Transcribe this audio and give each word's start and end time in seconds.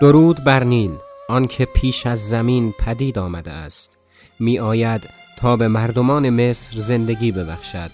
درود 0.00 0.44
بر 0.44 0.64
نیل 0.64 0.90
آنکه 1.28 1.64
پیش 1.64 2.06
از 2.06 2.28
زمین 2.28 2.72
پدید 2.72 3.18
آمده 3.18 3.50
است. 3.50 3.98
می 4.40 4.58
آید 4.58 5.10
تا 5.38 5.56
به 5.56 5.68
مردمان 5.68 6.30
مصر 6.30 6.80
زندگی 6.80 7.32
ببخشد. 7.32 7.90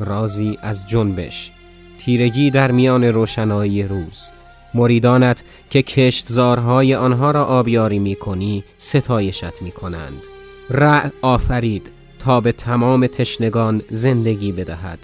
رازی 0.00 0.58
از 0.62 0.88
جنبش 0.88 1.50
تیرگی 1.98 2.50
در 2.50 2.70
میان 2.70 3.04
روشنایی 3.04 3.82
روز. 3.82 4.30
مریدانت 4.74 5.42
که 5.70 5.82
کشتزارهای 5.82 6.94
آنها 6.94 7.30
را 7.30 7.44
آبیاری 7.44 7.98
می 7.98 8.14
کنی 8.14 8.64
ستایشت 8.78 9.62
می 9.62 9.70
کنند. 9.70 10.22
رع 10.70 11.10
آفرید 11.22 11.90
تا 12.18 12.40
به 12.40 12.52
تمام 12.52 13.06
تشنگان 13.06 13.82
زندگی 13.90 14.52
بدهد. 14.52 14.98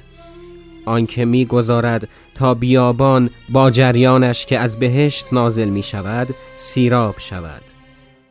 آنکه 0.88 1.24
می‌گذارد 1.24 2.08
تا 2.34 2.54
بیابان 2.54 3.30
با 3.48 3.70
جریانش 3.70 4.46
که 4.46 4.58
از 4.58 4.78
بهشت 4.78 5.32
نازل 5.32 5.68
می 5.68 5.82
شود 5.82 6.28
سیراب 6.56 7.14
شود. 7.18 7.62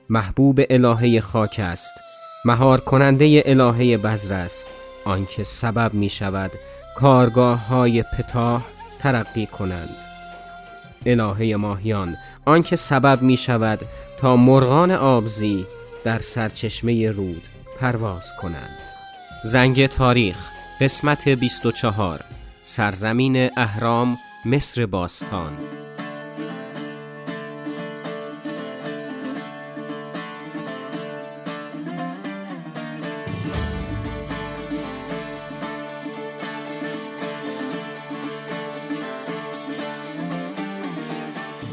محبوب 0.10 0.60
الهه 0.70 1.20
خاک 1.20 1.56
است 1.64 1.94
مهار 2.46 2.80
کننده 2.80 3.44
الهه 3.46 3.98
بذر 3.98 4.34
است. 4.34 4.68
آنکه 5.06 5.44
سبب 5.44 5.94
می 5.94 6.10
شود 6.10 6.52
کارگاه 6.96 7.68
های 7.68 8.04
پتاه 8.04 8.66
ترقی 9.00 9.46
کنند. 9.46 9.96
الهه 11.06 11.56
ماهیان 11.56 12.16
آنکه 12.46 12.76
سبب 12.76 13.22
می 13.22 13.38
شود 13.38 13.80
تا 14.20 14.36
مرغان 14.36 14.92
آبزی 14.92 15.66
در 16.04 16.18
سرچشمه 16.18 17.12
رود 17.12 17.44
پرواز 17.80 18.34
کنند. 18.42 18.80
زنگ 19.44 19.88
تاریخ 19.88 20.38
قسمت 20.82 21.30
24 21.30 22.37
سرزمین 22.68 23.50
اهرام 23.58 24.20
مصر 24.46 24.86
باستان. 24.86 25.58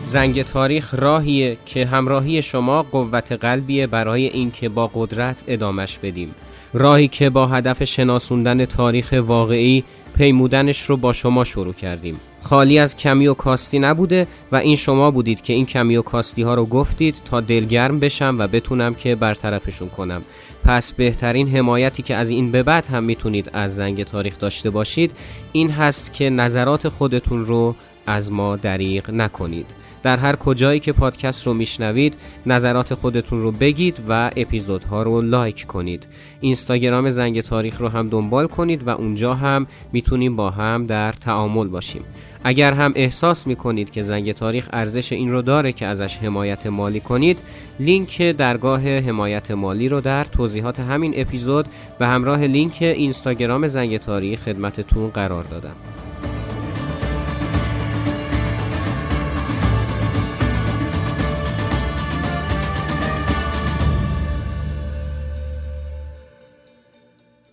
زنگ 0.06 0.42
تاریخ 0.42 0.94
راهیه 0.94 1.56
که 1.66 1.86
همراهی 1.86 2.42
شما 2.42 2.82
قوت 2.82 3.32
قلبیه 3.32 3.86
برای 3.86 4.26
اینکه 4.26 4.68
با 4.68 4.90
قدرت 4.94 5.44
ادامش 5.46 5.98
بدیم. 5.98 6.34
راهی 6.72 7.08
که 7.08 7.30
با 7.30 7.46
هدف 7.46 7.84
شناسوندن 7.84 8.64
تاریخ 8.64 9.14
واقعی 9.26 9.84
پیمودنش 10.16 10.82
رو 10.82 10.96
با 10.96 11.12
شما 11.12 11.44
شروع 11.44 11.74
کردیم. 11.74 12.20
خالی 12.42 12.78
از 12.78 12.96
کمی 12.96 13.26
و 13.26 13.34
کاستی 13.34 13.78
نبوده 13.78 14.26
و 14.52 14.56
این 14.56 14.76
شما 14.76 15.10
بودید 15.10 15.40
که 15.40 15.52
این 15.52 15.66
کمی 15.66 15.96
و 15.96 16.02
کاستی 16.02 16.42
ها 16.42 16.54
رو 16.54 16.66
گفتید 16.66 17.16
تا 17.24 17.40
دلگرم 17.40 18.00
بشم 18.00 18.36
و 18.38 18.46
بتونم 18.46 18.94
که 18.94 19.14
برطرفشون 19.14 19.88
کنم. 19.88 20.22
پس 20.64 20.92
بهترین 20.92 21.48
حمایتی 21.48 22.02
که 22.02 22.14
از 22.16 22.30
این 22.30 22.50
به 22.50 22.62
بعد 22.62 22.86
هم 22.86 23.04
می‌تونید 23.04 23.50
از 23.52 23.76
زنگ 23.76 24.04
تاریخ 24.04 24.38
داشته 24.38 24.70
باشید 24.70 25.10
این 25.52 25.70
هست 25.70 26.12
که 26.12 26.30
نظرات 26.30 26.88
خودتون 26.88 27.46
رو 27.46 27.74
از 28.06 28.32
ما 28.32 28.56
دریغ 28.56 29.10
نکنید. 29.10 29.66
در 30.04 30.16
هر 30.16 30.36
کجایی 30.36 30.80
که 30.80 30.92
پادکست 30.92 31.46
رو 31.46 31.54
میشنوید 31.54 32.14
نظرات 32.46 32.94
خودتون 32.94 33.42
رو 33.42 33.52
بگید 33.52 34.00
و 34.08 34.30
اپیزودها 34.36 35.02
رو 35.02 35.20
لایک 35.20 35.66
کنید. 35.66 36.06
اینستاگرام 36.40 37.10
زنگ 37.10 37.40
تاریخ 37.40 37.80
رو 37.80 37.88
هم 37.88 38.08
دنبال 38.08 38.46
کنید 38.46 38.86
و 38.86 38.90
اونجا 38.90 39.34
هم 39.34 39.66
می‌تونیم 39.92 40.36
با 40.36 40.50
هم 40.50 40.86
در 40.86 41.12
تعامل 41.12 41.68
باشیم. 41.68 42.02
اگر 42.44 42.72
هم 42.72 42.92
احساس 42.96 43.46
می‌کنید 43.46 43.90
که 43.90 44.02
زنگ 44.02 44.32
تاریخ 44.32 44.68
ارزش 44.72 45.12
این 45.12 45.30
رو 45.30 45.42
داره 45.42 45.72
که 45.72 45.86
ازش 45.86 46.16
حمایت 46.16 46.66
مالی 46.66 47.00
کنید 47.00 47.38
لینک 47.80 48.22
درگاه 48.22 48.88
حمایت 48.88 49.50
مالی 49.50 49.88
رو 49.88 50.00
در 50.00 50.24
توضیحات 50.24 50.80
همین 50.80 51.12
اپیزود 51.16 51.66
و 52.00 52.06
همراه 52.06 52.40
لینک 52.40 52.76
اینستاگرام 52.80 53.66
زنگ 53.66 53.96
تاریخ 53.96 54.40
خدمتتون 54.40 55.08
قرار 55.08 55.44
دادم. 55.44 55.74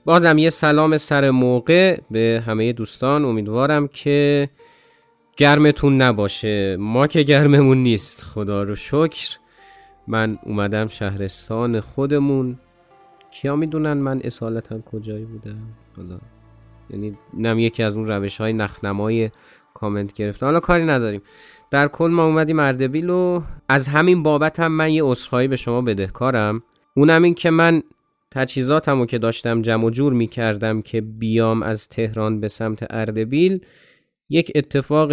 بازم 0.06 0.38
یه 0.38 0.50
سلام 0.50 0.98
سر 0.98 1.32
موقع 1.32 2.00
به 2.12 2.44
همه 2.46 2.74
دوستان. 2.74 3.26
امیدوارم 3.26 3.88
که 3.88 4.50
گرمتون 5.38 6.02
نباشه. 6.02 6.78
ما 6.80 7.08
که 7.08 7.24
گرممون 7.24 7.78
نیست. 7.78 8.24
خدا 8.24 8.64
رو 8.64 8.76
شکر. 8.76 9.38
من 10.08 10.40
اومدم 10.44 10.88
شهرستان 10.88 11.80
خودمون. 11.80 12.60
کیا 13.32 13.56
می‌دونن 13.56 13.94
من 13.94 14.22
اصالتا 14.24 14.80
کجایی 14.80 15.26
بودم؟ 15.26 15.62
حالا 15.98 16.20
یعنی 16.90 17.18
نم 17.34 17.60
یکی 17.60 17.84
از 17.84 17.98
اون 17.98 18.08
روش 18.08 18.38
های 18.38 18.54
نخنمای 18.54 19.30
کامنت 19.74 20.14
گرفتم 20.14 20.46
حالا 20.46 20.60
کاری 20.60 20.86
نداریم. 20.86 21.22
در 21.72 21.88
کل 21.88 22.08
ما 22.08 22.26
اومدیم 22.26 22.60
اردبیل 22.60 23.10
و 23.10 23.42
از 23.70 23.88
همین 23.88 24.24
بابت 24.24 24.60
هم 24.60 24.72
من 24.72 24.92
یه 24.92 25.06
اصخایی 25.06 25.48
به 25.48 25.56
شما 25.56 25.82
بدهکارم. 25.82 26.64
اونم 26.94 27.24
این 27.24 27.34
که 27.34 27.50
من 27.50 27.84
تجهیزاتم 28.32 29.06
که 29.06 29.18
داشتم 29.18 29.62
جمع 29.62 29.86
و 29.86 29.90
جور 29.90 30.14
می 30.14 30.28
کردم 30.28 30.82
که 30.82 31.02
بیام 31.02 31.64
از 31.64 31.88
تهران 31.88 32.40
به 32.40 32.48
سمت 32.48 32.86
اردبیل 32.90 33.66
یک 34.30 34.52
اتفاق 34.56 35.12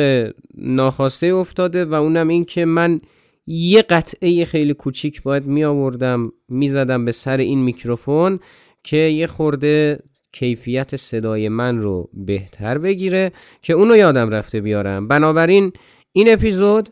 ناخواسته 0.54 1.26
افتاده 1.26 1.84
و 1.84 1.94
اونم 1.94 2.28
این 2.28 2.44
که 2.44 2.64
من 2.64 3.00
یه 3.46 3.82
قطعه 3.82 4.44
خیلی 4.44 4.74
کوچیک 4.74 5.22
باید 5.22 5.46
می 5.46 5.64
آوردم 5.64 6.32
می 6.48 6.68
زدم 6.68 7.04
به 7.04 7.12
سر 7.12 7.36
این 7.36 7.58
میکروفون 7.58 8.40
که 8.84 8.96
یه 8.96 9.26
خورده 9.26 9.98
کیفیت 10.32 10.96
صدای 10.96 11.48
من 11.48 11.78
رو 11.78 12.10
بهتر 12.14 12.78
بگیره 12.78 13.32
که 13.62 13.72
اونو 13.72 13.96
یادم 13.96 14.30
رفته 14.30 14.60
بیارم. 14.60 15.08
بنابراین 15.08 15.72
این 16.12 16.32
اپیزود 16.32 16.88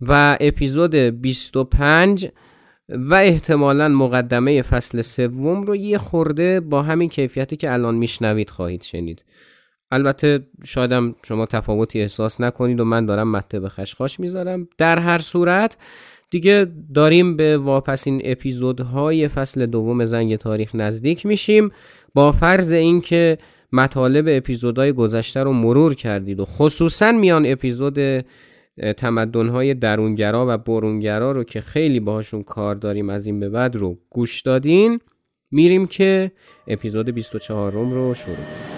و 0.00 0.38
اپیزود 0.40 0.94
25 0.94 2.28
و 2.88 3.14
احتمالا 3.14 3.88
مقدمه 3.88 4.62
فصل 4.62 5.00
سوم 5.00 5.62
رو 5.62 5.76
یه 5.76 5.98
خورده 5.98 6.60
با 6.60 6.82
همین 6.82 7.08
کیفیتی 7.08 7.56
که 7.56 7.72
الان 7.72 7.94
میشنوید 7.94 8.50
خواهید 8.50 8.82
شنید. 8.82 9.24
البته 9.90 10.46
شایدم 10.64 11.14
شما 11.24 11.46
تفاوتی 11.46 12.00
احساس 12.00 12.40
نکنید 12.40 12.80
و 12.80 12.84
من 12.84 13.06
دارم 13.06 13.30
مته 13.30 13.60
به 13.60 13.68
خشخاش 13.68 14.20
می‌ذارم. 14.20 14.68
در 14.78 14.98
هر 14.98 15.18
صورت 15.18 15.76
دیگه 16.30 16.66
داریم 16.94 17.36
به 17.36 17.58
واپسین 17.58 18.20
اپیزودهای 18.24 19.28
فصل 19.28 19.66
دوم 19.66 20.04
زنگ 20.04 20.36
تاریخ 20.36 20.74
نزدیک 20.74 21.26
میشیم. 21.26 21.70
با 22.14 22.32
فرض 22.32 22.72
اینکه 22.72 23.38
مطالب 23.72 24.24
اپیزودهای 24.28 24.92
گذشته 24.92 25.42
رو 25.42 25.52
مرور 25.52 25.94
کردید 25.94 26.40
و 26.40 26.44
خصوصا 26.44 27.12
میان 27.12 27.46
اپیزود 27.46 27.98
تمدنهای 28.96 29.74
درونگرا 29.74 30.46
و 30.48 30.58
برونگرا 30.58 31.32
رو 31.32 31.44
که 31.44 31.60
خیلی 31.60 32.00
باهاشون 32.00 32.42
کار 32.42 32.74
داریم 32.74 33.10
از 33.10 33.26
این 33.26 33.40
به 33.40 33.48
بعد 33.48 33.76
رو 33.76 33.98
گوش 34.10 34.40
دادین 34.40 35.00
میریم 35.50 35.86
که 35.86 36.32
اپیزود 36.66 37.08
24 37.08 37.72
رو 37.72 38.14
شروع 38.14 38.36
کنیم. 38.36 38.75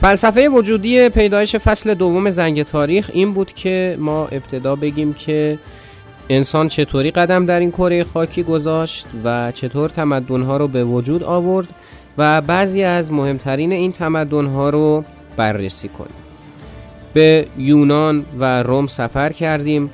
فلسفه 0.00 0.48
وجودی 0.48 1.08
پیدایش 1.08 1.56
فصل 1.56 1.94
دوم 1.94 2.30
زنگ 2.30 2.62
تاریخ 2.62 3.10
این 3.12 3.32
بود 3.32 3.52
که 3.52 3.96
ما 3.98 4.26
ابتدا 4.26 4.76
بگیم 4.76 5.14
که 5.14 5.58
انسان 6.28 6.68
چطوری 6.68 7.10
قدم 7.10 7.46
در 7.46 7.60
این 7.60 7.70
کره 7.70 8.04
خاکی 8.04 8.42
گذاشت 8.42 9.06
و 9.24 9.52
چطور 9.52 9.90
تمدنها 9.90 10.56
رو 10.56 10.68
به 10.68 10.84
وجود 10.84 11.22
آورد 11.22 11.68
و 12.18 12.40
بعضی 12.40 12.82
از 12.82 13.12
مهمترین 13.12 13.72
این 13.72 13.92
تمدنها 13.92 14.70
رو 14.70 15.04
بررسی 15.36 15.88
کنیم. 15.88 16.14
به 17.12 17.46
یونان 17.58 18.24
و 18.38 18.62
روم 18.62 18.86
سفر 18.86 19.32
کردیم 19.32 19.90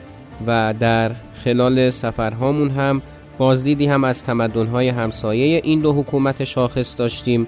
و 0.47 0.75
در 0.81 1.11
خلال 1.45 1.91
سفرهامون 1.91 2.71
هم 2.71 3.03
بازدیدی 3.39 3.87
هم 3.87 4.05
از 4.05 4.25
تمدنهای 4.25 4.89
همسایه 4.89 5.61
این 5.65 5.81
دو 5.81 5.93
حکومت 5.93 6.45
شاخص 6.45 6.99
داشتیم 6.99 7.47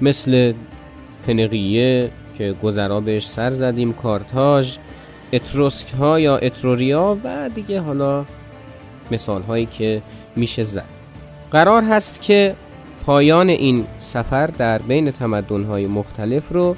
مثل 0.00 0.52
فنقیه 1.26 2.10
که 2.38 2.54
گذرا 2.62 3.00
بهش 3.00 3.26
سر 3.26 3.50
زدیم 3.50 3.92
کارتاژ 3.92 4.76
اتروسک 5.32 5.86
ها 5.94 6.20
یا 6.20 6.36
اتروریا 6.36 7.18
و 7.24 7.50
دیگه 7.54 7.80
حالا 7.80 8.24
مثال 9.10 9.42
هایی 9.42 9.66
که 9.66 10.02
میشه 10.36 10.62
زد. 10.62 10.84
قرار 11.50 11.82
هست 11.82 12.22
که 12.22 12.54
پایان 13.06 13.48
این 13.48 13.86
سفر 13.98 14.46
در 14.46 14.78
بین 14.78 15.10
تمدن 15.10 15.64
های 15.64 15.86
مختلف 15.86 16.48
رو 16.52 16.76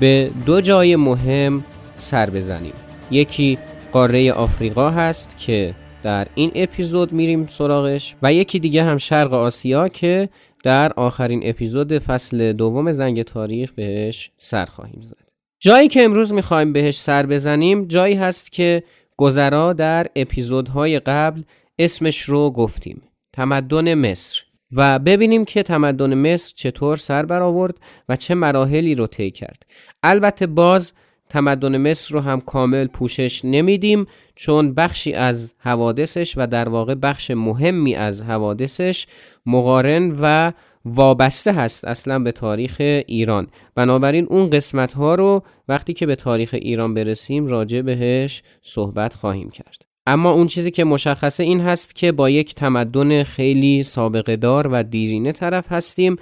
به 0.00 0.30
دو 0.46 0.60
جای 0.60 0.96
مهم 0.96 1.64
سر 1.96 2.30
بزنیم. 2.30 2.72
یکی 3.10 3.58
قاره 3.92 4.32
آفریقا 4.32 4.90
هست 4.90 5.34
که 5.38 5.74
در 6.02 6.26
این 6.34 6.52
اپیزود 6.54 7.12
میریم 7.12 7.46
سراغش 7.46 8.16
و 8.22 8.32
یکی 8.32 8.58
دیگه 8.58 8.84
هم 8.84 8.98
شرق 8.98 9.34
آسیا 9.34 9.88
که 9.88 10.28
در 10.64 10.92
آخرین 10.92 11.40
اپیزود 11.44 11.98
فصل 11.98 12.52
دوم 12.52 12.92
زنگ 12.92 13.22
تاریخ 13.22 13.72
بهش 13.72 14.30
سر 14.36 14.64
خواهیم 14.64 15.00
زد. 15.00 15.28
جایی 15.60 15.88
که 15.88 16.02
امروز 16.02 16.32
می‌خوایم 16.32 16.72
بهش 16.72 16.98
سر 16.98 17.26
بزنیم 17.26 17.84
جایی 17.84 18.14
هست 18.14 18.52
که 18.52 18.82
گذرا 19.16 19.72
در 19.72 20.06
اپیزودهای 20.16 21.00
قبل 21.00 21.42
اسمش 21.78 22.20
رو 22.22 22.50
گفتیم 22.50 23.02
تمدن 23.32 23.94
مصر. 23.94 24.42
و 24.76 24.98
ببینیم 24.98 25.44
که 25.44 25.62
تمدن 25.62 26.14
مصر 26.14 26.52
چطور 26.56 26.96
سر 26.96 27.26
برآورد 27.26 27.74
و 28.08 28.16
چه 28.16 28.34
مراحلی 28.34 28.94
رو 28.94 29.06
طی 29.06 29.30
کرد. 29.30 29.62
البته 30.02 30.46
باز 30.46 30.92
تمدن 31.28 31.76
مصر 31.76 32.14
رو 32.14 32.20
هم 32.20 32.40
کامل 32.40 32.86
پوشش 32.86 33.44
نمیدیم. 33.44 34.06
چون 34.38 34.74
بخشی 34.74 35.12
از 35.12 35.54
حوادثش 35.58 36.34
و 36.36 36.46
در 36.46 36.68
واقع 36.68 36.94
بخش 36.94 37.30
مهمی 37.30 37.94
از 37.94 38.22
حوادثش 38.22 39.06
مقارن 39.46 40.16
و 40.20 40.52
وابسته 40.84 41.52
هست 41.52 41.84
اصلا 41.84 42.18
به 42.18 42.32
تاریخ 42.32 42.76
ایران. 43.06 43.46
بنابراین 43.74 44.26
اون 44.30 44.50
قسمت 44.50 44.92
ها 44.92 45.14
رو 45.14 45.42
وقتی 45.68 45.92
که 45.92 46.06
به 46.06 46.16
تاریخ 46.16 46.54
ایران 46.54 46.94
برسیم 46.94 47.46
راجع 47.46 47.82
بهش 47.82 48.42
صحبت 48.62 49.14
خواهیم 49.14 49.50
کرد. 49.50 49.82
اما 50.06 50.30
اون 50.30 50.46
چیزی 50.46 50.70
که 50.70 50.84
مشخصه 50.84 51.44
این 51.44 51.60
هست 51.60 51.94
که 51.94 52.12
با 52.12 52.30
یک 52.30 52.54
تمدن 52.54 53.22
خیلی 53.22 53.82
سابقه 53.82 54.36
دار 54.36 54.68
و 54.72 54.82
دیرینه 54.82 55.32
طرف 55.32 55.72
هستیم 55.72 56.16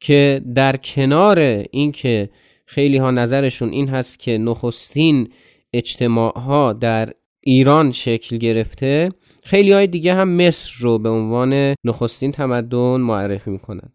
که 0.00 0.42
در 0.54 0.76
کنار 0.76 1.38
اینکه 1.70 2.28
خیلی 2.66 2.96
ها 2.96 3.10
نظرشون 3.10 3.68
این 3.68 3.88
هست 3.88 4.18
که 4.18 4.38
نخستین 4.38 5.28
اجتماع 5.72 6.38
ها 6.38 6.72
در 6.72 7.12
ایران 7.40 7.92
شکل 7.92 8.36
گرفته 8.36 9.08
خیلی 9.44 9.72
های 9.72 9.86
دیگه 9.86 10.14
هم 10.14 10.28
مصر 10.28 10.72
رو 10.80 10.98
به 10.98 11.08
عنوان 11.08 11.74
نخستین 11.84 12.32
تمدن 12.32 13.00
معرفی 13.00 13.50
می‌کنن. 13.50 13.92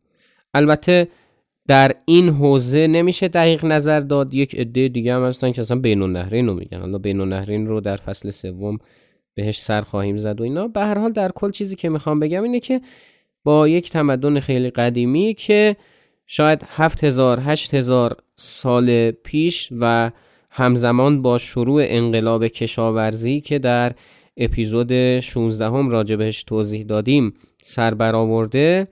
البته 0.54 1.08
در 1.68 1.92
این 2.06 2.30
حوزه 2.30 2.88
نمیشه 2.88 3.28
دقیق 3.28 3.66
نظر 3.66 4.00
داد 4.00 4.34
یک 4.34 4.56
عده 4.56 4.88
دیگه 4.88 5.14
هم 5.14 5.24
هستن 5.24 5.52
که 5.52 5.62
اصلا 5.62 5.80
بین 5.80 6.02
النهرین 6.02 6.48
رو 6.48 6.54
میگن. 6.54 6.80
حالا 6.80 6.98
بین 6.98 7.22
النهرین 7.22 7.68
رو 7.68 7.82
در 7.82 7.96
فصل 7.96 8.32
سوم 8.32 8.78
بهش 9.36 9.60
سر 9.60 9.82
خواهیم 9.82 10.18
زد 10.18 10.42
و 10.42 10.44
اینا. 10.44 10.68
به 10.68 10.82
هر 10.82 10.98
حال 10.98 11.12
در 11.12 11.30
کل 11.30 11.52
چیزی 11.52 11.76
که 11.76 11.90
می‌خوام 11.90 12.20
بگم 12.20 12.44
اینه 12.44 12.60
که 12.60 12.82
با 13.44 13.68
یک 13.68 13.90
تمدن 13.90 14.40
خیلی 14.40 14.70
قدیمی 14.70 15.34
که 15.34 15.76
شاید 16.28 16.64
7000 16.68 17.40
8000 17.40 18.18
سال 18.36 19.12
پیش 19.12 19.70
و 19.80 20.12
همزمان 20.56 21.22
با 21.22 21.38
شروع 21.38 21.82
انقلاب 21.86 22.48
کشاورزی 22.48 23.42
که 23.42 23.60
در 23.60 23.94
اپیزود 24.38 25.20
16 25.20 25.66
هم 25.66 25.90
راجبش 25.90 26.44
توضیح 26.44 26.84
دادیم 26.84 27.34
سر 27.64 27.94
برآورده 27.94 28.88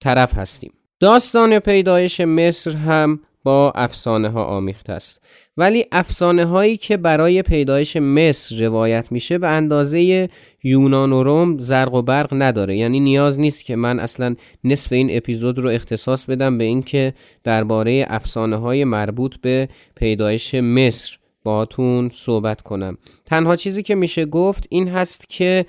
طرف 0.00 0.34
هستیم. 0.34 0.72
داستان 1.00 1.58
پیدایش 1.58 2.20
مصر 2.20 2.76
هم 2.76 3.20
با 3.44 3.72
افسانه 3.74 4.28
ها 4.28 4.44
آمیخته 4.44 4.92
است. 4.92 5.20
ولی 5.58 5.86
افسانه 5.92 6.44
هایی 6.44 6.76
که 6.76 6.96
برای 6.96 7.42
پیدایش 7.42 7.96
مصر 7.96 8.66
روایت 8.66 9.12
میشه 9.12 9.38
به 9.38 9.48
اندازه 9.48 10.28
یونان 10.62 11.12
و 11.12 11.22
روم 11.22 11.58
زرق 11.58 11.94
و 11.94 12.02
برق 12.02 12.28
نداره. 12.32 12.76
یعنی 12.76 13.00
نیاز 13.00 13.40
نیست 13.40 13.64
که 13.64 13.76
من 13.76 14.00
اصلا 14.00 14.36
نصف 14.64 14.92
این 14.92 15.08
اپیزود 15.12 15.58
رو 15.58 15.68
اختصاص 15.68 16.26
بدم 16.26 16.58
به 16.58 16.64
اینکه 16.64 17.14
درباره 17.44 18.06
افسانه 18.08 18.56
های 18.56 18.84
مربوط 18.84 19.36
به 19.36 19.68
پیدایش 19.96 20.54
مصر 20.54 21.18
باتون 21.44 22.10
صحبت 22.14 22.60
کنم. 22.60 22.98
تنها 23.26 23.56
چیزی 23.56 23.82
که 23.82 23.94
میشه 23.94 24.26
گفت 24.26 24.66
این 24.70 24.88
هست 24.88 25.28
که 25.28 25.66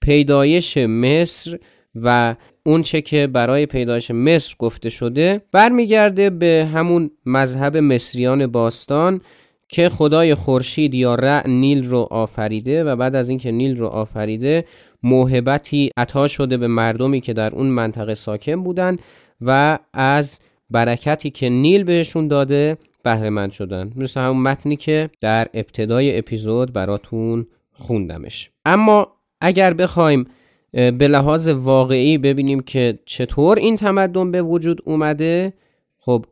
پیدایش 0.00 0.76
مصر 0.76 1.58
و 1.94 2.36
اون 2.66 2.82
چه 2.82 3.00
که 3.00 3.26
برای 3.26 3.66
پیدایش 3.66 4.10
مصر 4.10 4.54
گفته 4.58 4.90
شده 4.90 5.42
برمیگرده 5.52 6.30
به 6.30 6.68
همون 6.74 7.10
مذهب 7.26 7.76
مصریان 7.76 8.46
باستان 8.46 9.20
که 9.68 9.88
خدای 9.88 10.34
خورشید 10.34 10.94
یا 10.94 11.14
رع 11.14 11.48
نیل 11.48 11.84
رو 11.84 12.08
آفریده 12.10 12.84
و 12.84 12.96
بعد 12.96 13.14
از 13.14 13.28
اینکه 13.28 13.50
نیل 13.52 13.76
رو 13.76 13.86
آفریده 13.86 14.64
موهبتی 15.02 15.90
عطا 15.96 16.28
شده 16.28 16.56
به 16.56 16.66
مردمی 16.66 17.20
که 17.20 17.32
در 17.32 17.54
اون 17.54 17.66
منطقه 17.66 18.14
ساکن 18.14 18.62
بودن 18.62 18.96
و 19.40 19.78
از 19.92 20.40
برکتی 20.70 21.30
که 21.30 21.48
نیل 21.48 21.84
بهشون 21.84 22.28
داده 22.28 22.78
بهره 23.02 23.30
مند 23.30 23.50
شدن. 23.50 23.92
مثل 23.96 24.20
همون 24.20 24.42
متنی 24.42 24.76
که 24.76 25.10
در 25.20 25.48
ابتدای 25.54 26.18
اپیزود 26.18 26.72
براتون 26.72 27.46
خوندمش. 27.72 28.50
اما 28.64 29.08
اگر 29.40 29.74
بخوایم 29.74 30.26
به 30.72 31.08
لحاظ 31.08 31.48
واقعی 31.48 32.18
ببینیم 32.18 32.60
که 32.60 32.98
چطور 33.04 33.58
این 33.58 33.76
تمدن 33.76 34.30
به 34.30 34.42
وجود 34.42 34.82
اومده. 34.84 35.52
خب 35.98 36.24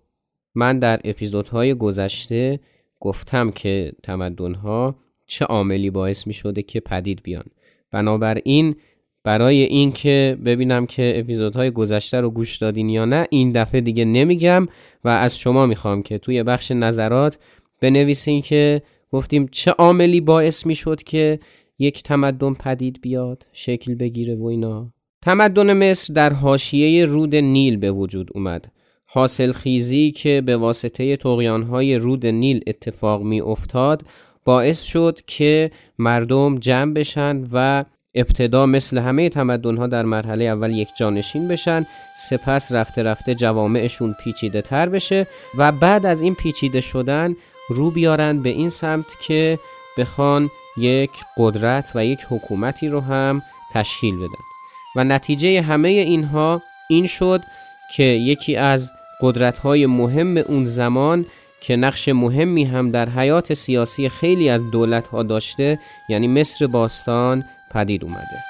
من 0.55 0.79
در 0.79 1.01
اپیزودهای 1.05 1.75
گذشته 1.75 2.61
گفتم 3.01 3.51
که 3.51 3.93
تمدنها 4.03 4.95
چه 5.27 5.45
عاملی 5.45 5.91
باعث 5.91 6.27
می 6.27 6.33
شده 6.35 6.63
که 6.63 6.81
پدید 6.81 7.23
بیان. 7.23 7.45
بنابراین 7.91 8.77
برای 9.25 9.63
اینکه 9.63 10.39
ببینم 10.45 10.87
که 10.87 11.13
اپیزودهای 11.17 11.71
گذشته 11.71 12.21
رو 12.21 12.31
گوش 12.31 12.57
دادین 12.57 12.89
یا 12.89 13.05
نه 13.05 13.27
این 13.31 13.53
دفعه 13.53 13.81
دیگه 13.81 14.05
نمیگم 14.05 14.67
و 15.05 15.09
از 15.09 15.39
شما 15.39 15.67
می‌خوام 15.67 16.03
که 16.03 16.19
توی 16.19 16.43
بخش 16.43 16.71
نظرات 16.71 17.39
بنویسین 17.81 18.41
که 18.41 18.83
گفتیم 19.13 19.49
چه 19.53 19.71
عاملی 19.71 20.21
باعث 20.21 20.67
می‌شد 20.67 21.03
که 21.03 21.41
یک 21.81 22.03
تمدن 22.03 22.55
پدید 22.55 23.01
بیاد 23.03 23.47
شکل 23.53 23.95
بگیره 23.95 24.35
و 24.35 24.45
اینا. 24.45 24.93
تمدن 25.23 25.91
مصر 25.91 26.15
در 26.15 26.33
حاشیه 26.33 27.05
رود 27.05 27.35
نیل 27.35 27.77
به 27.77 27.93
وجود 27.93 28.31
اومد. 28.35 28.73
حاصل 29.07 29.53
خیزی 29.53 30.11
که 30.11 30.43
به 30.47 30.57
واسطه 30.57 31.19
های 31.71 31.95
رود 31.97 32.27
نیل 32.27 32.61
اتفاق 32.67 33.23
می 33.23 33.41
افتاد 33.41 34.03
باعث 34.45 34.83
شد 34.83 35.19
که 35.27 35.71
مردم 35.99 36.59
جمع 36.59 36.93
بشن 36.93 37.45
و 37.53 37.85
ابتدا 38.15 38.67
مثل 38.67 38.99
همه 38.99 39.29
تمدن 39.29 39.77
ها 39.77 39.87
در 39.87 40.03
مرحله 40.03 40.45
اول 40.45 40.71
یک 40.71 40.89
جانشین 40.99 41.49
بشن 41.49 41.87
سپس 42.29 42.73
رفته 42.73 43.03
رفته 43.03 43.35
جوامعشون 43.35 44.15
پیچیده 44.25 44.63
تر 44.63 44.89
بشه 44.89 45.27
و 45.59 45.73
بعد 45.73 46.07
از 46.07 46.23
این 46.23 46.35
پیچیده 46.35 46.81
شدن 46.81 47.37
رو 47.69 47.91
بیارن 47.91 48.43
به 48.43 48.49
این 48.49 48.69
سمت 48.69 49.07
که 49.27 49.59
بخوان 49.99 50.49
یک 50.81 51.11
قدرت 51.37 51.93
و 51.95 52.07
یک 52.07 52.27
حکومتی 52.31 52.89
رو 52.89 53.01
هم 53.01 53.43
تشکیل 53.73 54.17
بدن. 54.17 54.45
و 54.97 55.05
نتیجه 55.05 55.63
همه 55.63 55.89
اینها 55.89 56.63
این 56.89 57.07
شد 57.07 57.43
که 57.97 58.03
یکی 58.03 58.57
از 58.57 58.93
قدرت 59.21 59.59
های 59.59 59.87
مهم 59.87 60.37
اون 60.37 60.67
زمان 60.67 61.27
که 61.61 61.77
نقش 61.77 62.09
مهمی 62.09 62.65
هم 62.65 62.91
در 62.91 63.09
حیات 63.09 63.55
سیاسی 63.55 64.09
خیلی 64.09 64.49
از 64.49 64.71
دولت 64.71 65.07
ها 65.07 65.23
داشته 65.23 65.79
یعنی 66.09 66.29
مصر 66.29 66.67
باستان 66.67 67.45
پدید 67.71 68.05
اومده. 68.05 68.50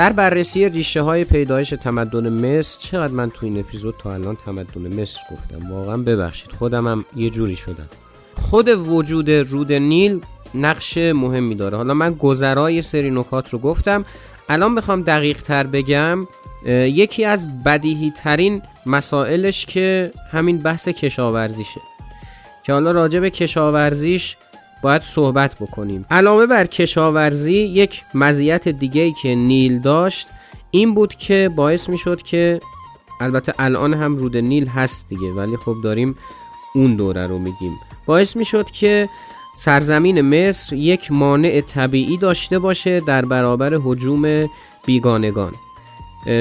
در 0.00 0.12
بررسی 0.12 0.68
ریشه 0.68 1.00
های 1.00 1.24
پیدایش 1.24 1.70
تمدن 1.70 2.28
مصر 2.28 2.78
چقدر 2.78 3.12
من 3.12 3.30
تو 3.30 3.46
این 3.46 3.58
اپیزود 3.60 3.94
تا 3.98 4.14
الان 4.14 4.36
تمدن 4.36 5.00
مصر 5.00 5.20
گفتم؟ 5.32 5.70
واقعا 5.70 5.96
ببخشید 5.96 6.52
خودم 6.52 6.86
هم 6.86 7.04
یه 7.16 7.30
جوری 7.30 7.56
شدم. 7.56 7.88
خود 8.34 8.68
وجود 8.68 9.30
رود 9.30 9.72
نیل 9.72 10.20
نقش 10.54 10.98
مهمی 10.98 11.54
داره. 11.54 11.76
حالا 11.76 11.94
من 11.94 12.14
گذرای 12.14 12.82
سری 12.82 13.10
نکات 13.10 13.48
رو 13.48 13.58
گفتم. 13.58 14.04
الان 14.48 14.74
بخوام 14.74 15.02
دقیق 15.02 15.42
تر 15.42 15.66
بگم 15.66 16.26
یکی 16.66 17.24
از 17.24 17.64
بدیهی 17.64 18.10
ترین 18.10 18.62
مسائلش 18.86 19.66
که 19.66 20.12
همین 20.30 20.58
بحث 20.58 20.88
کشاورزیشه. 20.88 21.80
که 22.64 22.72
حالا 22.72 22.90
راجع 22.90 23.20
به 23.20 23.30
کشاورزیش 23.30 24.36
باید 24.82 25.02
صحبت 25.02 25.54
بکنیم. 25.54 26.06
علاوه 26.10 26.46
بر 26.46 26.66
کشاورزی 26.66 27.54
یک 27.54 28.02
مزیت 28.14 28.68
دیگه 28.68 29.12
که 29.22 29.34
نیل 29.34 29.80
داشت 29.80 30.28
این 30.70 30.94
بود 30.94 31.14
که 31.14 31.50
باعث 31.56 31.88
می 31.88 31.98
شد 31.98 32.22
که 32.22 32.60
البته 33.20 33.54
الان 33.58 33.94
هم 33.94 34.16
رود 34.16 34.36
نیل 34.36 34.66
هست 34.66 35.08
دیگه 35.08 35.32
ولی 35.32 35.56
خب 35.56 35.76
داریم 35.84 36.16
اون 36.74 36.96
دوره 36.96 37.26
رو 37.26 37.38
میگیم. 37.38 37.72
باعث 38.06 38.36
می 38.36 38.44
شد 38.44 38.70
که 38.70 39.08
سرزمین 39.56 40.20
مصر 40.20 40.76
یک 40.76 41.12
مانع 41.12 41.60
طبیعی 41.60 42.16
داشته 42.16 42.58
باشه 42.58 43.00
در 43.00 43.24
برابر 43.24 43.74
حجوم 43.84 44.48
بیگانگان. 44.86 45.52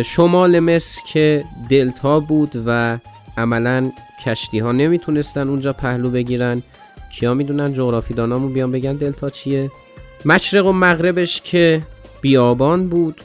شمال 0.06 0.60
مصر 0.60 1.02
که 1.06 1.44
دلتا 1.70 2.20
بود 2.20 2.64
و 2.66 2.98
عملا 3.38 3.92
کشتی 4.26 4.60
ها 4.60 4.72
نمی‌تونستن 4.72 5.48
اونجا 5.48 5.74
پهلو 5.74 6.10
بگیرن. 6.10 6.64
کیا 7.10 7.34
می‌دونن 7.34 7.74
جغرافی 7.74 8.14
دانامون 8.14 8.54
بیان 8.54 8.72
بگن 8.72 8.96
دلتا 8.96 9.30
چیه؟ 9.30 9.72
مشرق 10.26 10.66
و 10.66 10.72
مغربش 10.72 11.42
که 11.42 11.82
بیابان 12.22 12.88
بود 12.88 13.22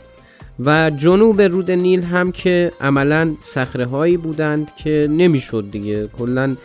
و 0.60 0.90
جنوب 0.90 1.42
رود 1.42 1.70
نیل 1.70 2.02
هم 2.02 2.32
که 2.32 2.72
عملا 2.80 3.34
سخره 3.40 3.86
هایی 3.86 4.16
بودند 4.16 4.74
که 4.76 5.08
نمی‌شد 5.10 5.64
دیگه. 5.70 6.06
کلا 6.18 6.56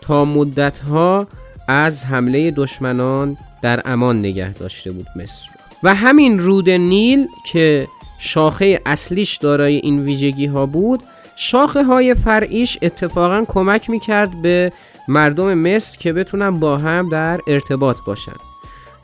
تا 0.00 0.24
مدت 0.24 0.78
ها 0.78 1.26
از 1.68 2.04
حمله 2.04 2.50
دشمنان 2.50 3.36
در 3.62 3.82
امان 3.84 4.18
نگه 4.18 4.52
داشته 4.52 4.90
بود 4.92 5.06
مصر. 5.16 5.48
و 5.82 5.94
همین 5.94 6.38
رود 6.38 6.70
نیل 6.70 7.26
که 7.52 7.88
شاخه 8.18 8.80
اصلیش 8.86 9.36
دارای 9.36 9.76
این 9.76 10.02
ویژگی 10.02 10.46
ها 10.46 10.66
بود 10.66 11.02
شاخه 11.36 11.84
های 11.84 12.14
فرعیش 12.14 12.78
اتفاقا 12.82 13.44
کمک 13.48 13.90
می‌کرد 13.90 14.42
به 14.42 14.72
مردم 15.08 15.54
مصر 15.54 15.98
که 15.98 16.12
بتونن 16.12 16.50
با 16.50 16.76
هم 16.76 17.08
در 17.08 17.40
ارتباط 17.46 17.96
باشن. 18.06 18.36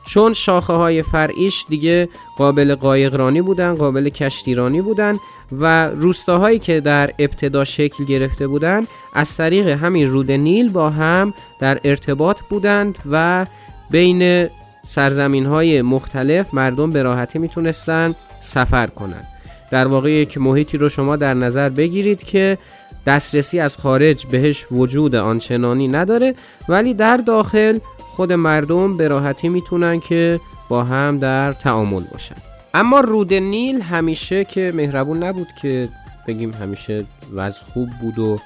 چون 0.05 0.33
شاخه 0.33 0.73
های 0.73 1.01
فرعیش 1.01 1.65
دیگه 1.69 2.09
قابل 2.37 2.75
قایقرانی 2.75 3.41
بودن 3.41 3.75
قابل 3.75 4.09
کشتیرانی 4.09 4.81
بودن 4.81 5.15
و 5.51 5.89
روستاهایی 5.89 6.59
که 6.59 6.79
در 6.79 7.11
ابتدا 7.19 7.63
شکل 7.63 8.05
گرفته 8.05 8.47
بودن 8.47 8.87
از 9.13 9.37
طریق 9.37 9.67
همین 9.67 10.07
رود 10.07 10.31
نیل 10.31 10.69
با 10.69 10.89
هم 10.89 11.33
در 11.59 11.79
ارتباط 11.83 12.41
بودند 12.49 12.97
و 13.11 13.45
بین 13.91 14.49
سرزمین 14.83 15.45
های 15.45 15.81
مختلف 15.81 16.53
مردم 16.53 16.91
به 16.91 17.03
راحتی 17.03 17.39
می‌تونستن 17.39 18.15
سفر 18.41 18.87
کنند 18.87 19.27
در 19.71 19.87
واقع 19.87 20.11
یک 20.11 20.37
محیطی 20.37 20.77
رو 20.77 20.89
شما 20.89 21.15
در 21.15 21.33
نظر 21.33 21.69
بگیرید 21.69 22.23
که 22.23 22.57
دسترسی 23.05 23.59
از 23.59 23.77
خارج 23.77 24.25
بهش 24.25 24.65
وجود 24.71 25.15
آنچنانی 25.15 25.87
نداره 25.87 26.35
ولی 26.69 26.93
در 26.93 27.17
داخل 27.17 27.79
خود 27.97 28.33
مردم 28.33 28.97
به 28.97 29.07
راحتی 29.07 29.49
می‌تونن 29.49 29.99
که 29.99 30.39
با 30.69 30.83
هم 30.83 31.19
در 31.19 31.53
تعامل 31.53 32.03
باشن. 32.11 32.35
اما 32.73 32.99
رود 32.99 33.33
نیل 33.33 33.81
همیشه 33.81 34.45
که 34.45 34.71
مهربون 34.75 35.23
نبود 35.23 35.47
که 35.61 35.89
بگیم 36.27 36.53
همیشه 36.53 37.05
وضع 37.33 37.59
خوب 37.73 37.89
بود 38.01 38.19
و 38.19 38.39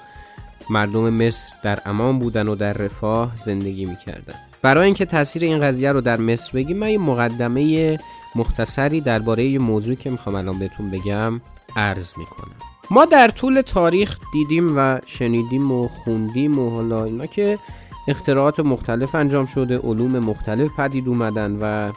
مردم 0.70 1.10
مصر 1.10 1.48
در 1.64 1.80
امان 1.86 2.20
بودن 2.20 2.48
و 2.48 2.56
در 2.56 2.74
رفاه 2.74 3.32
زندگی 3.38 3.86
می‌کردن. 3.86 4.36
برای 4.62 4.86
اینکه 4.86 5.06
تاثیر 5.06 5.44
این 5.44 5.62
قضیه 5.62 5.92
رو 5.92 6.02
در 6.02 6.18
مصر 6.18 6.52
بگیم 6.54 6.78
من 6.78 6.90
یه 6.90 6.98
مقدمه 6.98 7.98
مختصری 8.36 9.02
درباره 9.02 9.46
یه 9.46 9.60
موضوعی 9.60 9.96
که 9.96 10.10
می‌خوام 10.10 10.36
الان 10.36 10.60
بهتون 10.60 10.92
بگم 10.92 11.42
عرض 11.76 12.14
می‌کنم. 12.18 12.69
ما 12.92 13.06
در 13.06 13.28
طول 13.28 13.62
تاریخ 13.62 14.18
دیدیم 14.34 14.78
و 14.78 15.00
شنیدیم 15.06 15.72
و 15.72 15.88
خوندیم 15.88 16.60
و 16.60 16.70
حالا 16.70 17.04
اینا 17.04 17.26
که 17.26 17.60
اختراعات 18.08 18.60
مختلف 18.60 19.16
انجام 19.16 19.46
شده 19.46 19.78
علوم 19.78 20.20
مختلف 20.20 20.72
پدید 20.78 21.08
اومدن 21.08 21.58
و 21.62 21.92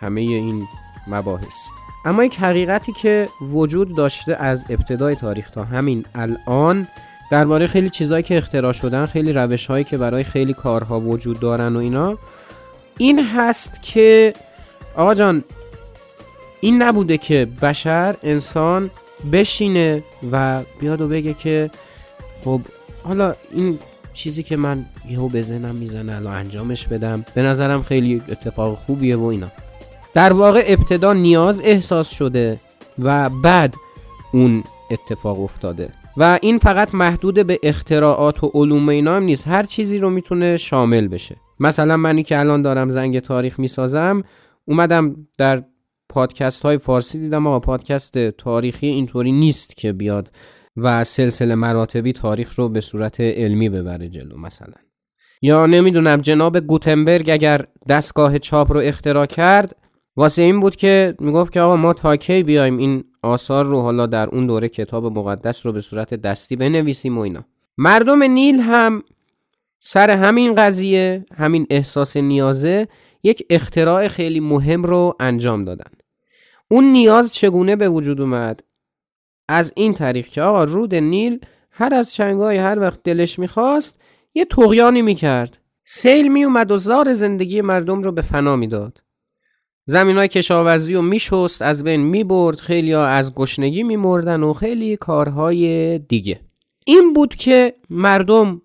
همه 0.00 0.20
این 0.20 0.68
مباحث. 1.06 1.68
اما 2.04 2.24
یک 2.24 2.38
حقیقتی 2.38 2.92
که 2.92 3.28
وجود 3.42 3.94
داشته 3.94 4.36
از 4.36 4.66
ابتدای 4.70 5.14
تاریخ 5.14 5.50
تا 5.50 5.64
همین 5.64 6.04
الان 6.14 6.86
درباره 7.30 7.66
خیلی 7.66 7.90
چیزهایی 7.90 8.22
که 8.22 8.38
اختراع 8.38 8.72
شدن 8.72 9.06
خیلی 9.06 9.32
روش 9.32 9.66
هایی 9.66 9.84
که 9.84 9.98
برای 9.98 10.24
خیلی 10.24 10.54
کارها 10.54 11.00
وجود 11.00 11.40
دارن 11.40 11.76
و 11.76 11.78
اینا 11.78 12.18
این 12.98 13.24
هست 13.24 13.82
که 13.82 14.34
آقا 14.96 15.14
جان 15.14 15.44
این 16.60 16.82
نبوده 16.82 17.18
که 17.18 17.48
بشر 17.62 18.16
انسان 18.22 18.90
بشینه 19.32 20.02
و 20.32 20.62
بیاد 20.80 21.00
و 21.00 21.08
بگه 21.08 21.34
که 21.34 21.70
خب 22.44 22.60
حالا 23.04 23.34
این 23.52 23.78
چیزی 24.12 24.42
که 24.42 24.56
من 24.56 24.86
یهو 25.10 25.28
به 25.28 25.42
ذهنم 25.42 25.74
می‌زنه 25.74 26.16
الان 26.16 26.34
انجامش 26.34 26.86
بدم 26.86 27.24
به 27.34 27.42
نظرم 27.42 27.82
خیلی 27.82 28.22
اتفاق 28.28 28.74
خوبیه 28.74 29.16
و 29.16 29.24
اینا. 29.24 29.48
در 30.14 30.32
واقع 30.32 30.64
ابتدا 30.66 31.12
نیاز 31.12 31.60
احساس 31.64 32.10
شده 32.10 32.60
و 32.98 33.28
بعد 33.28 33.74
اون 34.32 34.64
اتفاق 34.90 35.40
افتاده. 35.40 35.88
و 36.16 36.38
این 36.42 36.58
فقط 36.58 36.94
محدود 36.94 37.46
به 37.46 37.58
اختراعات 37.62 38.44
و 38.44 38.50
علوم 38.54 38.88
اینا 38.88 39.16
هم 39.16 39.22
نیست. 39.22 39.48
هر 39.48 39.62
چیزی 39.62 39.98
رو 39.98 40.10
می‌تونه 40.10 40.56
شامل 40.56 41.08
بشه. 41.08 41.36
مثلا 41.60 41.96
منی 41.96 42.22
که 42.22 42.38
الان 42.38 42.62
دارم 42.62 42.88
زنگ 42.88 43.18
تاریخ 43.18 43.58
می‌سازم 43.58 44.22
اومدم 44.64 45.16
در 45.38 45.62
پادکست 46.10 46.62
های 46.62 46.78
فارسی 46.78 47.18
دیدم. 47.18 47.46
آقا 47.46 47.60
پادکست 47.60 48.18
تاریخی 48.28 48.86
اینطوری 48.86 49.32
نیست 49.32 49.76
که 49.76 49.92
بیاد 49.92 50.32
و 50.76 51.04
سلسله 51.04 51.54
مراتبی 51.54 52.12
تاریخ 52.12 52.58
رو 52.58 52.68
به 52.68 52.80
صورت 52.80 53.20
علمی 53.20 53.68
ببره 53.68 54.08
جلو 54.08 54.38
مثلا. 54.38 54.74
یا 55.42 55.66
نمی‌دونم 55.66 56.20
جناب 56.20 56.60
گوتنبرگ 56.60 57.30
اگر 57.30 57.64
دستگاه 57.88 58.38
چاپ 58.38 58.72
رو 58.72 58.80
اختراع 58.80 59.26
کرد 59.26 59.76
واسه 60.16 60.42
این 60.42 60.60
بود 60.60 60.76
که 60.76 61.14
می‌گفت 61.18 61.52
که 61.52 61.60
آقا 61.60 61.76
ما 61.76 61.92
تا 61.92 62.16
کی 62.16 62.42
بیایم 62.42 62.76
این 62.76 63.04
آثار 63.22 63.64
رو 63.64 63.80
حالا 63.80 64.06
در 64.06 64.28
اون 64.28 64.46
دوره 64.46 64.68
کتاب 64.68 65.18
مقدس 65.18 65.66
رو 65.66 65.72
به 65.72 65.80
صورت 65.80 66.14
دستی 66.14 66.56
بنویسیم 66.56 67.18
و 67.18 67.20
اینا. 67.20 67.44
مردم 67.78 68.22
نیل 68.22 68.60
هم 68.60 69.02
سر 69.80 70.10
همین 70.10 70.54
قضیه 70.54 71.24
همین 71.36 71.66
احساس 71.70 72.16
نیازه 72.16 72.88
یک 73.22 73.46
اختراع 73.50 74.08
خیلی 74.08 74.40
مهم 74.40 74.82
رو 74.82 75.16
انجام 75.20 75.64
دادن. 75.64 75.90
اون 76.70 76.84
نیاز 76.84 77.34
چگونه 77.34 77.76
به 77.76 77.88
وجود 77.88 78.20
اومد؟ 78.20 78.60
از 79.48 79.72
این 79.76 79.94
طریق 79.94 80.26
که 80.26 80.42
آقا 80.42 80.64
رود 80.64 80.94
نیل 80.94 81.40
هر 81.70 81.94
از 81.94 82.14
چنگای 82.14 82.56
هر 82.56 82.80
وقت 82.80 83.02
دلش 83.02 83.38
می‌خواست 83.38 84.00
یه 84.34 84.44
تغیانی 84.44 85.02
می‌کرد. 85.02 85.58
سیل 85.84 86.32
میومد 86.32 86.70
و 86.70 86.76
زار 86.76 87.12
زندگی 87.12 87.60
مردم 87.60 88.02
رو 88.02 88.12
به 88.12 88.22
فنا 88.22 88.56
می‌داد. 88.56 89.02
زمین 89.86 90.16
های 90.16 90.28
کشاورزی 90.28 90.94
رو 90.94 91.02
میشست 91.02 91.62
از 91.62 91.84
بین 91.84 92.00
می‌برد 92.00 92.56
خیلی 92.56 92.92
ها 92.92 93.06
از 93.06 93.34
گشنگی 93.34 93.82
میمردن 93.82 94.42
و 94.42 94.52
خیلی 94.52 94.96
کارهای 94.96 95.98
دیگه. 95.98 96.40
این 96.86 97.12
بود 97.12 97.34
که 97.34 97.74
مردم 97.90 98.62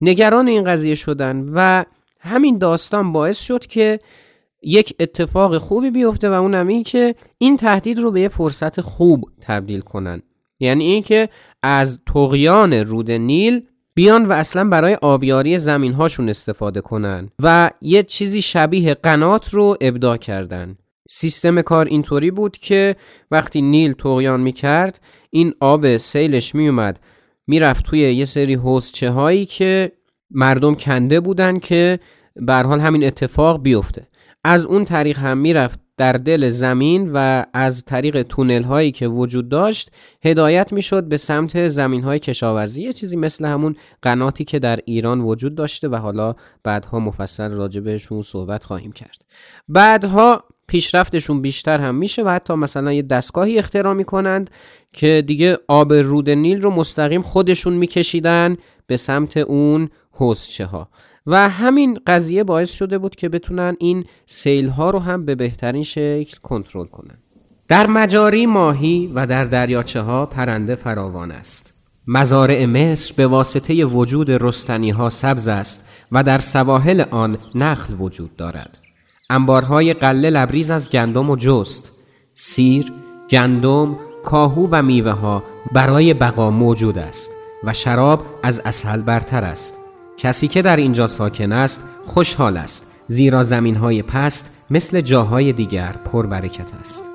نگران 0.00 0.48
این 0.48 0.64
قضیه 0.64 0.94
شدن 0.94 1.48
و 1.54 1.84
همین 2.20 2.58
داستان 2.58 3.12
باعث 3.12 3.40
شد 3.40 3.66
که 3.66 4.00
یک 4.62 4.94
اتفاق 5.00 5.58
خوبی 5.58 5.90
بیفته 5.90 6.30
و 6.30 6.32
اونم 6.32 6.66
این 6.66 6.82
که 6.82 7.14
این 7.38 7.56
تهدید 7.56 7.98
رو 7.98 8.10
به 8.10 8.20
یه 8.20 8.28
فرصت 8.28 8.80
خوب 8.80 9.30
تبدیل 9.40 9.80
کنن. 9.80 10.22
یعنی 10.60 10.84
اینکه 10.84 11.28
از 11.62 12.00
تقیان 12.14 12.72
رود 12.72 13.10
نیل 13.10 13.62
بیان 13.94 14.26
و 14.26 14.32
اصلا 14.32 14.64
برای 14.64 14.94
آبیاری 14.94 15.58
زمین 15.58 15.92
هاشون 15.92 16.28
استفاده 16.28 16.80
کنن 16.80 17.28
و 17.42 17.70
یه 17.80 18.02
چیزی 18.02 18.42
شبیه 18.42 18.94
قنات 18.94 19.48
رو 19.48 19.76
ابدا 19.80 20.16
کردن. 20.16 20.76
سیستم 21.10 21.62
کار 21.62 21.86
اینطوری 21.86 22.30
بود 22.30 22.56
که 22.56 22.96
وقتی 23.30 23.62
نیل 23.62 23.92
تقیان 23.92 24.40
می‌کرد 24.40 25.00
این 25.30 25.54
آب 25.60 25.96
سیلش 25.96 26.54
میومد 26.54 27.00
می‌رفت 27.46 27.84
توی 27.84 28.00
یه 28.00 28.24
سری 28.24 28.54
حوزچه 28.54 29.10
هایی 29.10 29.46
که 29.46 29.92
مردم 30.30 30.74
کنده 30.74 31.20
بودن 31.20 31.58
که 31.58 32.00
به 32.36 32.54
حال 32.54 32.80
همین 32.80 33.04
اتفاق 33.04 33.62
بیفته. 33.62 34.09
از 34.44 34.66
اون 34.66 34.84
طریق 34.84 35.18
هم 35.18 35.38
می‌رفت 35.38 35.80
در 35.96 36.12
دل 36.12 36.48
زمین 36.48 37.10
و 37.14 37.44
از 37.54 37.84
طریق 37.84 38.22
تونل 38.22 38.62
هایی 38.62 38.92
که 38.92 39.08
وجود 39.08 39.48
داشت 39.48 39.90
هدایت 40.24 40.72
می‌شد 40.72 41.04
به 41.04 41.16
سمت 41.16 41.66
زمین 41.66 42.02
های 42.02 42.18
کشاورزی 42.18 42.82
یه 42.82 42.92
چیزی 42.92 43.16
مثل 43.16 43.44
همون 43.44 43.76
قناتی 44.02 44.44
که 44.44 44.58
در 44.58 44.78
ایران 44.84 45.20
وجود 45.20 45.54
داشته 45.54 45.88
و 45.88 45.96
حالا 45.96 46.34
بعدها 46.62 47.00
مفصل 47.00 47.50
راجع 47.50 47.80
بهشون 47.80 48.22
صحبت 48.22 48.64
خواهیم 48.64 48.92
کرد. 48.92 49.24
بعدها 49.68 50.44
پیشرفتشون 50.68 51.42
بیشتر 51.42 51.80
هم 51.80 51.94
میشه 51.94 52.22
و 52.22 52.28
حتی 52.28 52.54
مثلا 52.54 52.92
یه 52.92 53.02
دستگاهی 53.02 53.58
اختراع 53.58 53.94
می‌کنند 53.94 54.50
که 54.92 55.24
دیگه 55.26 55.58
آب 55.68 55.92
رود 55.92 56.30
نیل 56.30 56.62
رو 56.62 56.70
مستقیم 56.70 57.22
خودشون 57.22 57.72
میکشیدن 57.72 58.56
به 58.86 58.96
سمت 58.96 59.36
اون 59.36 59.88
حوزچه 60.10 60.66
ها 60.66 60.88
و 61.26 61.48
همین 61.48 62.00
قضیه 62.06 62.44
باعث 62.44 62.70
شده 62.70 62.98
بود 62.98 63.14
که 63.14 63.28
بتونن 63.28 63.76
این 63.78 64.04
سیل 64.26 64.68
ها 64.68 64.90
رو 64.90 64.98
هم 64.98 65.24
به 65.24 65.34
بهترین 65.34 65.82
شکل 65.82 66.38
کنترل 66.42 66.86
کنن. 66.86 67.18
در 67.68 67.86
مجاری 67.86 68.46
ماهی 68.46 69.12
و 69.14 69.26
در 69.26 69.44
دریاچه 69.44 70.00
ها 70.00 70.26
پرنده 70.26 70.74
فراوان 70.74 71.30
است. 71.30 71.74
مزارع 72.06 72.66
مصر 72.66 73.14
به 73.16 73.26
واسطه 73.26 73.84
وجود 73.84 74.30
رستنی 74.30 74.90
ها 74.90 75.08
سبز 75.08 75.48
است 75.48 75.88
و 76.12 76.22
در 76.22 76.38
سواحل 76.38 77.00
آن 77.10 77.38
نخل 77.54 77.94
وجود 77.98 78.36
دارد. 78.36 78.78
انبارهای 79.30 79.94
قله 79.94 80.30
لبریز 80.30 80.70
از 80.70 80.90
گندم 80.90 81.30
و 81.30 81.36
جست. 81.36 81.92
سیر، 82.34 82.92
گندم، 83.30 83.96
کاهو 84.24 84.68
و 84.70 84.82
میوه 84.82 85.10
ها 85.12 85.42
برای 85.72 86.14
بقا 86.14 86.50
موجود 86.50 86.98
است 86.98 87.30
و 87.64 87.72
شراب 87.72 88.24
از 88.42 88.60
اصل 88.64 89.02
برتر 89.02 89.44
است. 89.44 89.79
کسی 90.20 90.48
که 90.48 90.62
در 90.62 90.76
اینجا 90.76 91.06
ساکن 91.06 91.52
است 91.52 91.82
خوشحال 92.06 92.56
است 92.56 92.86
زیرا 93.06 93.42
زمین 93.42 93.76
های 93.76 94.02
پست 94.02 94.50
مثل 94.70 95.00
جاهای 95.00 95.52
دیگر 95.52 95.92
پر 95.92 96.26
برکت 96.26 96.74
است. 96.80 97.09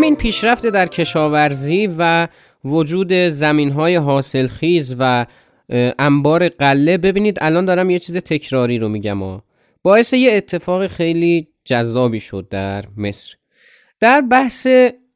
همین 0.00 0.16
پیشرفت 0.16 0.66
در 0.66 0.86
کشاورزی 0.86 1.94
و 1.98 2.28
وجود 2.64 3.12
زمین 3.12 3.70
های 3.70 3.96
حاصل 3.96 4.48
و 4.98 5.26
انبار 5.98 6.48
قله 6.48 6.98
ببینید 6.98 7.38
الان 7.40 7.64
دارم 7.64 7.90
یه 7.90 7.98
چیز 7.98 8.16
تکراری 8.16 8.78
رو 8.78 8.88
میگم 8.88 9.22
ها. 9.22 9.44
باعث 9.82 10.12
یه 10.12 10.32
اتفاق 10.32 10.86
خیلی 10.86 11.48
جذابی 11.64 12.20
شد 12.20 12.46
در 12.50 12.84
مصر 12.96 13.34
در 14.00 14.20
بحث 14.20 14.66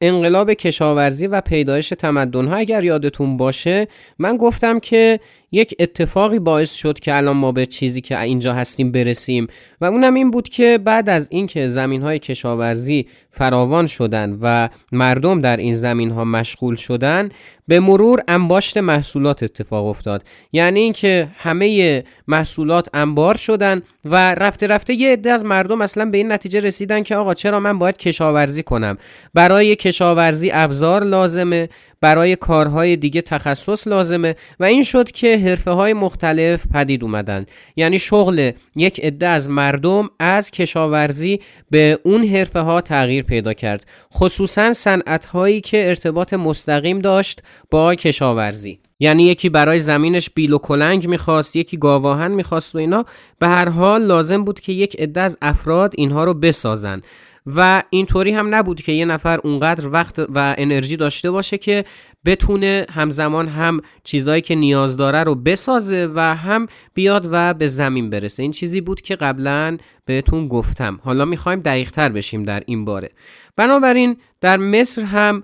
انقلاب 0.01 0.53
کشاورزی 0.53 1.27
و 1.27 1.41
پیدایش 1.41 1.89
تمدن 1.89 2.47
ها 2.47 2.57
اگر 2.57 2.85
یادتون 2.85 3.37
باشه 3.37 3.89
من 4.19 4.37
گفتم 4.37 4.81
که 4.81 5.21
یک 5.53 5.75
اتفاقی 5.79 6.39
باعث 6.39 6.75
شد 6.75 6.99
که 6.99 7.17
الان 7.17 7.37
ما 7.37 7.53
به 7.53 7.67
چیزی 7.67 8.01
که 8.01 8.21
اینجا 8.21 8.55
هستیم 8.55 8.93
برسیم 8.93 9.47
و 9.81 9.85
اونم 9.85 10.15
این 10.15 10.31
بود 10.31 10.49
که 10.49 10.79
بعد 10.85 11.09
از 11.09 11.29
اینکه 11.33 11.69
زمین 11.69 12.03
های 12.03 12.19
کشاورزی 12.19 13.07
فراوان 13.31 13.87
شدن 13.87 14.39
و 14.43 14.69
مردم 14.93 15.41
در 15.41 15.57
این 15.57 15.75
زمین 15.75 16.11
ها 16.11 16.25
مشغول 16.25 16.75
شدن 16.75 17.29
به 17.69 17.81
مرور 17.81 18.23
انباشت 18.29 18.79
محصولات 18.79 19.43
اتفاق 19.43 19.87
افتاد. 19.87 20.25
یعنی 20.53 20.81
اینکه 20.81 21.29
همه 21.37 22.05
محصولات 22.29 22.89
انبار 22.95 23.37
شدن 23.37 23.83
و 24.05 24.35
رفته 24.35 24.67
رفته 24.67 24.95
یه 24.95 25.13
عده 25.13 25.31
از 25.31 25.45
مردم 25.45 25.81
اصلا 25.81 26.05
به 26.05 26.19
این 26.19 26.33
نتیجه 26.33 26.61
رسیدن 26.61 27.03
که 27.03 27.17
آقا 27.17 27.35
چرا 27.35 27.61
من 27.61 27.79
باید 27.79 27.97
کشاورزی 27.97 28.63
کنم؟ 28.63 28.99
برای 29.35 29.77
کشاورزی 29.77 30.51
ابزار 30.53 31.05
لازمه 31.05 31.69
برای 32.05 32.37
کارهای 32.37 32.97
دیگه 32.97 33.21
تخصص 33.21 33.87
لازمه 33.89 34.37
و 34.61 34.65
این 34.65 34.85
شد 34.85 35.11
که 35.11 35.39
حرفه 35.39 35.71
های 35.71 35.93
مختلف 35.93 36.67
پدید 36.75 37.03
اومدن. 37.03 37.47
یعنی 37.77 37.99
شغل 37.99 38.51
یک 38.77 39.01
عده 39.01 39.27
از 39.27 39.49
مردم 39.49 40.11
از 40.21 40.51
کشاورزی 40.51 41.41
به 41.71 41.99
اون 42.03 42.25
حرفه 42.25 42.61
ها 42.61 42.81
تغییر 42.81 43.25
پیدا 43.25 43.53
کرد. 43.53 43.87
خصوصا 44.15 44.73
صنعت 44.73 45.27
هایی 45.27 45.61
که 45.61 45.89
ارتباط 45.89 46.35
مستقیم 46.35 46.99
داشت 46.99 47.43
با 47.71 47.95
کشاورزی. 47.95 48.79
یعنی 49.01 49.25
یکی 49.25 49.49
برای 49.49 49.79
زمینش 49.79 50.31
بیل 50.31 50.53
و 50.53 50.59
کلنگ 50.59 51.09
می‌خواست 51.09 51.57
یکی 51.57 51.77
گاواهن 51.77 52.31
می‌خواست 52.31 52.75
و 52.75 52.79
اینا. 52.79 53.05
به 53.39 53.49
هر 53.49 53.69
حال 53.69 54.03
لازم 54.03 54.45
بود 54.45 54.61
که 54.61 54.73
یک 54.73 54.97
عده 55.01 55.21
از 55.21 55.39
افراد 55.43 55.95
اینها 55.97 56.25
رو 56.25 56.35
بسازن. 56.35 57.03
و 57.47 57.83
اینطوری 57.91 58.31
هم 58.31 58.55
نبود 58.55 58.83
که 58.83 58.93
یه 58.93 59.05
نفر 59.05 59.39
اونقدر 59.45 59.89
وقت 59.89 60.19
و 60.19 60.55
انرژی 60.59 60.97
داشته 60.97 61.31
باشه 61.31 61.59
که 61.59 61.85
بتونه 62.25 62.87
همزمان 62.91 63.49
هم 63.49 63.81
چیزایی 64.05 64.43
که 64.43 64.55
نیاز 64.55 64.97
داره 64.97 65.25
رو 65.25 65.35
بسازه 65.35 66.11
و 66.15 66.21
هم 66.21 66.67
بیاد 66.95 67.29
و 67.31 67.55
به 67.55 67.67
زمین 67.67 68.11
برسه. 68.11 68.43
این 68.43 68.53
چیزی 68.53 68.81
بود 68.81 69.01
که 69.01 69.17
قبلا 69.17 69.77
بهتون 70.05 70.49
گفتم. 70.49 71.01
حالا 71.05 71.25
می‌خوایم 71.25 71.61
دقیقتر 71.61 72.09
بشیم 72.09 72.43
در 72.43 72.63
این 72.67 72.85
باره. 72.85 73.11
بنابراین 73.57 74.17
در 74.41 74.57
مصر 74.57 75.03
هم 75.03 75.43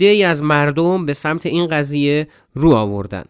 ای 0.00 0.24
از 0.24 0.42
مردم 0.42 1.06
به 1.06 1.12
سمت 1.12 1.46
این 1.46 1.66
قضیه 1.66 2.28
رو 2.54 2.72
آوردن 2.72 3.24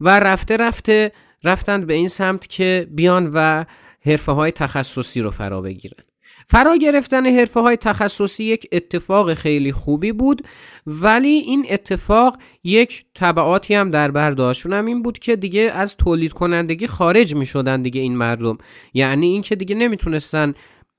و 0.00 0.20
رفته 0.20 0.56
رفته 0.56 1.12
رفتند 1.44 1.86
به 1.86 1.94
این 1.94 2.08
سمت 2.08 2.46
که 2.46 2.88
بیان 2.90 3.30
و 3.34 3.64
حرفه 4.06 4.32
های 4.32 4.50
تخصصی 4.50 5.20
رو 5.20 5.30
فرا 5.30 5.60
بگیرن. 5.60 6.04
فرا 6.48 6.76
گرفتن 6.76 7.26
حرفه 7.26 7.60
های 7.60 7.76
تخصصی 7.76 8.44
یک 8.44 8.68
اتفاق 8.72 9.34
خیلی 9.34 9.72
خوبی 9.72 10.12
بود 10.12 10.42
ولی 10.86 11.28
این 11.28 11.66
اتفاق 11.70 12.38
یک 12.64 13.04
طبعاتی 13.14 13.74
هم 13.74 13.90
در 13.90 14.10
برداشتون 14.10 14.72
هم 14.72 14.86
این 14.86 15.02
بود 15.02 15.18
که 15.18 15.36
دیگه 15.36 15.60
از 15.60 15.96
تولید 15.96 16.32
کنندگی 16.32 16.86
خارج 16.86 17.34
می 17.34 17.46
شدن 17.46 17.82
دیگه 17.82 18.00
این 18.00 18.16
مردم. 18.16 18.58
یعنی 18.94 19.26
اینکه 19.26 19.56
دیگه 19.56 19.74
نمی‌تونستن 19.74 20.54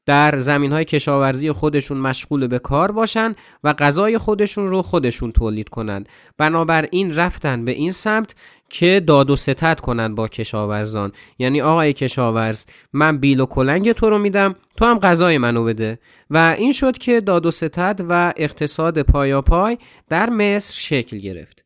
در 0.07 0.39
زمین 0.39 0.71
های 0.71 0.85
کشاورزی 0.85 1.51
خودشون 1.51 1.97
مشغول 1.97 2.47
به 2.47 2.59
کار 2.59 2.91
باشن 2.91 3.35
و 3.63 3.73
غذای 3.73 4.17
خودشون 4.17 4.67
رو 4.67 4.81
خودشون 4.81 5.31
تولید 5.31 5.69
کنن. 5.69 6.03
بنابراین 6.37 7.15
رفتن 7.15 7.65
به 7.65 7.71
این 7.71 7.91
سمت 7.91 8.35
که 8.69 9.03
داد 9.07 9.29
و 9.29 9.35
ستت 9.35 9.79
کنن 9.79 10.15
با 10.15 10.27
کشاورزان. 10.27 11.11
یعنی 11.39 11.61
آقای 11.61 11.93
کشاورز 11.93 12.65
من 12.93 13.17
بیل 13.17 13.39
و 13.39 13.45
کلنگ 13.45 13.91
تو 13.91 14.09
رو 14.09 14.17
میدم 14.17 14.55
تو 14.77 14.85
هم 14.85 14.99
غذای 14.99 15.37
منو 15.37 15.63
بده. 15.63 15.99
و 16.29 16.55
این 16.57 16.71
شد 16.71 16.97
که 16.97 17.21
داد 17.21 17.45
و 17.45 17.51
ستت 17.51 18.01
و 18.09 18.33
اقتصاد 18.37 19.01
پایاپای 19.01 19.77
در 20.09 20.29
مصر 20.29 20.79
شکل 20.79 21.17
گرفت. 21.17 21.65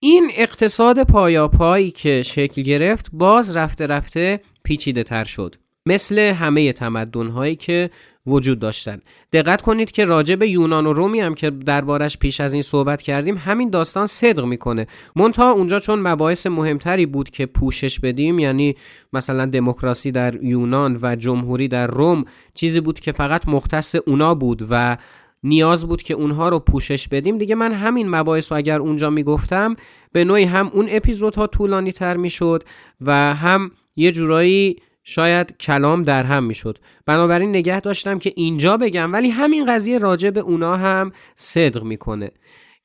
این 0.00 0.30
اقتصاد 0.36 1.02
پایاپایی 1.02 1.90
که 1.90 2.22
شکل 2.22 2.62
گرفت 2.62 3.06
باز 3.12 3.56
رفته 3.56 3.86
رفته 3.86 4.40
پیچیده 4.64 5.02
تر 5.02 5.24
شد. 5.24 5.54
مثل 5.88 6.18
همه 6.18 6.72
تمدن 6.72 7.54
که 7.54 7.90
وجود 8.26 8.58
داشتن. 8.58 9.00
دقت 9.32 9.62
کنید 9.62 9.90
که 9.90 10.04
راجع 10.04 10.34
به 10.34 10.48
یونان 10.48 10.86
و 10.86 10.92
رومی 10.92 11.20
هم 11.20 11.34
که 11.34 11.50
دربارش 11.50 12.18
پیش 12.18 12.40
از 12.40 12.52
این 12.52 12.62
صحبت 12.62 13.02
کردیم 13.02 13.36
همین 13.36 13.70
داستان 13.70 14.06
صدق 14.06 14.44
می‌کنه. 14.44 14.86
منتها 15.16 15.50
اونجا 15.50 15.78
چون 15.78 15.98
مباحث 15.98 16.46
مهمتری 16.46 17.06
بود 17.06 17.30
که 17.30 17.46
پوشش 17.46 18.00
بدیم 18.00 18.38
یعنی 18.38 18.76
مثلا 19.12 19.46
دموکراسی 19.46 20.12
در 20.12 20.44
یونان 20.44 20.98
و 21.02 21.16
جمهوری 21.16 21.68
در 21.68 21.86
روم 21.86 22.24
چیزی 22.54 22.80
بود 22.80 23.00
که 23.00 23.12
فقط 23.12 23.48
مختص 23.48 23.96
اونا 24.06 24.34
بود 24.34 24.66
و 24.70 24.96
نیاز 25.42 25.86
بود 25.86 26.02
که 26.02 26.14
اونها 26.14 26.48
رو 26.48 26.58
پوشش 26.58 27.08
بدیم. 27.08 27.38
دیگه 27.38 27.54
من 27.54 27.72
همین 27.72 28.08
مباحث 28.10 28.52
رو 28.52 28.58
اگر 28.58 28.80
اونجا 28.80 29.10
می‌گفتم 29.10 29.76
به 30.12 30.24
نوعی 30.24 30.44
هم 30.44 30.70
اون 30.72 30.86
اپیزودها 30.90 31.46
طولانی 31.46 31.92
تر 31.92 32.16
می‌شد 32.16 32.62
و 33.00 33.34
هم 33.34 33.70
یه 33.96 34.12
جورایی 34.12 34.76
شاید 35.10 35.56
کلام 35.56 36.02
در 36.02 36.22
هم 36.22 36.44
می‌شد. 36.44 36.78
بنابراین 37.06 37.50
نگه 37.50 37.80
داشتم 37.80 38.18
که 38.18 38.32
اینجا 38.36 38.76
بگم 38.76 39.12
ولی 39.12 39.30
همین 39.30 39.72
قضیه 39.72 39.98
راجع 39.98 40.30
به 40.30 40.40
اونا 40.40 40.76
هم 40.76 41.12
صدق 41.36 41.82
می‌کنه. 41.82 42.30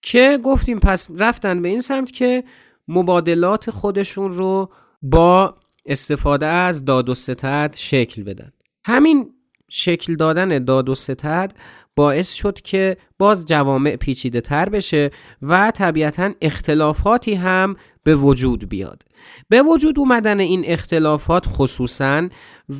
که 0.01 0.39
گفتیم 0.43 0.79
پس 0.79 1.07
رفتن 1.17 1.61
به 1.61 1.69
این 1.69 1.81
سمت 1.81 2.11
که 2.11 2.43
مبادلات 2.87 3.71
خودشون 3.71 4.31
رو 4.33 4.71
با 5.01 5.55
استفاده 5.85 6.45
از 6.45 6.85
داد 6.85 7.09
و 7.09 7.15
ستد 7.15 7.73
شکل 7.75 8.23
بدن. 8.23 8.51
همین 8.85 9.29
شکل 9.69 10.15
دادن 10.15 10.65
داد 10.65 10.89
و 10.89 10.95
ستد 10.95 11.53
باعث 11.95 12.33
شد 12.33 12.61
که 12.61 12.97
باز 13.19 13.45
جوامع 13.45 13.95
پیچیده 13.95 14.41
تر 14.41 14.69
بشه 14.69 15.11
و 15.41 15.71
طبیعتا 15.71 16.31
اختلافاتی 16.41 17.33
هم 17.33 17.75
به 18.03 18.15
وجود 18.15 18.69
بیاد. 18.69 19.03
به 19.49 19.61
وجود 19.61 19.99
اومدن 19.99 20.39
این 20.39 20.63
اختلافات 20.65 21.45
خصوصا 21.47 22.29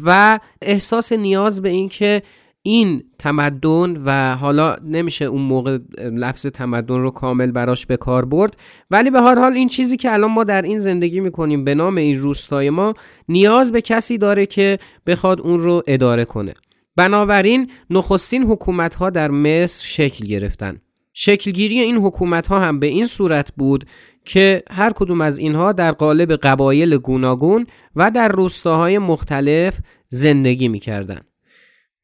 و 0.06 0.40
احساس 0.62 1.12
نیاز 1.12 1.62
به 1.62 1.70
این 1.70 1.90
که 1.90 2.24
این 2.66 3.04
تمدن 3.20 4.02
و 4.06 4.36
حالا 4.36 4.76
نمیشه 4.84 5.26
اون 5.26 5.42
موقع 5.42 5.80
لفظ 5.98 6.48
تمدن 6.48 7.00
رو 7.00 7.12
کامل 7.12 7.52
براش 7.52 7.86
به 7.86 7.98
کار 7.98 8.26
برد 8.26 8.58
ولی 8.92 9.10
به 9.10 9.22
هر 9.22 9.40
حال 9.40 9.54
این 9.54 9.68
چیزی 9.68 9.98
که 9.98 10.14
الان 10.14 10.32
ما 10.32 10.44
در 10.44 10.62
این 10.62 10.78
زندگی 10.78 11.20
می‌کنیم 11.20 11.64
به 11.64 11.76
نام 11.76 11.98
این 11.98 12.20
روستای 12.20 12.70
ما 12.70 12.94
نیاز 13.30 13.72
به 13.72 13.82
کسی 13.82 14.18
داره 14.18 14.46
که 14.46 14.80
بخواد 15.08 15.42
اون 15.42 15.60
رو 15.60 15.84
اداره 15.88 16.26
کنه. 16.26 16.54
بنابراین 16.96 17.72
نخستین 17.90 18.44
حکومت 18.44 18.96
ها 18.96 19.10
در 19.10 19.32
مصر 19.32 19.86
شکل 19.86 20.26
گرفتن. 20.26 20.82
شکلگیری 21.14 21.80
این 21.80 21.98
حکومت 21.98 22.48
ها 22.48 22.60
هم 22.60 22.80
به 22.80 22.88
این 22.88 23.08
صورت 23.08 23.52
بود 23.58 23.86
که 24.26 24.64
هر 24.72 24.94
کدوم 24.96 25.22
از 25.22 25.40
اینها 25.40 25.72
در 25.72 25.92
قالب 25.92 26.36
قبایل 26.36 26.98
گوناگون 26.98 27.68
و 27.96 28.12
در 28.12 28.28
روستاهای 28.28 28.98
مختلف 28.98 29.78
زندگی 30.10 30.68
می‌کردن 30.68 31.22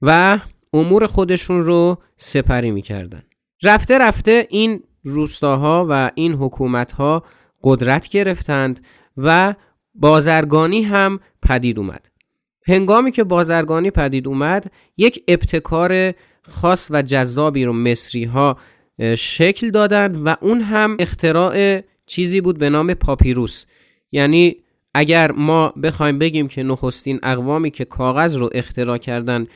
و 0.02 0.40
امور 0.74 1.08
خودشون 1.08 1.62
رو 1.62 1.98
سپری 2.18 2.72
می‌کردن. 2.72 3.24
رفته 3.64 3.98
رفته 3.98 4.48
این 4.50 4.84
روستاها 5.04 5.88
و 5.90 6.12
این 6.16 6.34
حکومتها 6.34 7.24
قدرت 7.64 8.10
گرفتند 8.10 8.86
و 9.18 9.56
بازرگانی 9.96 10.82
هم 10.82 11.20
پدید 11.42 11.80
اومد. 11.80 12.10
هنگامی 12.70 13.12
که 13.12 13.24
بازرگانی 13.24 13.92
پدید 13.92 14.28
اومد 14.28 14.72
یک 14.98 15.24
ابتکار 15.28 16.14
خاص 16.50 16.88
و 16.92 17.02
جذابی 17.02 17.66
رو 17.66 17.74
مصری 17.74 18.24
ها 18.24 18.58
شکل 19.18 19.70
دادند 19.70 20.22
و 20.26 20.36
اون 20.42 20.62
هم 20.62 20.98
اختراع 21.00 21.82
چیزی 22.06 22.42
بود 22.42 22.58
به 22.58 22.70
نام 22.70 22.94
پاپیروس. 22.94 23.66
یعنی 24.12 24.56
اگر 24.94 25.32
ما 25.32 25.74
بخوایم 25.84 26.20
بگیم 26.20 26.48
که 26.48 26.64
نخستین 26.64 27.20
اقوامی 27.24 27.72
که 27.72 27.86
کاغذ 27.86 28.36
رو 28.36 28.50
اختراع 28.54 28.98
کردن 28.98 29.48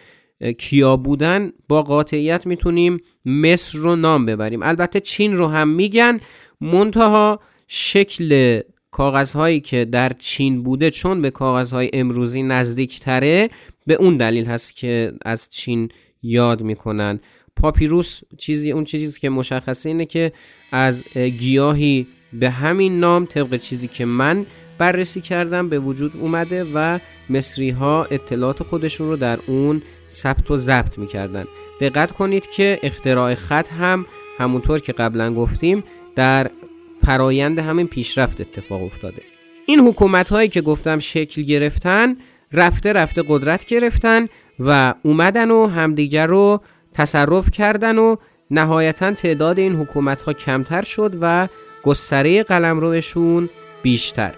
کیا 0.57 0.97
بودن 0.97 1.51
با 1.67 1.83
قاطعیت 1.83 2.47
می‌تونیم 2.47 2.97
مصر 3.25 3.77
رو 3.77 3.95
نام 3.95 4.25
ببریم. 4.25 4.63
البته 4.63 4.99
چین 4.99 5.35
رو 5.35 5.47
هم 5.47 5.67
میگن 5.67 6.19
منتها 6.61 7.39
شکل 7.67 8.61
کاغذهایی 8.93 9.59
که 9.59 9.85
در 9.85 10.11
چین 10.19 10.63
بوده 10.63 10.91
چون 10.91 11.21
به 11.21 11.31
کاغذهای 11.31 11.89
امروزی 11.93 12.43
نزدیک 12.43 12.99
تره 12.99 13.49
به 13.87 13.93
اون 13.93 14.17
دلیل 14.17 14.45
هست 14.45 14.75
که 14.75 15.13
از 15.25 15.49
چین 15.49 15.89
یاد 16.23 16.61
می‌کنن. 16.61 17.19
پاپیروس 17.55 18.21
چیزی 18.37 18.71
اون 18.71 18.83
چیزی 18.83 19.19
که 19.19 19.29
مشخصه 19.29 19.89
اینه 19.89 20.05
که 20.05 20.31
از 20.71 21.03
گیاهی 21.13 22.07
به 22.33 22.49
همین 22.49 22.99
نام 22.99 23.25
طبق 23.25 23.57
چیزی 23.57 23.87
که 23.87 24.05
من 24.05 24.45
بررسی 24.77 25.21
کردم 25.21 25.69
به 25.69 25.79
وجود 25.79 26.17
اومده 26.17 26.63
و 26.73 26.99
مصری 27.29 27.69
ها 27.69 28.05
اطلاعات 28.11 28.63
خودشون 28.63 29.07
رو 29.07 29.15
در 29.15 29.39
اون 29.47 29.81
ثبت 30.09 30.51
و 30.51 30.57
ضبط 30.57 30.97
می‌کردن. 30.97 31.45
دقت 31.79 32.11
کنید 32.11 32.45
که 32.55 32.79
اختراع 32.83 33.35
خط 33.35 33.67
هم 33.67 34.05
همونطور 34.37 34.79
که 34.79 34.93
قبلا 34.93 35.33
گفتیم 35.33 35.83
در 36.15 36.51
فرایند 37.05 37.59
همین 37.59 37.87
پیشرفت 37.87 38.41
اتفاق 38.41 38.83
افتاده. 38.83 39.21
این 39.65 39.79
حکومت 39.79 40.29
هایی 40.29 40.49
که 40.49 40.61
گفتم 40.61 40.99
شکل 40.99 41.41
گرفتن 41.41 42.15
رفته 42.51 42.93
رفته 42.93 43.23
قدرت 43.27 43.65
گرفتن 43.65 44.27
و 44.59 44.93
اومدن 45.03 45.51
و 45.51 45.67
همدیگر 45.67 46.27
رو 46.27 46.61
تصرف 46.93 47.49
کردن 47.51 47.97
و 47.97 48.15
نهایتا 48.51 49.11
تعداد 49.11 49.59
این 49.59 49.75
حکومت 49.75 50.21
ها 50.21 50.33
کمتر 50.33 50.81
شد 50.81 51.13
و 51.21 51.47
گستره 51.83 52.43
قلمروشون 52.43 53.49
بیشتر. 53.83 54.33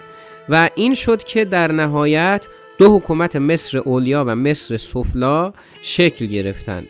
و 0.48 0.70
این 0.74 0.94
شد 0.94 1.22
که 1.22 1.44
در 1.44 1.72
نهایت 1.72 2.46
دو 2.78 2.96
حکومت 2.96 3.36
مصر 3.36 3.78
اولیا 3.78 4.24
و 4.24 4.34
مصر 4.34 4.76
سفلا 4.76 5.52
شکل 5.82 6.26
گرفتند 6.26 6.88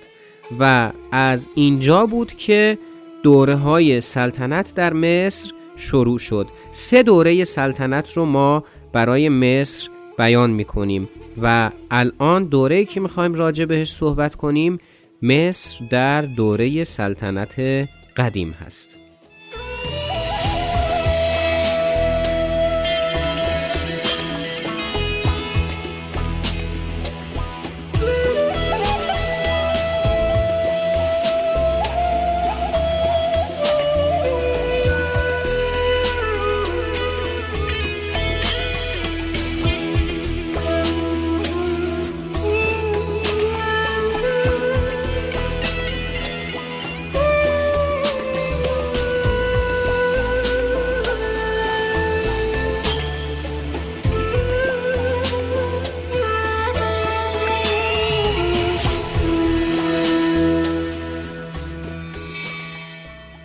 و 0.59 0.93
از 1.13 1.49
اینجا 1.55 2.07
بود 2.07 2.33
که 2.33 2.79
دوره 3.23 3.57
های 3.57 4.01
سلطنت 4.01 4.75
در 4.75 4.93
مصر 4.93 5.53
شروع 5.77 6.19
شد. 6.19 6.47
سه 6.73 7.03
دوره 7.03 7.45
سلطنت 7.45 8.13
رو 8.13 8.25
ما 8.25 8.65
برای 8.93 9.29
مصر 9.29 9.89
بیان 10.19 10.51
می 10.51 10.65
کنیم 10.65 11.09
و 11.43 11.71
الان 11.91 12.45
دوره 12.45 12.85
که 12.85 13.01
می‌خوایم 13.01 13.35
راجع 13.35 13.65
بهش 13.65 13.93
صحبت 13.93 14.35
کنیم 14.35 14.79
مصر 15.23 15.85
در 15.91 16.23
دوره 16.23 16.85
سلطنت 16.85 17.89
قدیم 18.17 18.51
هست. 18.51 18.96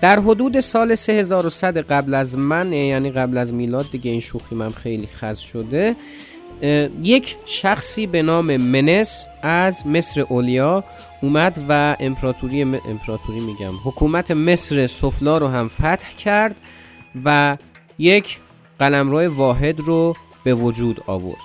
در 0.01 0.19
حدود 0.19 0.59
سال 0.59 0.95
3100 0.95 1.77
قبل 1.77 2.13
از 2.13 2.37
من 2.37 2.73
یعنی 2.73 3.11
قبل 3.11 3.37
از 3.37 3.53
میلاد 3.53 3.85
دیگه 3.91 4.11
این 4.11 4.19
شوخی 4.19 4.55
من 4.55 4.69
خیلی 4.69 5.07
خز 5.07 5.39
شده 5.39 5.95
یک 7.03 7.35
شخصی 7.45 8.07
به 8.07 8.21
نام 8.21 8.57
منس 8.57 9.27
از 9.41 9.87
مصر 9.87 10.21
اولیا 10.21 10.83
اومد 11.21 11.65
و 11.69 11.95
امپراتوری 11.99 12.61
امپراتوری 12.61 13.39
میگم 13.39 13.73
حکومت 13.85 14.31
مصر 14.31 14.87
سفلا 14.87 15.37
رو 15.37 15.47
هم 15.47 15.67
فتح 15.67 16.11
کرد 16.17 16.55
و 17.25 17.57
یک 17.99 18.39
قلمرو 18.79 19.35
واحد 19.35 19.79
رو 19.79 20.15
به 20.43 20.53
وجود 20.53 21.03
آورد. 21.07 21.41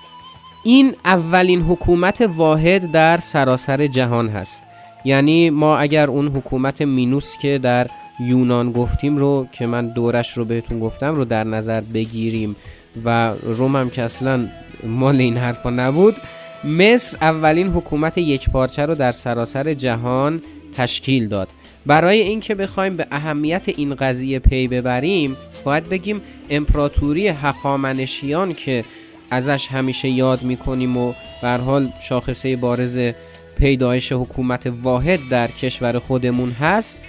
این 0.65 0.95
اولین 1.05 1.63
حکومت 1.63 2.21
واحد 2.21 2.91
در 2.91 3.17
سراسر 3.17 3.87
جهان 3.87 4.29
هست. 4.29 4.63
یعنی 5.05 5.51
ما 5.51 5.79
اگر 5.79 6.11
اون 6.11 6.29
حکومت 6.29 6.83
مینوس 6.83 7.39
که 7.43 7.59
در 7.59 7.87
یونان 8.21 8.73
گفتیم 8.73 9.17
رو 9.17 9.49
که 9.53 9.67
من 9.67 9.89
دورش 9.89 10.33
رو 10.33 10.45
بهتون 10.45 10.81
گفتم 10.81 11.15
رو 11.15 11.25
در 11.25 11.45
نظر 11.45 11.81
بگیریم. 11.81 12.57
و 13.05 13.35
روم 13.43 13.77
هم 13.77 13.91
که 13.91 14.03
اصلا 14.03 14.49
مال 14.85 15.21
این 15.21 15.37
حرفا 15.37 15.71
نبود. 15.71 16.17
مصر 16.65 17.17
اولین 17.21 17.67
حکومت 17.67 18.19
یک 18.19 18.51
پارچه 18.51 18.87
رو 18.87 18.95
در 18.95 19.11
سراسر 19.11 19.73
جهان 19.73 20.43
تشکیل 20.77 21.29
داد. 21.29 21.49
برای 21.87 22.21
اینکه 22.21 22.55
بخوایم 22.55 22.97
به 22.97 23.07
اهمیت 23.11 23.69
این 23.69 23.95
قضیه 23.95 24.39
پی 24.39 24.69
ببریم 24.69 25.37
باید 25.65 25.89
بگیم 25.89 26.21
امپراتوری 26.51 27.29
هخامنشیان 27.29 28.53
که 28.53 28.85
ازش 29.31 29.67
همیشه 29.67 30.09
یاد 30.09 30.43
می‌کنیم 30.43 30.97
و 30.97 31.13
بر 31.43 31.59
حال 31.59 31.89
شاخصه 32.09 32.57
بارز 32.57 32.99
پیدایش 33.59 34.13
حکومت 34.13 34.73
واحد 34.83 35.21
در 35.31 35.47
کشور 35.47 35.99
خودمون 35.99 36.51
هست 36.51 37.01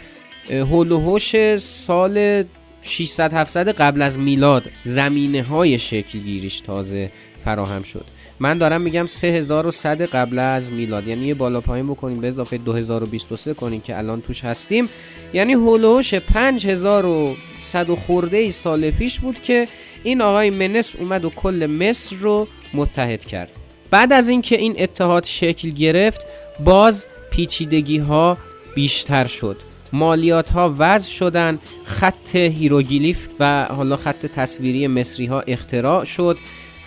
هول 0.49 1.17
سال 1.57 2.43
600 2.81 3.33
700 3.33 3.69
قبل 3.69 4.01
از 4.01 4.19
میلاد 4.19 4.63
زمینه 4.83 5.43
های 5.43 5.79
شکل 5.79 6.19
گیریش 6.19 6.59
تازه 6.59 7.11
فراهم 7.45 7.83
شد. 7.83 8.05
من 8.39 8.57
دارم 8.57 8.81
میگم 8.81 9.05
3100 9.05 10.01
قبل 10.01 10.39
از 10.39 10.71
میلاد. 10.71 11.07
یعنی 11.07 11.25
یه 11.25 11.33
بالا 11.33 11.61
پایین 11.61 11.87
بکنیم 11.87 12.21
به 12.21 12.27
اضافه 12.27 12.57
2023 12.57 13.53
کنیم 13.53 13.81
که 13.81 13.97
الان 13.97 14.21
توش 14.21 14.45
هستیم. 14.45 14.89
یعنی 15.33 15.53
هولوش 15.53 16.13
5100 16.13 17.85
خورده 17.95 18.37
ای 18.37 18.51
سال 18.51 18.91
پیش 18.91 19.19
بود 19.19 19.41
که 19.41 19.67
این 20.03 20.21
آقای 20.21 20.49
منس 20.49 20.95
اومد 20.95 21.25
و 21.25 21.29
کل 21.29 21.65
مصر 21.65 22.15
رو 22.15 22.47
متحد 22.73 23.25
کرد. 23.25 23.51
بعد 23.91 24.13
از 24.13 24.29
اینکه 24.29 24.57
این 24.57 24.75
اتحاد 24.77 25.23
شکل 25.23 25.69
گرفت 25.69 26.21
باز 26.59 27.05
پیچیدگی 27.31 27.97
ها 27.97 28.37
بیشتر 28.75 29.27
شد. 29.27 29.57
مالیات 29.93 30.49
ها 30.49 30.75
وضع 30.77 31.09
شدن 31.09 31.59
خط 31.85 32.35
هیروگلیف 32.35 33.27
و 33.39 33.65
حالا 33.65 33.95
خط 33.95 34.25
تصویری 34.25 34.87
مصری 34.87 35.25
ها 35.25 35.41
اختراع 35.41 36.03
شد. 36.03 36.37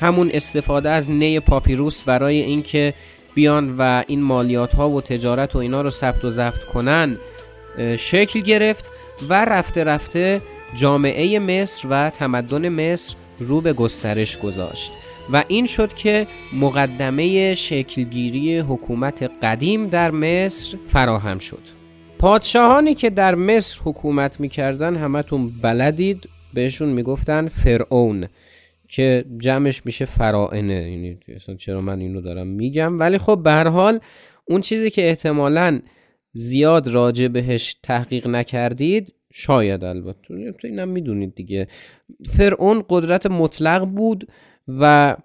همون 0.00 0.30
استفاده 0.34 0.90
از 0.90 1.10
نی 1.10 1.40
پاپیروس 1.40 2.02
برای 2.02 2.40
اینکه 2.40 2.94
بیان 3.34 3.76
و 3.78 4.02
این 4.06 4.22
مالیات 4.22 4.74
ها 4.74 4.90
و 4.90 5.00
تجارت 5.00 5.56
و 5.56 5.58
اینا 5.58 5.82
رو 5.82 5.90
ثبت 5.90 6.24
و 6.24 6.30
ضبط 6.30 6.64
کنن 6.64 7.18
شکل 7.98 8.40
گرفت 8.40 8.90
و 9.28 9.44
رفته 9.44 9.84
رفته 9.84 10.40
جامعه 10.74 11.38
مصر 11.38 11.88
و 11.90 12.10
تمدن 12.10 12.68
مصر 12.68 13.14
رو 13.38 13.60
به 13.60 13.72
گسترش 13.72 14.38
گذاشت. 14.38 14.92
و 15.32 15.44
این 15.48 15.66
شد 15.66 15.92
که 15.94 16.26
مقدمه 16.52 17.54
شکلگیری 17.54 18.58
حکومت 18.58 19.30
قدیم 19.42 19.86
در 19.86 20.10
مصر 20.10 20.78
فراهم 20.86 21.38
شد. 21.38 21.79
پادشاهانی 22.20 22.94
که 22.94 23.10
در 23.10 23.34
مصر 23.34 23.80
حکومت 23.84 24.40
می‌کردن 24.40 24.96
همتون 24.96 25.50
بلدید. 25.62 26.28
بهشون 26.54 26.88
می‌گفتن 26.88 27.48
فرعون 27.48 28.28
که 28.88 29.24
جمعش 29.38 29.86
میشه 29.86 30.04
فرائنه 30.04 30.90
یعنی 30.90 31.18
چرا 31.58 31.80
من 31.80 32.00
اینو 32.00 32.20
دارم 32.20 32.46
میگم؟ 32.46 32.98
ولی 32.98 33.18
خب 33.18 33.40
به 33.44 33.50
هر 33.50 33.68
حال 33.68 34.00
اون 34.44 34.60
چیزی 34.60 34.90
که 34.90 35.08
احتمالا 35.08 35.80
زیاد 36.32 36.88
راجع 36.88 37.28
بهش 37.28 37.76
تحقیق 37.82 38.26
نکردید 38.26 39.14
شاید 39.32 39.84
البته. 39.84 40.34
اینم 40.64 40.88
می‌دونید 40.88 41.34
دیگه. 41.34 41.68
فرعون 42.28 42.84
قدرت 42.88 43.26
مطلق 43.26 43.84
بود 43.84 44.28
و 44.68 45.16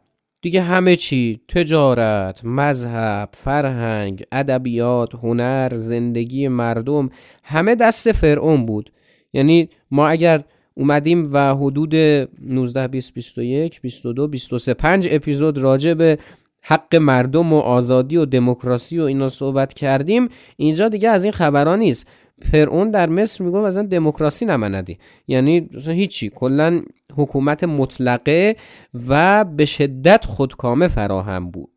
دیگه 0.45 0.61
همه 0.61 0.95
چی 0.95 1.39
تجارت، 1.47 2.41
مذهب، 2.43 3.29
فرهنگ، 3.33 4.23
ادبیات، 4.31 5.15
هنر، 5.15 5.71
زندگی 5.75 6.47
مردم 6.47 7.09
همه 7.43 7.75
دست 7.75 8.11
فرعون 8.11 8.65
بود. 8.65 8.91
یعنی 9.33 9.69
ما 9.91 10.07
اگر 10.07 10.43
اومدیم 10.73 11.29
و 11.33 11.55
حدود 11.55 11.95
19 12.41 12.87
20 12.87 13.13
21 13.13 13.81
22 13.81 14.27
23 14.27 14.73
5 14.73 15.07
اپیزود 15.11 15.57
راجع 15.57 15.93
به 15.93 16.17
حق 16.61 16.95
مردم 16.95 17.53
و 17.53 17.59
آزادی 17.59 18.17
و 18.17 18.25
دموکراسی 18.25 18.99
و 18.99 19.03
اینا 19.03 19.29
صحبت 19.29 19.73
کردیم 19.73 20.29
اینجا 20.57 20.89
دیگه 20.89 21.09
از 21.09 21.23
این 21.23 21.33
خبران 21.33 21.79
نیست. 21.79 22.07
فرعون 22.41 22.91
در 22.91 23.09
مصر 23.09 23.43
می‌گفت 23.43 23.65
اصلا 23.65 23.83
دموکراسی 23.83 24.45
نمندی 24.45 24.97
یعنی 25.27 25.69
هیچی. 25.85 26.31
کلا 26.35 26.81
حکومت 27.15 27.63
مطلقه 27.63 28.55
و 29.07 29.43
به 29.43 29.65
شدت 29.65 30.25
خودکامه 30.25 30.87
فراهم 30.87 31.51
بود. 31.51 31.69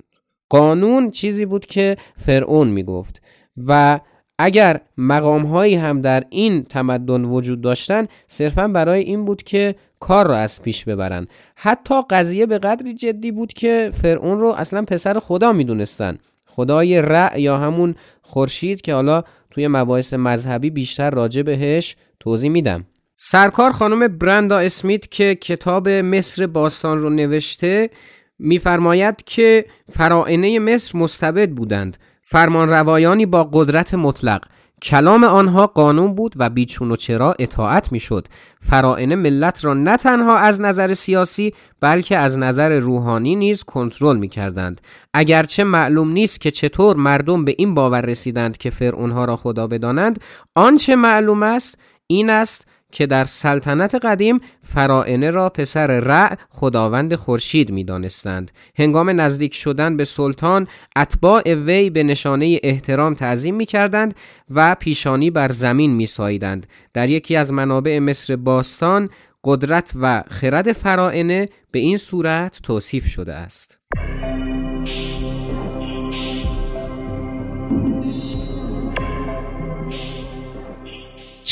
قانون 0.50 1.10
چیزی 1.10 1.46
بود 1.46 1.66
که 1.66 1.96
فرعون 2.16 2.68
می‌گفت. 2.68 3.22
و 3.66 4.00
اگر 4.38 4.80
مقام 4.98 5.46
هایی 5.46 5.74
هم 5.74 6.00
در 6.00 6.24
این 6.30 6.64
تمدن 6.64 7.24
وجود 7.24 7.60
داشتن 7.60 8.06
صرفا 8.28 8.68
برای 8.68 9.02
این 9.02 9.24
بود 9.24 9.42
که 9.42 9.74
کار 10.00 10.26
را 10.26 10.36
از 10.36 10.62
پیش 10.62 10.84
ببرن. 10.84 11.26
حتی 11.56 11.94
قضیه 12.10 12.46
به 12.46 12.58
قدری 12.58 12.94
جدی 12.94 13.30
بود 13.30 13.52
که 13.52 13.90
فرعون 13.94 14.40
رو 14.40 14.48
اصلا 14.48 14.82
پسر 14.82 15.18
خدا 15.18 15.52
می‌دونستن. 15.52 16.18
خدای 16.46 17.02
رع 17.02 17.40
یا 17.40 17.56
همون 17.58 17.94
خورشید 18.22 18.80
که 18.80 18.94
حالا 18.94 19.22
توی 19.50 19.68
مباحث 19.68 20.14
مذهبی 20.14 20.70
بیشتر 20.70 21.10
راجع 21.10 21.42
بهش 21.42 21.96
توضیح 22.20 22.50
میدم. 22.50 22.84
سرکار 23.16 23.72
خانم 23.72 24.08
برندا 24.08 24.58
اسمیت 24.58 25.10
که 25.10 25.34
کتاب 25.34 25.88
مصر 25.88 26.46
باستان 26.46 26.98
رو 26.98 27.10
نوشته 27.10 27.90
میفرماید 28.38 29.24
که 29.24 29.64
فرائنه 29.92 30.58
مصر 30.58 30.98
مستبد 30.98 31.50
بودند. 31.50 31.96
فرمان 32.22 32.68
روایانی 32.68 33.26
با 33.26 33.44
قدرت 33.52 33.94
مطلق. 33.94 34.44
کلام 34.82 35.24
آنها 35.24 35.66
قانون 35.66 36.14
بود 36.14 36.34
و 36.36 36.50
بیچون 36.50 36.90
و 36.90 36.96
چرا 36.96 37.34
اطاعت 37.38 37.92
می‌شد. 37.92 38.28
فرائن 38.60 39.14
ملت 39.14 39.64
را 39.64 39.74
نه 39.74 39.96
تنها 39.96 40.36
از 40.36 40.60
نظر 40.60 40.94
سیاسی 40.94 41.54
بلکه 41.80 42.16
از 42.16 42.38
نظر 42.38 42.78
روحانی 42.78 43.36
نیز 43.36 43.62
کنترل 43.62 44.16
می‌کردند. 44.16 44.80
اگرچه 45.14 45.64
معلوم 45.64 46.10
نیست 46.10 46.40
که 46.40 46.50
چطور 46.50 46.96
مردم 46.96 47.44
به 47.44 47.54
این 47.58 47.74
باور 47.74 48.00
رسیدند 48.00 48.56
که 48.56 48.70
فرعونها 48.70 49.24
را 49.24 49.36
خدا 49.36 49.66
بدانند 49.66 50.20
آنچه 50.54 50.96
معلوم 50.96 51.42
است 51.42 51.78
این 52.06 52.30
است 52.30 52.66
که 52.92 53.06
در 53.06 53.24
سلطنت 53.24 53.94
قدیم 53.94 54.40
فرائنه 54.62 55.30
را 55.30 55.48
پسر 55.48 55.86
رع 55.86 56.36
خداوند 56.50 57.14
خورشید 57.14 57.70
می 57.70 57.84
دانستند. 57.84 58.50
هنگام 58.76 59.20
نزدیک 59.20 59.54
شدن 59.54 59.96
به 59.96 60.04
سلطان 60.04 60.68
اتباع 60.96 61.54
وی 61.54 61.90
به 61.90 62.02
نشانه 62.02 62.60
احترام 62.62 63.14
تعظیم 63.14 63.54
می 63.54 63.66
کردند 63.66 64.14
و 64.50 64.74
پیشانی 64.74 65.30
بر 65.30 65.52
زمین 65.52 65.94
می 65.94 66.06
سایدند. 66.06 66.66
در 66.94 67.10
یکی 67.10 67.36
از 67.36 67.52
منابع 67.52 67.98
مصر 67.98 68.36
باستان 68.36 69.10
قدرت 69.44 69.92
و 70.00 70.24
خرد 70.30 70.72
فرائنه 70.72 71.48
به 71.70 71.78
این 71.78 71.96
صورت 71.96 72.60
توصیف 72.62 73.06
شده 73.06 73.34
است. 73.34 73.78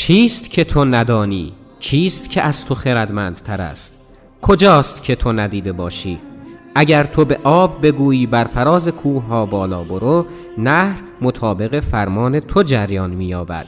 چیست 0.07 0.49
که 0.49 0.63
تو 0.63 0.85
ندانی؟ 0.85 1.53
کیست 1.79 2.31
که 2.31 2.41
از 2.41 2.65
تو 2.65 2.75
خردمندتر 2.75 3.61
است؟ 3.61 3.93
کجاست 4.41 5.03
که 5.03 5.15
تو 5.15 5.31
ندیده 5.31 5.71
باشی؟ 5.71 6.19
اگر 6.75 7.03
تو 7.03 7.25
به 7.25 7.39
آب 7.43 7.85
بگویی 7.85 8.27
بر 8.27 8.43
فراز 8.43 8.87
کوه 8.87 9.23
ها 9.23 9.45
بالا 9.45 9.83
برو 9.83 10.25
نهر 10.57 11.01
مطابق 11.21 11.79
فرمان 11.79 12.39
تو 12.39 12.63
جریان 12.63 13.09
مییابد. 13.09 13.67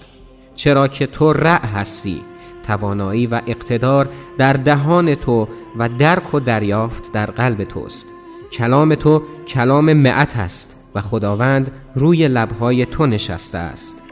چرا 0.56 0.88
که 0.88 1.08
تو 1.08 1.34
رع 1.34 1.66
هستی 1.66 2.22
توانایی 2.68 3.28
و 3.28 3.42
اقتدار 3.48 4.10
در 4.38 4.54
دهان 4.54 5.16
تو 5.16 5.48
و 5.78 5.90
درک 5.90 6.34
و 6.34 6.40
دریافت 6.40 7.12
در 7.12 7.26
قلب 7.26 7.64
توست. 7.64 8.08
کلام 8.52 8.96
تو 8.96 9.22
کلام 9.48 9.94
معت 9.94 10.38
است 10.38 10.76
و 10.96 11.02
خداوند 11.02 11.72
روی 11.96 12.28
لبهای 12.28 12.86
تو 12.86 13.06
نشسته 13.06 13.58
است. 13.58 14.09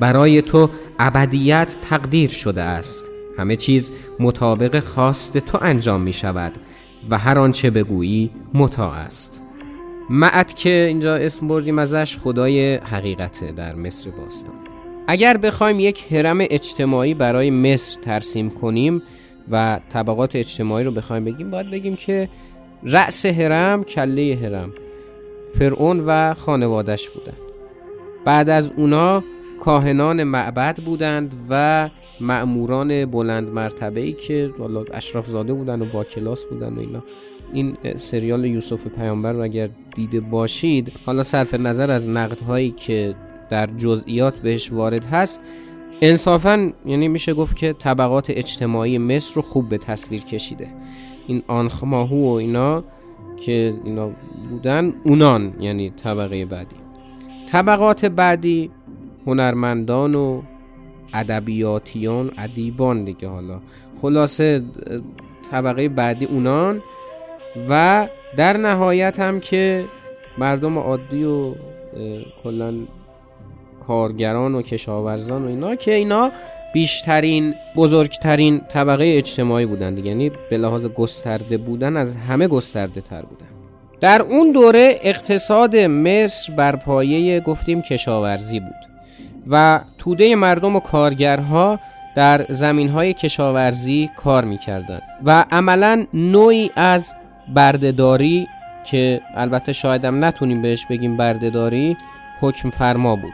برای 0.00 0.42
تو 0.42 0.70
ابدیت 0.98 1.68
تقدیر 1.90 2.28
شده 2.28 2.62
است. 2.62 3.04
همه 3.38 3.56
چیز 3.56 3.92
مطابق 4.20 4.80
خواست 4.80 5.38
تو 5.38 5.58
انجام 5.60 6.00
می 6.00 6.12
شود 6.12 6.52
و 7.10 7.18
هر 7.18 7.38
آنچه 7.38 7.70
بگویی 7.70 8.30
مطاع 8.54 8.92
است. 8.92 9.40
معت 10.10 10.56
که 10.56 10.84
اینجا 10.88 11.16
اسم 11.16 11.48
بردیم 11.48 11.78
ازش 11.78 12.18
خدای 12.18 12.76
حقیقته 12.76 13.52
در 13.52 13.74
مصر 13.74 14.10
باستان. 14.10 14.54
اگر 15.06 15.36
بخوایم 15.36 15.80
یک 15.80 16.12
حرم 16.12 16.38
اجتماعی 16.40 17.14
برای 17.14 17.50
مصر 17.50 18.00
ترسیم 18.00 18.50
کنیم 18.50 19.02
و 19.50 19.80
طبقات 19.92 20.36
اجتماعی 20.36 20.84
رو 20.84 20.90
بخوایم 20.90 21.24
بگیم 21.24 21.50
باید 21.50 21.70
بگیم 21.70 21.96
که 21.96 22.28
رأس 22.82 23.26
هرم 23.26 23.84
کله 23.84 24.38
هرم 24.42 24.72
فرعون 25.58 26.00
و 26.06 26.34
خانوادش 26.34 27.10
بودند 27.10 27.36
بعد 28.24 28.48
از 28.48 28.72
اونا 28.76 29.22
کاهنان 29.60 30.24
معبد 30.24 30.76
بودند 30.76 31.34
و 31.50 31.88
معموران 32.20 33.06
بلند 33.06 33.48
مرتبه 33.48 34.00
ای 34.00 34.12
که 34.12 34.50
اشراف 34.94 35.26
زاده 35.26 35.52
بودن 35.52 35.82
و 35.82 35.84
با 35.84 36.04
کلاس 36.04 36.44
بودن 36.44 36.74
و 36.74 36.80
اینا. 36.80 37.02
این 37.52 37.76
سریال 37.96 38.44
یوسف 38.44 38.86
پیامبر 38.86 39.32
رو 39.32 39.42
اگر 39.42 39.68
دیده 39.94 40.20
باشید 40.20 40.92
حالا 41.06 41.22
صرف 41.22 41.54
نظر 41.54 41.90
از 41.90 42.08
نقدهایی 42.08 42.70
که 42.70 43.14
در 43.50 43.66
جزئیات 43.66 44.36
بهش 44.36 44.72
وارد 44.72 45.04
هست 45.04 45.42
انصافا 46.00 46.72
یعنی 46.86 47.08
میشه 47.08 47.34
گفت 47.34 47.56
که 47.56 47.72
طبقات 47.72 48.30
اجتماعی 48.30 48.98
مصر 48.98 49.34
رو 49.34 49.42
خوب 49.42 49.68
به 49.68 49.78
تصویر 49.78 50.20
کشیده. 50.20 50.68
این 51.26 51.42
آنخماهو 51.46 52.32
و 52.32 52.32
اینا 52.32 52.84
که 53.46 53.74
اینا 53.84 54.10
بودن 54.50 54.94
اونان 55.04 55.54
یعنی 55.60 55.90
طبقه 55.90 56.44
بعدی. 56.44 56.76
طبقات 57.52 58.04
بعدی 58.04 58.70
هنرمندان 59.26 60.14
و 60.14 60.42
ادبیاتیان 61.14 62.30
ادیبان 62.38 63.04
دیگه 63.04 63.28
حالا. 63.28 63.60
خلاصه 64.02 64.62
طبقه 65.50 65.88
بعدی 65.88 66.24
اونان. 66.24 66.80
و 67.68 68.06
در 68.36 68.56
نهایت 68.56 69.20
هم 69.20 69.40
که 69.40 69.84
مردم 70.38 70.78
عادی 70.78 71.24
و 71.24 71.54
کلا 72.42 72.74
کارگران 73.86 74.54
و 74.54 74.62
کشاورزان 74.62 75.44
و 75.44 75.48
اینا 75.48 75.74
که 75.74 75.94
اینا 75.94 76.30
بیشترین 76.74 77.54
بزرگترین 77.76 78.60
طبقه 78.68 79.14
اجتماعی 79.16 79.66
بودن 79.66 79.94
دیگه. 79.94 80.08
یعنی 80.08 80.30
به 80.50 80.56
لحاظ 80.56 80.86
گسترده 80.86 81.56
بودن 81.56 81.96
از 81.96 82.16
همه 82.16 82.48
گسترده 82.48 83.00
تر 83.00 83.22
بودن. 83.22 83.46
در 84.00 84.22
اون 84.22 84.52
دوره 84.52 85.00
اقتصاد 85.02 85.76
مصر 85.76 86.52
بر 86.56 86.76
پایه 86.76 87.40
گفتیم 87.40 87.82
کشاورزی 87.82 88.60
بود. 88.60 88.89
و 89.50 89.80
توده 89.98 90.36
مردم 90.36 90.76
و 90.76 90.80
کارگرها 90.80 91.78
در 92.14 92.44
زمین 92.48 92.88
های 92.88 93.12
کشاورزی 93.12 94.10
کار 94.16 94.44
می‌کردند 94.44 95.02
و 95.24 95.44
عملا 95.50 96.06
نوعی 96.14 96.70
از 96.76 97.14
بردهداری 97.54 98.46
که 98.86 99.20
البته 99.34 99.72
شایدم 99.72 100.24
نتونیم 100.24 100.62
بهش 100.62 100.86
بگیم 100.86 101.16
بردهداری 101.16 101.96
حکم 102.40 102.70
فرما 102.70 103.16
بود. 103.16 103.32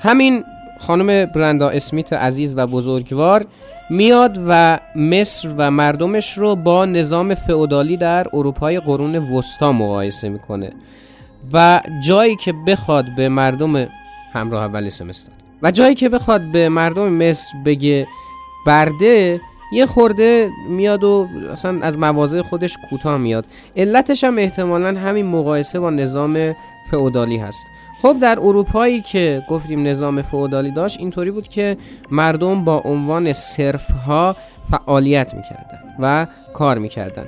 همین 0.00 0.44
خانم 0.80 1.26
برندا 1.26 1.68
اسمیت 1.68 2.12
عزیز 2.12 2.54
و 2.56 2.66
بزرگوار 2.66 3.46
میاد 3.90 4.38
و 4.48 4.78
مصر 4.96 5.48
و 5.56 5.70
مردمش 5.70 6.38
رو 6.38 6.56
با 6.56 6.84
نظام 6.84 7.34
فئودالی 7.34 7.96
در 7.96 8.26
اروپای 8.32 8.80
قرون 8.80 9.16
وسطا 9.16 9.72
مقایسه 9.72 10.28
می‌کنه 10.28 10.72
و 11.52 11.80
جایی 12.06 12.36
که 12.36 12.54
بخواد 12.66 13.04
به 13.16 13.28
مردم 13.28 13.86
همراه 14.32 14.64
اول 14.64 14.88
سمستاد 14.88 15.41
و 15.62 15.70
جایی 15.70 15.94
که 15.94 16.08
بخواد 16.08 16.40
به 16.52 16.68
مردم 16.68 17.08
مصر 17.08 17.52
بگه 17.64 18.06
برده 18.66 19.40
یه 19.72 19.86
خورده 19.86 20.50
میاد 20.68 21.04
و 21.04 21.28
اصلا 21.52 21.78
از 21.82 21.98
مواضع 21.98 22.42
خودش 22.42 22.76
کوتاه 22.90 23.18
میاد. 23.18 23.46
علتش 23.76 24.24
هم 24.24 24.38
احتمالا 24.38 25.00
همین 25.00 25.26
مقایسه 25.26 25.80
با 25.80 25.90
نظام 25.90 26.54
فئودالی 26.90 27.36
هست. 27.36 27.66
خب 28.02 28.16
در 28.20 28.38
اروپایی 28.40 29.00
که 29.00 29.42
گفتیم 29.48 29.86
نظام 29.86 30.22
فئودالی 30.22 30.70
داشت 30.70 31.00
اینطوری 31.00 31.30
بود 31.30 31.48
که 31.48 31.76
مردم 32.10 32.64
با 32.64 32.82
عنوان 32.84 33.32
صرف 33.32 33.90
ها 33.90 34.36
فعالیت 34.70 35.34
می‌کردن 35.34 35.78
و 35.98 36.26
کار 36.54 36.78
می‌کردن. 36.78 37.24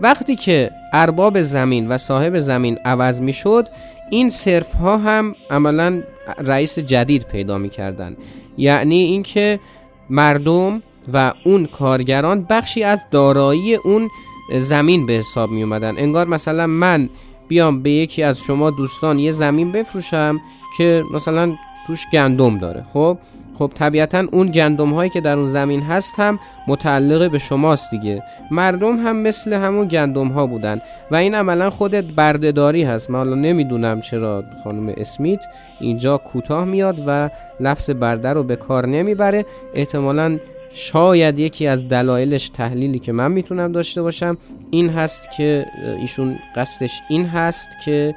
وقتی 0.00 0.36
که 0.36 0.70
ارباب 0.92 1.42
زمین 1.42 1.88
و 1.88 1.98
صاحب 1.98 2.38
زمین 2.38 2.78
عوض 2.84 3.20
می‌شد 3.20 3.66
این 4.10 4.30
صرف 4.30 4.74
ها 4.74 4.96
هم 4.98 5.34
عملا 5.50 6.02
رئیس 6.38 6.78
جدید 6.78 7.22
پیدا 7.22 7.58
می‌کردن. 7.58 8.16
یعنی 8.58 9.02
اینکه 9.02 9.60
مردم 10.10 10.82
و 11.12 11.32
اون 11.44 11.66
کارگران 11.66 12.46
بخشی 12.50 12.82
از 12.82 13.00
دارایی 13.10 13.74
اون 13.74 14.08
زمین 14.58 15.06
به 15.06 15.12
حساب 15.12 15.50
می 15.50 15.62
اومدن 15.62 15.94
انگار 15.98 16.26
مثلا 16.26 16.66
من 16.66 17.08
بیام 17.48 17.82
به 17.82 17.90
یکی 17.90 18.22
از 18.22 18.38
شما 18.38 18.70
دوستان 18.70 19.18
یه 19.18 19.30
زمین 19.30 19.72
بفروشم 19.72 20.40
که 20.78 21.04
مثلا 21.14 21.54
توش 21.86 22.04
گندم 22.12 22.58
داره. 22.58 22.84
خب؟ 22.92 23.18
خب 23.58 23.70
طبیعتا 23.74 24.24
اون 24.32 24.46
گندم 24.46 24.90
هایی 24.90 25.10
که 25.10 25.20
در 25.20 25.38
اون 25.38 25.48
زمین 25.48 25.82
هست 25.82 26.14
هم 26.16 26.38
متعلق 26.68 27.30
به 27.30 27.38
شماست 27.38 27.90
دیگه. 27.90 28.22
مردم 28.50 28.96
هم 28.96 29.16
مثل 29.16 29.52
همون 29.52 29.88
گندم 29.88 30.28
ها 30.28 30.46
بودن 30.46 30.80
و 31.10 31.14
این 31.16 31.34
عملا 31.34 31.70
خودت 31.70 32.04
بردهداری 32.04 32.82
هست. 32.82 33.10
من 33.10 33.18
حالا 33.18 33.34
نمی‌دونم 33.34 34.00
چرا 34.00 34.44
خانم 34.64 34.94
اسمیت 34.96 35.40
اینجا 35.80 36.18
کوتاه 36.18 36.64
میاد 36.64 37.02
و 37.06 37.30
لفظ 37.60 37.90
برده 37.90 38.28
رو 38.28 38.42
به 38.42 38.56
کار 38.56 38.86
نمی‌بره. 38.86 39.44
احتمالا 39.74 40.38
شاید 40.74 41.38
یکی 41.38 41.66
از 41.66 41.88
دلایلش 41.88 42.48
تحلیلی 42.48 42.98
که 42.98 43.12
من 43.12 43.32
می‌تونم 43.32 43.72
داشته 43.72 44.02
باشم 44.02 44.36
این 44.70 44.90
هست 44.90 45.28
که 45.36 45.66
ایشون 46.00 46.34
قصدش 46.56 47.00
این 47.08 47.26
هست 47.26 47.68
که 47.84 48.14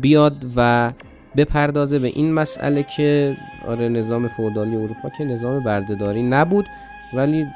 بیاد 0.00 0.36
و 0.56 0.90
بپردازه 1.36 1.98
به 1.98 2.08
این 2.08 2.32
مسئله 2.32 2.82
که 2.96 3.36
آره 3.68 3.88
نظام 3.88 4.28
فودالی 4.28 4.76
اروپا 4.76 5.08
که 5.18 5.24
نظام 5.24 5.64
بردهداری 5.64 6.22
نبود 6.22 6.66
ولی 7.14 7.46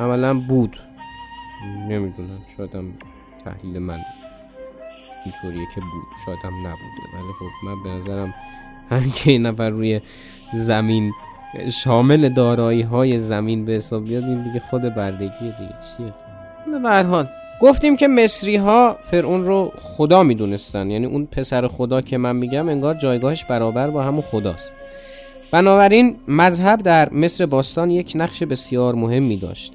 عملا 0.00 0.40
بود. 0.40 0.76
نمی‌دونم 1.88 2.38
شایدم 2.56 2.84
تحلیل 3.44 3.78
من 3.78 3.98
اینطوریه 5.24 5.66
که 5.74 5.80
بود 5.80 6.04
شایدم 6.26 6.56
نبوده. 6.58 7.02
ولی 7.14 7.32
خب 7.38 7.66
من 7.66 7.82
به 7.82 7.90
نظرم 7.90 8.34
همین 8.90 9.12
که 9.12 9.38
نفر 9.38 9.70
روی 9.70 10.00
زمین 10.52 11.12
شامل 11.72 12.28
دارایی 12.28 12.82
های 12.82 13.18
زمین 13.18 13.64
به 13.64 13.72
حساب 13.72 14.04
بیاد 14.04 14.24
این 14.24 14.42
دیگه 14.42 14.60
خود 14.60 14.82
بردگی 14.82 15.28
دیگه 15.40 15.74
چیه؟ 15.96 16.14
به 16.82 17.02
حال. 17.02 17.26
گفتیم 17.60 17.96
که 17.96 18.08
مصری 18.08 18.56
ها 18.56 18.96
فرعون 19.10 19.44
رو 19.44 19.72
خدا 19.96 20.22
می‌دونستن. 20.22 20.90
یعنی 20.90 21.06
اون 21.06 21.26
پسر 21.26 21.66
خدا 21.66 22.00
که 22.00 22.18
من 22.18 22.36
میگم 22.36 22.68
انگار 22.68 22.94
جایگاهش 22.94 23.44
برابر 23.44 23.90
با 23.90 24.02
همون 24.02 24.22
خداست. 24.22 24.72
بنابراین 25.52 26.16
مذهب 26.28 26.82
در 26.82 27.12
مصر 27.12 27.46
باستان 27.46 27.90
یک 27.90 28.12
نقش 28.14 28.42
بسیار 28.42 28.94
مهمی 28.94 29.36
داشت 29.36 29.72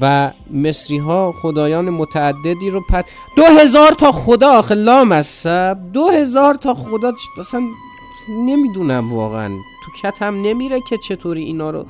و 0.00 0.30
مصری 0.52 0.98
ها 0.98 1.32
خدایان 1.42 1.90
متعددی 1.90 2.70
رو 2.70 2.80
پد 2.90 3.04
دو 3.36 3.44
هزار 3.44 3.92
تا 3.92 4.12
خدا 4.12 4.50
آخه 4.50 4.74
لامصب. 4.74 5.78
دو 5.92 6.08
هزار 6.08 6.54
تا 6.54 6.74
خدا 6.74 7.12
اصلا 7.40 7.60
نمی‌دونم 8.46 9.12
واقعا. 9.12 9.48
تو 9.84 9.90
کتم 10.02 10.42
نمیره 10.42 10.80
که 10.88 10.98
چطوری 10.98 11.42
اینا 11.42 11.70
رو 11.70 11.86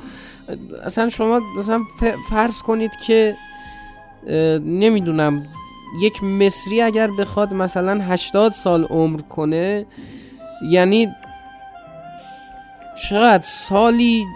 اصلا 0.85 1.09
شما 1.09 1.41
مثلا 1.59 1.81
فرض 2.31 2.63
کنید 2.63 2.91
که 3.07 3.37
نمی‌دونم 4.65 5.43
یک 6.03 6.25
مصری 6.25 6.83
اگر 6.83 7.11
بخواد 7.11 7.55
مثلا 7.55 8.01
80 8.03 8.53
سال 8.53 8.85
عمر 8.85 9.21
کنه 9.21 9.87
یعنی 10.71 11.09
چقدر 13.09 13.45
سالی 13.45 14.27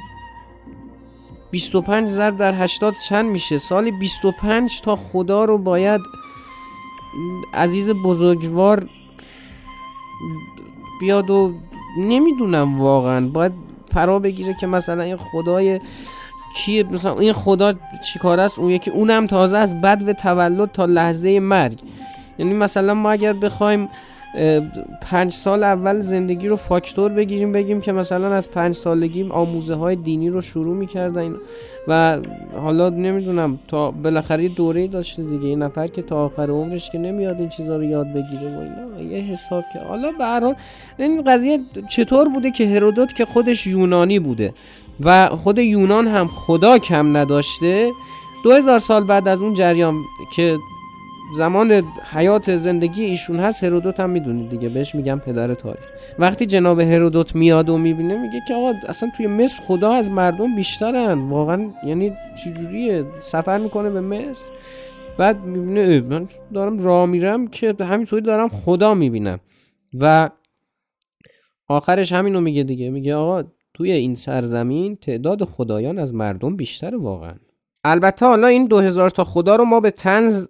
25 1.51 2.09
ضرب 2.09 2.38
در 2.38 2.62
80 2.62 2.94
چند 3.09 3.31
میشه؟ 3.31 3.59
سالی 3.59 3.90
25 3.90 4.81
تا 4.81 4.97
خدا 4.97 5.44
رو 5.44 5.59
باید 5.59 6.01
عزیز 7.55 7.90
بزرگوار 7.90 8.88
بیاد 11.01 11.31
و 11.31 11.53
نمی‌دونم 11.99 12.81
واقعا 12.81 13.29
باید 13.29 13.53
فرا 13.92 14.18
بگیره 14.18 14.57
که 14.61 14.66
مثلا 14.66 15.03
این 15.03 15.16
خدای 15.16 15.81
کیه؟ 16.57 16.83
مثلا 16.83 17.19
این 17.19 17.33
خدا 17.33 17.75
چیکار 18.12 18.40
است؟ 18.40 18.59
اون 18.59 18.71
یکی 18.71 18.90
اونم 18.90 19.27
تازه 19.27 19.59
از 19.59 19.81
بد 19.81 20.03
و 20.07 20.12
تولد 20.12 20.71
تا 20.73 20.85
لحظه 20.85 21.40
مرگ. 21.40 21.79
یعنی 22.38 22.55
مثلا 22.55 22.95
ما 22.95 23.11
اگر 23.11 23.33
بخوایم 23.33 23.88
پنج 25.01 25.33
سال 25.33 25.64
اول 25.64 26.01
زندگی 26.01 26.49
رو 26.49 26.57
فاکتور 26.57 27.12
بگیریم 27.12 27.53
بگیم 27.53 27.81
که 27.81 27.93
مثلا 27.93 28.35
از 28.35 28.51
پنج 28.51 28.75
سالگی 28.75 29.29
آموزه 29.31 29.75
های 29.75 29.97
دینی 29.97 30.31
رو 30.31 30.40
شروع 30.40 30.77
می‌کردن 30.77 31.33
و 31.88 32.19
حالا 32.61 32.88
نمی‌دونم 32.88 33.59
تا 33.69 33.90
بالاخره 33.90 34.49
دوره 34.49 34.88
داشته 34.88 35.23
دیگه 35.23 35.47
این 35.47 35.62
نفر 35.62 35.87
که 35.87 36.03
تا 36.03 36.25
آخر 36.25 36.51
عمرش 36.51 36.90
که 36.90 36.99
نمیاد 36.99 37.37
این 37.40 37.49
چیزا 37.49 37.77
رو 37.77 37.85
یاد 37.85 38.07
بگیره 38.07 38.57
و 38.57 38.61
اینا. 38.61 39.12
یه 39.12 39.19
حساب 39.23 39.64
که 39.73 39.79
حالا 39.79 40.11
به 40.97 41.05
این 41.05 41.23
قضیه 41.23 41.59
چطور 41.88 42.29
بوده 42.29 42.51
که 42.51 42.67
هرودوت 42.67 43.14
که 43.14 43.25
خودش 43.25 43.67
یونانی 43.67 44.19
بوده؟ 44.19 44.55
و 45.01 45.29
خود 45.29 45.59
یونان 45.59 46.07
هم 46.07 46.27
خدا 46.27 46.79
کم 46.79 47.17
نداشته. 47.17 47.90
دو 48.45 48.53
هزار 48.53 48.79
سال 48.79 49.05
بعد 49.05 49.29
از 49.29 49.42
اون 49.42 49.55
جریان 49.55 49.95
که 50.37 50.57
زمان 51.37 51.83
حیات 52.13 52.57
زندگی 52.57 53.05
ایشون 53.05 53.40
هست 53.40 53.65
هرودوت 53.65 54.01
هم 54.01 54.11
می‌دونید 54.11 54.51
دیگه. 54.51 54.69
بهش 54.69 54.95
میگم 54.95 55.19
پدر 55.19 55.55
تاریخ. 55.55 55.85
وقتی 56.19 56.47
جناب 56.47 56.81
هرودوت 56.81 57.35
میاد 57.35 57.69
و 57.69 57.79
می‌بینه 57.79 58.23
میگه 58.23 58.40
که 58.49 58.55
آقا 58.55 58.73
اصلا 58.88 59.11
توی 59.17 59.27
مصر 59.27 59.63
خدا 59.63 59.92
از 59.92 60.11
مردم 60.11 60.57
بیشترن. 60.57 61.29
واقعا 61.29 61.71
یعنی 61.87 62.13
چجوریه؟ 62.45 63.05
سفر 63.21 63.59
می‌کنه 63.59 63.90
به 63.90 64.01
مصر. 64.01 64.45
بعد 65.19 65.45
می‌بینه 65.45 66.01
من 66.01 66.29
دارم 66.55 66.79
راه 66.79 67.07
میرم 67.07 67.47
که 67.47 67.75
همینطوری 67.81 68.23
دارم 68.23 68.49
خدا 68.49 68.95
می‌بینم. 68.95 69.40
و 70.01 70.31
آخرش 71.69 72.13
همینو 72.13 72.40
میگه 72.40 72.63
دیگه. 72.63 72.90
میگه 72.90 73.15
آقا 73.15 73.45
توی 73.75 73.90
این 73.90 74.14
سرزمین 74.14 74.96
تعداد 74.96 75.44
خدایان 75.44 75.98
از 75.98 76.14
مردم 76.14 76.56
بیشتر 76.56 76.96
واقعا. 76.96 77.35
البته 77.85 78.27
حالا 78.27 78.46
این 78.46 78.66
دو 78.66 78.79
هزار 78.79 79.10
تا 79.10 79.25
خدا 79.25 79.56
رو 79.56 79.64
ما 79.64 79.81
به 79.81 79.90
تنز 79.90 80.46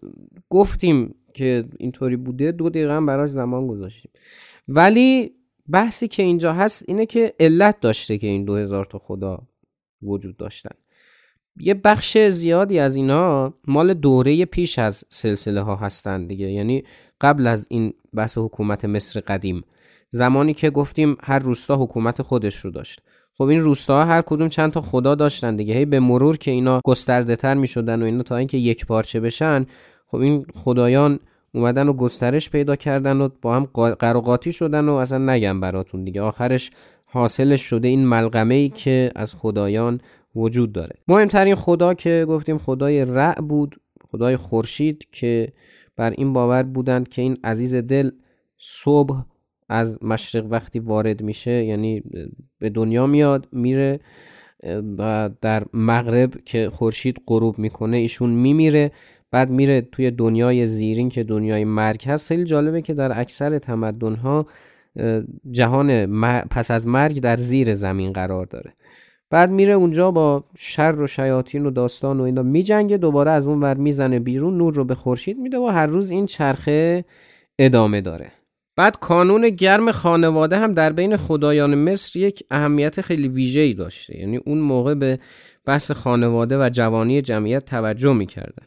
گفتیم 0.51 1.15
که 1.35 1.65
اینطوری 1.79 2.17
بوده 2.17 2.53
دو 2.53 2.71
دقیقه 2.71 2.93
هم 2.93 3.07
براش 3.07 3.29
زمان 3.29 3.67
گذاشتیم. 3.67 4.11
ولی 4.69 5.33
بحثی 5.69 6.09
که 6.09 6.23
اینجا 6.23 6.53
هست 6.53 6.85
اینه 6.89 7.07
که 7.07 7.35
علت 7.41 7.81
داشته 7.81 8.19
که 8.19 8.27
این 8.27 8.45
دو 8.45 8.57
هزار 8.57 8.85
تا 8.85 8.99
خدا 8.99 9.43
وجود 10.03 10.37
داشتن. 10.37 10.75
یه 11.57 11.75
بخش 11.75 12.19
زیادی 12.19 12.79
از 12.79 12.97
اینا 12.97 13.55
مال 13.67 13.95
دوره 13.95 14.45
پیش 14.45 14.79
از 14.79 15.05
سلسله 15.09 15.61
ها 15.61 15.77
هستن 15.77 16.27
دیگه. 16.27 16.51
یعنی 16.51 16.85
قبل 17.21 17.47
از 17.47 17.67
این 17.71 17.93
بحث 18.15 18.39
حکومت 18.39 18.85
مصر 18.85 19.21
قدیم. 19.21 19.65
زمانی 20.15 20.55
که 20.55 20.71
گفتیم 20.71 21.17
هر 21.23 21.39
روستا 21.39 21.77
حکومت 21.77 22.23
خودش 22.23 22.57
رو 22.57 22.71
داشت. 22.71 23.01
خب 23.39 23.45
این 23.45 23.61
روستاها 23.61 24.05
هر 24.05 24.23
کدوم 24.23 24.49
چند 24.49 24.73
تا 24.73 24.81
خدا 24.81 25.15
داشتن 25.15 25.57
دیگه. 25.57 25.75
هی 25.75 25.85
به 25.85 26.01
مرور 26.01 26.37
که 26.37 26.51
اینا 26.51 26.81
گسترده 26.85 27.37
تر 27.37 27.55
می 27.55 27.67
شدن 27.67 28.03
و 28.03 28.05
اینا 28.05 28.23
تا 28.23 28.37
اینکه 28.37 28.59
یک 28.59 28.87
پارچه 28.87 29.21
بشن 29.21 29.67
خب 30.07 30.19
این 30.19 30.47
خدایان 30.55 31.19
اومدن 31.55 31.89
و 31.89 31.93
گسترش 31.93 32.51
پیدا 32.51 32.77
کردن 32.77 33.21
و 33.21 33.29
با 33.43 33.57
هم 33.57 33.65
قراقاتی 33.99 34.53
شدن 34.53 34.89
و 34.89 34.95
اصلا 34.95 35.19
نگم 35.19 35.61
براتون 35.61 36.05
دیگه. 36.05 36.23
آخرش 36.23 36.71
حاصلش 37.07 37.61
شده 37.63 37.89
این 37.89 38.07
ملغمه 38.07 38.55
ای 38.55 38.69
که 38.69 39.11
از 39.17 39.35
خدایان 39.35 40.01
وجود 40.37 40.73
داره. 40.73 40.97
مهمترین 41.09 41.55
خدا 41.55 41.95
که 41.95 42.27
گفتیم 42.29 42.59
خدای 42.59 43.05
رع 43.05 43.41
بود 43.41 43.77
خدای 44.11 44.37
خورشید 44.37 45.07
که 45.13 45.53
بر 45.97 46.11
این 46.11 46.33
باور 46.33 46.63
بودند 46.63 47.09
که 47.09 47.23
این 47.23 47.37
عزیز 47.45 47.75
دل 47.75 48.11
صبح 48.59 49.34
از 49.75 50.05
مشرق 50.05 50.47
وقتی 50.51 50.79
وارد 50.79 51.23
میشه 51.23 51.65
یعنی 51.65 52.03
به 52.59 52.71
دنیا 52.71 53.07
میاد 53.07 53.49
میره 53.53 54.01
و 54.99 55.31
در 55.41 55.65
مغرب 55.75 56.45
که 56.45 56.71
خورشید 56.71 57.21
غروب 57.27 57.59
می‌کنه 57.59 57.97
ایشون 57.97 58.31
میمیره 58.31 58.93
بعد 59.31 59.51
میره 59.51 59.81
توی 59.81 60.11
دنیای 60.11 60.67
زیرین 60.67 61.09
که 61.09 61.23
دنیای 61.23 61.65
مرگ 61.65 62.05
هست. 62.07 62.29
خیلی 62.29 62.45
جالبه 62.45 62.83
که 62.83 62.95
در 62.95 63.21
اکثر 63.21 63.59
تمدن 63.59 64.15
ها 64.15 64.47
جهان 65.51 66.07
پس 66.49 66.71
از 66.71 66.87
مرگ 66.87 67.21
در 67.21 67.37
زیر 67.37 67.75
زمین 67.75 68.13
قرار 68.13 68.47
داره. 68.47 68.73
بعد 69.31 69.51
میره 69.51 69.75
اونجا 69.75 70.11
با 70.11 70.45
شر 70.57 71.03
و 71.03 71.07
شیاطین 71.07 71.67
و 71.67 71.71
داستان 71.71 72.21
و 72.21 72.23
اینا 72.23 72.43
میجنگه 72.43 72.97
دوباره 72.97 73.31
از 73.31 73.47
اون 73.47 73.61
ور 73.61 73.75
می‌زنه 73.75 74.19
بیرون 74.19 74.57
نور 74.57 74.75
رو 74.75 74.85
به 74.85 74.95
خورشید 74.95 75.39
میده 75.39 75.59
و 75.59 75.67
هر 75.67 75.87
روز 75.87 76.11
این 76.11 76.27
چرخه 76.27 77.05
ادامه 77.59 78.01
داره. 78.01 78.33
بعد 78.77 78.99
کانون 79.01 79.49
گرم 79.49 79.93
خانواده 79.93 80.59
هم 80.59 80.75
در 80.75 80.93
بین 80.93 81.17
خدایان 81.17 81.75
مصر 81.75 82.19
یک 82.19 82.45
اهمیت 82.51 83.01
خیلی 83.01 83.29
ویژه‌ای 83.29 83.75
داشته. 83.75 84.19
یعنی 84.19 84.37
اون 84.37 84.59
موقع 84.59 84.95
به 84.95 85.19
بحث 85.65 85.91
خانواده 85.91 86.59
و 86.59 86.71
جوانی 86.73 87.21
جمعیت 87.21 87.65
توجه 87.65 88.13
می‌کردن. 88.13 88.67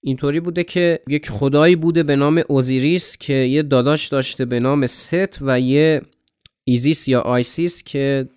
اینطوری 0.00 0.40
بوده 0.40 0.64
که 0.64 1.00
یک 1.08 1.30
خدایی 1.30 1.76
بوده 1.76 2.02
به 2.02 2.16
نام 2.16 2.42
اوزیریس 2.48 3.16
که 3.16 3.32
یه 3.32 3.62
داداش 3.62 4.08
داشته 4.08 4.44
به 4.44 4.60
نام 4.60 4.86
ست 4.86 5.38
و 5.40 5.60
یه 5.60 6.02
ایزیس 6.64 7.08
یا 7.08 7.20
آیسیس 7.20 7.82
که 7.82 8.28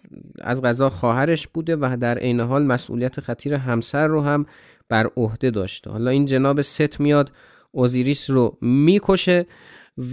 از 0.41 0.61
قضا 0.61 0.89
خواهرش 0.89 1.47
بوده 1.47 1.75
و 1.75 1.97
در 2.01 2.17
عین 2.17 2.39
حال 2.39 2.63
مسئولیت 2.63 3.19
خطیر 3.19 3.53
همسر 3.53 4.07
رو 4.07 4.21
هم 4.21 4.45
بر 4.89 5.09
عهده 5.17 5.51
داشته. 5.51 5.89
حالا 5.89 6.11
این 6.11 6.25
جناب 6.25 6.61
ست 6.61 6.99
میاد 6.99 7.31
اوزیریس 7.71 8.29
رو 8.29 8.57
می‌کشه 8.61 9.45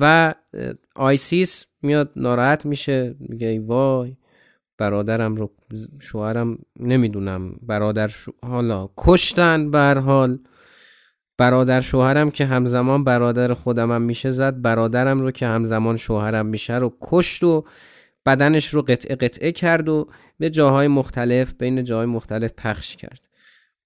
و 0.00 0.34
آیسیس 0.94 1.66
میاد 1.82 2.12
ناراحت 2.16 2.66
میشه 2.66 3.14
میگه 3.20 3.60
وای 3.60 4.16
برادرم 4.78 5.36
رو 5.36 5.50
شوهرم 6.00 6.58
نمی‌دونم 6.80 7.56
برادر 7.62 8.08
شو... 8.08 8.32
حالا 8.42 8.88
کشتن 8.96 9.70
بر 9.70 9.98
حال. 9.98 10.38
برادر 11.38 11.80
شوهرم 11.80 12.30
که 12.30 12.46
همزمان 12.46 13.04
برادر 13.04 13.54
خودمم 13.54 14.02
میشه 14.02 14.30
زد 14.30 14.62
برادرم 14.62 15.20
رو 15.20 15.30
که 15.30 15.46
همزمان 15.46 15.96
شوهرم 15.96 16.46
میشه 16.46 16.74
رو 16.74 16.96
کشت 17.00 17.44
و 17.44 17.64
بدنش 18.26 18.68
رو 18.68 18.82
قطعه 18.82 19.16
قطعه 19.16 19.52
کرد 19.52 19.88
و 19.88 20.08
به 20.38 20.50
جاهای 20.50 20.88
مختلف 20.88 21.54
بین 21.58 21.84
جاهای 21.84 22.06
مختلف 22.06 22.52
پخش 22.56 22.96
کرد. 22.96 23.20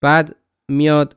بعد 0.01 0.37
میاد 0.69 1.17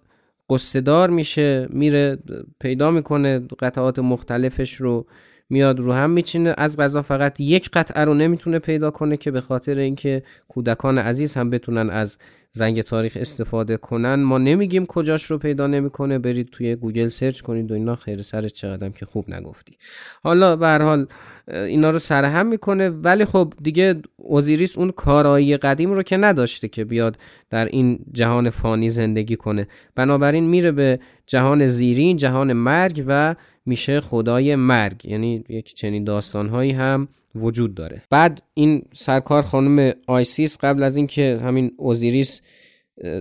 غصه‌دار 0.50 1.10
میشه 1.10 1.68
میره 1.70 2.18
پیدا 2.60 2.92
می‌کنه 2.92 3.40
قطعات 3.60 4.00
مختلفش 4.00 4.74
رو. 4.74 5.06
میاد 5.50 5.80
رو 5.80 5.94
هم 5.94 6.10
میچینه. 6.10 6.54
از 6.58 6.78
قضا 6.78 7.02
فقط 7.02 7.40
یک 7.40 7.70
قطعه 7.74 8.06
رو 8.06 8.14
نمی‌تونه 8.14 8.60
پیدا 8.60 8.92
کنه 8.92 9.18
که 9.18 9.32
به 9.32 9.42
خاطر 9.42 9.78
اینکه 9.78 10.24
کودکان 10.48 10.98
عزیز 10.98 11.38
هم 11.38 11.50
بتونن 11.50 11.90
از 11.90 12.18
زنگ 12.52 12.82
تاریخ 12.82 13.18
استفاده 13.22 13.78
کنن. 13.78 14.16
ما 14.16 14.38
نمیگیم 14.38 14.86
کجاش 14.86 15.24
رو 15.24 15.38
پیدا 15.38 15.68
نمی‌کنه. 15.68 16.20
برید 16.20 16.50
توی 16.50 16.76
گوگل 16.76 17.08
سرچ 17.08 17.42
کنید 17.42 17.72
و 17.72 17.74
اینا. 17.74 17.96
خیر 17.96 18.22
سر 18.22 18.48
چقدر 18.48 18.90
که 18.90 19.06
خوب 19.06 19.30
نگفتی. 19.30 19.78
حالا 20.24 20.56
به 20.56 20.66
هر 20.66 20.82
حال 20.82 21.08
اینا 21.48 21.90
رو 21.90 22.00
سرهم 22.00 22.46
می‌کنه. 22.46 22.90
ولی 22.90 23.26
خب 23.26 23.54
دیگه 23.62 24.02
اوزیریس 24.18 24.78
اون 24.78 24.92
کارایی 24.92 25.58
قدیم 25.58 25.94
رو 25.94 26.04
که 26.04 26.18
نداشته 26.18 26.68
که 26.68 26.86
بیاد 26.86 27.18
در 27.50 27.66
این 27.66 28.00
جهان 28.12 28.50
فانی 28.50 28.90
زندگی 28.90 29.36
کنه. 29.36 29.68
بنابراین 29.96 30.48
میره 30.48 30.72
به 30.72 31.00
جهان 31.28 31.68
زیرین 31.68 32.18
جهان 32.18 32.54
مرگ 32.54 33.04
و 33.08 33.36
میشه 33.66 34.02
خدای 34.02 34.56
مرگ. 34.56 35.06
یعنی 35.06 35.44
یک 35.50 35.74
چنین 35.74 36.04
داستانهایی 36.04 36.72
هم 36.72 37.08
وجود 37.36 37.76
داره. 37.76 38.02
بعد 38.10 38.42
این 38.54 38.84
سرکار 38.94 39.42
خانم 39.42 39.94
آیسیس 40.08 40.58
قبل 40.58 40.84
از 40.84 40.98
اینکه 40.98 41.40
همین 41.44 41.72
اوزیریس 41.78 42.42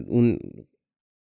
اون 0.06 0.38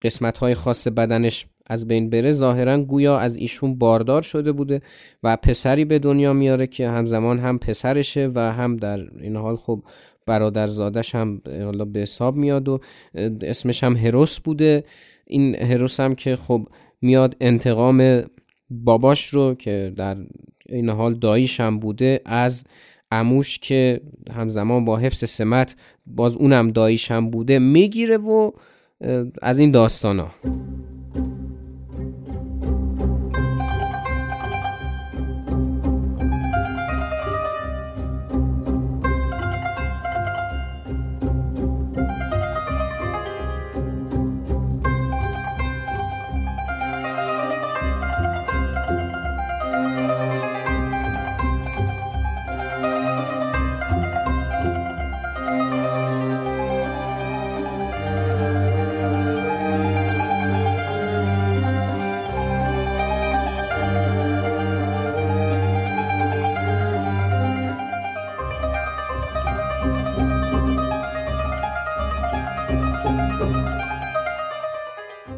قسمت 0.03 0.39
های 0.39 0.55
خاص 0.55 0.89
بدنش 0.89 1.47
از 1.67 1.89
بین 1.89 2.11
بره 2.11 2.33
ظاهرا 2.33 2.83
گویا 2.83 3.19
از 3.19 3.37
ایشون 3.37 3.79
باردار 3.79 4.23
شده 4.23 4.53
بوده 4.53 4.83
و 5.23 5.37
پسری 5.37 5.85
به 5.85 5.99
دنیا 5.99 6.33
میاره 6.33 6.67
که 6.67 6.89
همزمان 6.89 7.39
هم 7.39 7.59
پسرشه 7.59 8.31
و 8.35 8.53
هم 8.53 8.77
در 8.77 9.01
این 9.21 9.37
حال 9.37 9.57
خب 9.57 9.83
برادرزادش 10.27 11.15
هم 11.15 11.43
حالا 11.47 11.85
به 11.85 12.01
حساب 12.01 12.37
میاد 12.37 12.69
و 12.69 12.81
اسمش 13.43 13.85
هم 13.85 13.97
هروس 13.97 14.41
بوده. 14.41 14.85
این 15.27 15.55
هروس 15.55 16.01
هم 16.01 16.15
که 16.15 16.37
خب 16.37 16.69
میاد 17.03 17.37
انتقام 17.41 18.23
باباش 18.85 19.27
رو 19.29 19.55
که 19.55 19.93
در 19.97 20.17
این 20.69 20.89
حال 20.89 21.15
داییش 21.15 21.61
هم 21.61 21.79
بوده 21.79 22.21
از 22.25 22.65
اموش 23.11 23.59
که 23.59 24.01
همزمان 24.31 24.85
با 24.85 24.97
حفظ 24.97 25.31
سمت 25.31 25.77
باز 26.07 26.37
اونم 26.37 26.71
داییش 26.71 27.11
هم 27.11 27.31
بوده 27.31 27.59
می‌گیره 27.59 28.17
و 28.17 28.51
از 29.43 29.59
این 29.59 29.71
داستان 29.71 30.19
ها 30.19 30.31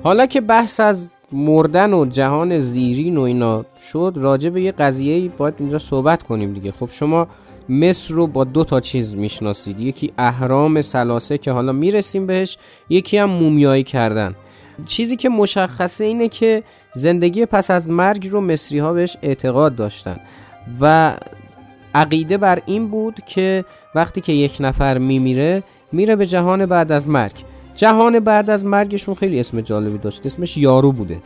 حالا 0.05 0.27
که 0.27 0.41
بحث 0.41 0.81
از 0.81 1.11
مردن 1.33 1.93
و 1.93 2.07
جهان 2.07 2.59
زیرین 2.59 3.17
و 3.17 3.21
اینا 3.21 3.65
شد 3.91 4.13
راجع 4.17 4.51
به 4.51 4.63
یه 4.63 4.73
قضیه 4.73 5.29
باید 5.29 5.55
اینجا 5.59 5.79
صحبت 5.79 6.23
کنیم 6.23 6.53
دیگه. 6.53 6.73
خب 6.73 6.89
شما 6.91 7.27
مصر 7.69 8.15
رو 8.15 8.27
با 8.27 8.45
دو 8.45 8.65
تا 8.65 8.81
چیز 8.81 9.15
می‌شناسید. 9.15 9.81
یکی 9.81 10.13
اهرام 10.19 10.81
سلاسه 10.81 11.39
که 11.39 11.53
حالا 11.53 11.73
می‌رسیم 11.73 12.27
بهش 12.27 12.59
یکی 12.89 13.19
هم 13.19 13.31
مومیایی 13.31 13.83
کردن. 13.83 14.35
چیزی 14.87 15.17
که 15.17 15.29
مشخصه 15.29 16.05
اینه 16.05 16.29
که 16.29 16.63
زندگی 16.95 17.47
پس 17.47 17.71
از 17.71 17.89
مرگ 17.89 18.29
رو 18.29 18.41
مصری 18.41 18.79
ها 18.79 18.93
بهش 18.93 19.17
اعتقاد 19.23 19.77
داشتن. 19.77 20.17
و 20.81 21.17
عقیده 21.95 22.39
بر 22.39 22.63
این 22.67 22.89
بود 22.89 23.21
که 23.27 23.65
وقتی 23.95 24.21
که 24.21 24.33
یک 24.33 24.57
نفر 24.61 24.99
میمیره 24.99 25.63
میره 25.93 26.17
به 26.17 26.27
جهان 26.27 26.67
بعد 26.67 26.93
از 26.93 27.09
مرگ. 27.09 27.54
جهان 27.75 28.21
بعد 28.21 28.51
از 28.51 28.65
مرگشون 28.65 29.15
خیلی 29.15 29.41
اسم 29.41 29.61
جالبی 29.61 29.99
داشت. 29.99 30.27
اسمش 30.27 30.57
یارو 30.57 30.93
بوده. 30.93 31.21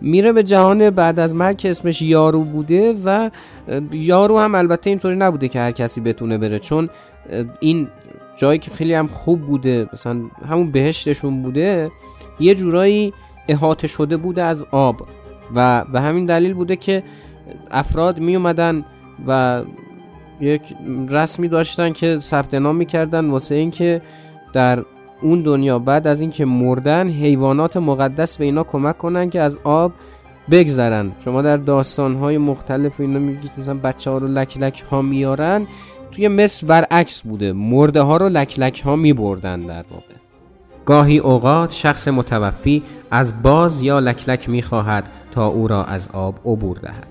میره 0.00 0.32
به 0.32 0.42
جهان 0.42 0.90
بعد 0.90 1.18
از 1.18 1.34
مرگ 1.34 1.60
اسمش 1.64 2.02
یارو 2.02 2.44
بوده 2.44 2.94
و 3.04 3.30
یارو 3.92 4.38
هم 4.38 4.54
البته 4.54 4.90
اینطوری 4.90 5.16
نبوده 5.16 5.48
که 5.48 5.60
هر 5.60 5.70
کسی 5.70 6.00
بتونه 6.00 6.38
بره 6.38 6.58
چون 6.58 6.88
این 7.60 7.88
جایی 8.36 8.58
که 8.58 8.70
خیلی 8.70 8.94
هم 8.94 9.06
خوب 9.06 9.40
بوده 9.40 9.88
مثلا 9.92 10.20
همون 10.50 10.70
بهشتشون 10.70 11.42
بوده 11.42 11.90
یه 12.40 12.54
جورایی 12.54 13.12
احاطه 13.48 13.86
شده 13.86 14.16
بوده 14.16 14.42
از 14.42 14.66
آب 14.70 14.96
و 15.54 15.84
به 15.92 16.00
همین 16.00 16.26
دلیل 16.26 16.54
بوده 16.54 16.76
که 16.76 17.02
افراد 17.70 18.18
می 18.18 18.36
اومدن 18.36 18.84
و 19.26 19.62
یک 20.40 20.62
رسمی 21.08 21.48
داشتن 21.48 21.92
که 21.92 22.18
ثبت 22.18 22.54
نام 22.54 22.76
می‌کردن 22.76 23.30
واسه 23.30 23.54
اینکه 23.54 24.02
در 24.52 24.84
اون 25.24 25.42
دنیا. 25.42 25.78
بعد 25.78 26.06
از 26.06 26.20
اینکه 26.20 26.44
مردن 26.44 27.08
حیوانات 27.08 27.76
مقدس 27.76 28.36
به 28.36 28.44
اینا 28.44 28.64
کمک 28.64 28.98
کنن 28.98 29.30
که 29.30 29.40
از 29.40 29.58
آب 29.64 29.92
بگذرن. 30.50 31.12
شما 31.18 31.42
در 31.42 31.56
داستانهای 31.56 32.38
مختلف 32.38 33.00
اینا 33.00 33.18
میگید 33.18 33.50
مثلا 33.58 33.74
بچه 33.74 34.10
ها 34.10 34.18
رو 34.18 34.28
لک 34.28 34.58
لک 34.58 34.84
ها 34.90 35.02
میارن 35.02 35.66
توی 36.10 36.28
مصر 36.28 36.66
برعکس 36.66 37.22
بوده. 37.22 37.52
مرده 37.52 38.00
ها 38.00 38.16
رو 38.16 38.28
لک 38.28 38.58
لک 38.58 38.80
ها 38.80 38.96
میبردن 38.96 39.60
در 39.60 39.84
واقع. 39.90 40.14
گاهی 40.84 41.18
اوقات 41.18 41.72
شخص 41.72 42.08
متوفی 42.08 42.82
از 43.10 43.42
باز 43.42 43.82
یا 43.82 43.98
لکلک 43.98 44.48
می‌خواهد 44.48 45.04
تا 45.32 45.46
او 45.46 45.68
را 45.68 45.84
از 45.84 46.10
آب 46.12 46.34
عبور 46.44 46.76
دهد. 46.76 47.06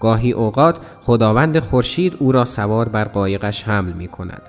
گاهی 0.00 0.32
اوقات 0.32 0.78
خداوند 1.00 1.58
خورشید 1.58 2.16
او 2.18 2.32
را 2.32 2.44
سوار 2.44 2.88
بر 2.88 3.04
قایقش 3.04 3.62
حمل 3.62 3.92
می 3.92 4.08
کند 4.08 4.42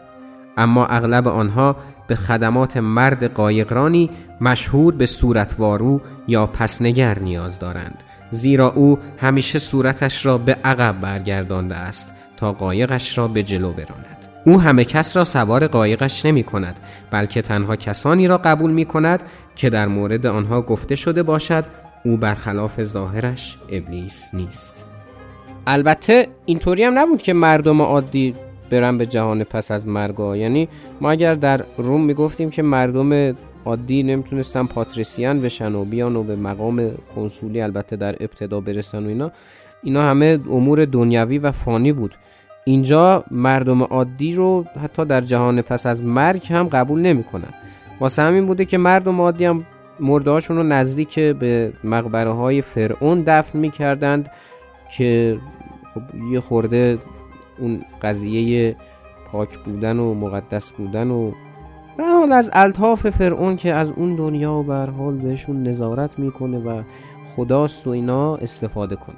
اما 0.58 0.86
اغلب 0.86 1.28
آنها 1.28 1.76
به 2.08 2.16
خدمات 2.16 2.78
مرد 2.78 3.34
قایقرانی 3.34 4.10
مشهور 4.42 4.96
به 4.96 5.06
صورتوارو 5.06 6.02
یا 6.28 6.48
پسنگر 6.48 7.20
نیاز 7.20 7.60
دارند. 7.60 8.04
زیرا 8.32 8.72
او 8.72 9.00
همیشه 9.18 9.60
صورتش 9.60 10.26
را 10.26 10.38
به 10.38 10.58
عقب 10.64 11.02
برگردانده 11.02 11.76
است 11.76 12.12
تا 12.38 12.54
قایقش 12.54 13.18
را 13.18 13.28
به 13.28 13.44
جلو 13.44 13.72
براند. 13.72 14.16
او 14.46 14.62
همه 14.62 14.86
کس 14.86 15.18
را 15.18 15.24
سوار 15.24 15.68
قایقش 15.68 16.26
نمی 16.26 16.44
کند 16.44 16.80
بلکه 17.12 17.42
تنها 17.42 17.76
کسانی 17.76 18.28
را 18.28 18.38
قبول 18.38 18.72
می 18.72 18.86
کند 18.86 19.20
که 19.56 19.70
در 19.70 19.88
مورد 19.88 20.26
آنها 20.26 20.62
گفته 20.62 20.96
شده 20.96 21.24
باشد 21.24 21.66
او 22.06 22.18
برخلاف 22.18 22.84
ظاهرش 22.84 23.58
ابلیس 23.72 24.30
نیست. 24.34 24.86
البته 25.68 26.28
اینطوری 26.46 26.84
هم 26.84 27.00
نبود 27.00 27.22
که 27.22 27.34
مردم 27.34 27.82
عادی 27.82 28.36
برن 28.76 28.98
به 28.98 29.06
جهان 29.06 29.44
پس 29.44 29.72
از 29.72 29.88
مرگا 29.88 30.38
یعنی 30.38 30.68
ما 31.02 31.12
اگر 31.12 31.34
در 31.34 31.62
روم 31.78 32.06
می‌گفتیم 32.06 32.50
که 32.50 32.62
مردم 32.62 33.36
عادی 33.66 34.04
نمی‌تونستن 34.04 34.66
پاتریسیان 34.66 35.42
بشن 35.42 35.76
و 35.76 35.86
بیان 35.86 36.16
و 36.16 36.24
به 36.24 36.36
مقام 36.36 36.92
کنسولی 37.16 37.62
البته 37.62 37.96
در 37.96 38.16
ابتدا 38.20 38.60
برسن 38.60 39.06
و 39.06 39.08
اینا 39.08 39.32
اینا 39.84 40.02
همه 40.02 40.40
امور 40.50 40.86
دنیوی 40.86 41.38
و 41.38 41.52
فانی 41.52 41.92
بود. 41.92 42.16
اینجا 42.66 43.24
مردم 43.32 43.84
عادی 43.84 44.36
رو 44.36 44.66
حتی 44.84 45.06
در 45.06 45.22
جهان 45.22 45.62
پس 45.62 45.86
از 45.86 46.04
مرگ 46.04 46.48
هم 46.50 46.68
قبول 46.68 47.02
نمی‌کنن. 47.02 47.54
واسه 48.00 48.22
همین 48.22 48.46
بوده 48.46 48.66
که 48.66 48.78
مردم 48.78 49.22
عادی 49.22 49.46
هم 49.46 49.66
مردهاشون 50.00 50.58
رو 50.58 50.64
نزدیک 50.64 51.20
به 51.20 51.74
مقبره 51.84 52.32
های 52.32 52.62
فرعون 52.62 53.24
دفن 53.28 53.60
می‌کردند 53.60 54.30
که 54.98 55.38
خب 55.94 56.02
یه 56.32 56.40
خورده 56.40 56.98
اون 57.60 57.86
قضیه 58.02 58.76
پاک 59.32 59.58
بودن 59.58 60.00
و 60.00 60.14
مقدس 60.14 60.72
بودن 60.72 61.12
و 61.12 61.32
به 61.98 62.04
حال 62.04 62.32
از 62.32 62.50
الطاف 62.54 63.10
فرعون 63.10 63.56
که 63.56 63.74
از 63.74 63.92
اون 63.92 64.16
دنیا 64.16 64.62
بر 64.62 64.90
حال 64.90 65.14
بهشون 65.14 65.64
نظارت 65.64 66.20
می‌کنه 66.20 66.58
و 66.58 66.82
خداست 67.36 67.88
و 67.88 67.90
اینا 67.90 68.36
استفاده 68.36 68.96
کنه. 68.96 69.16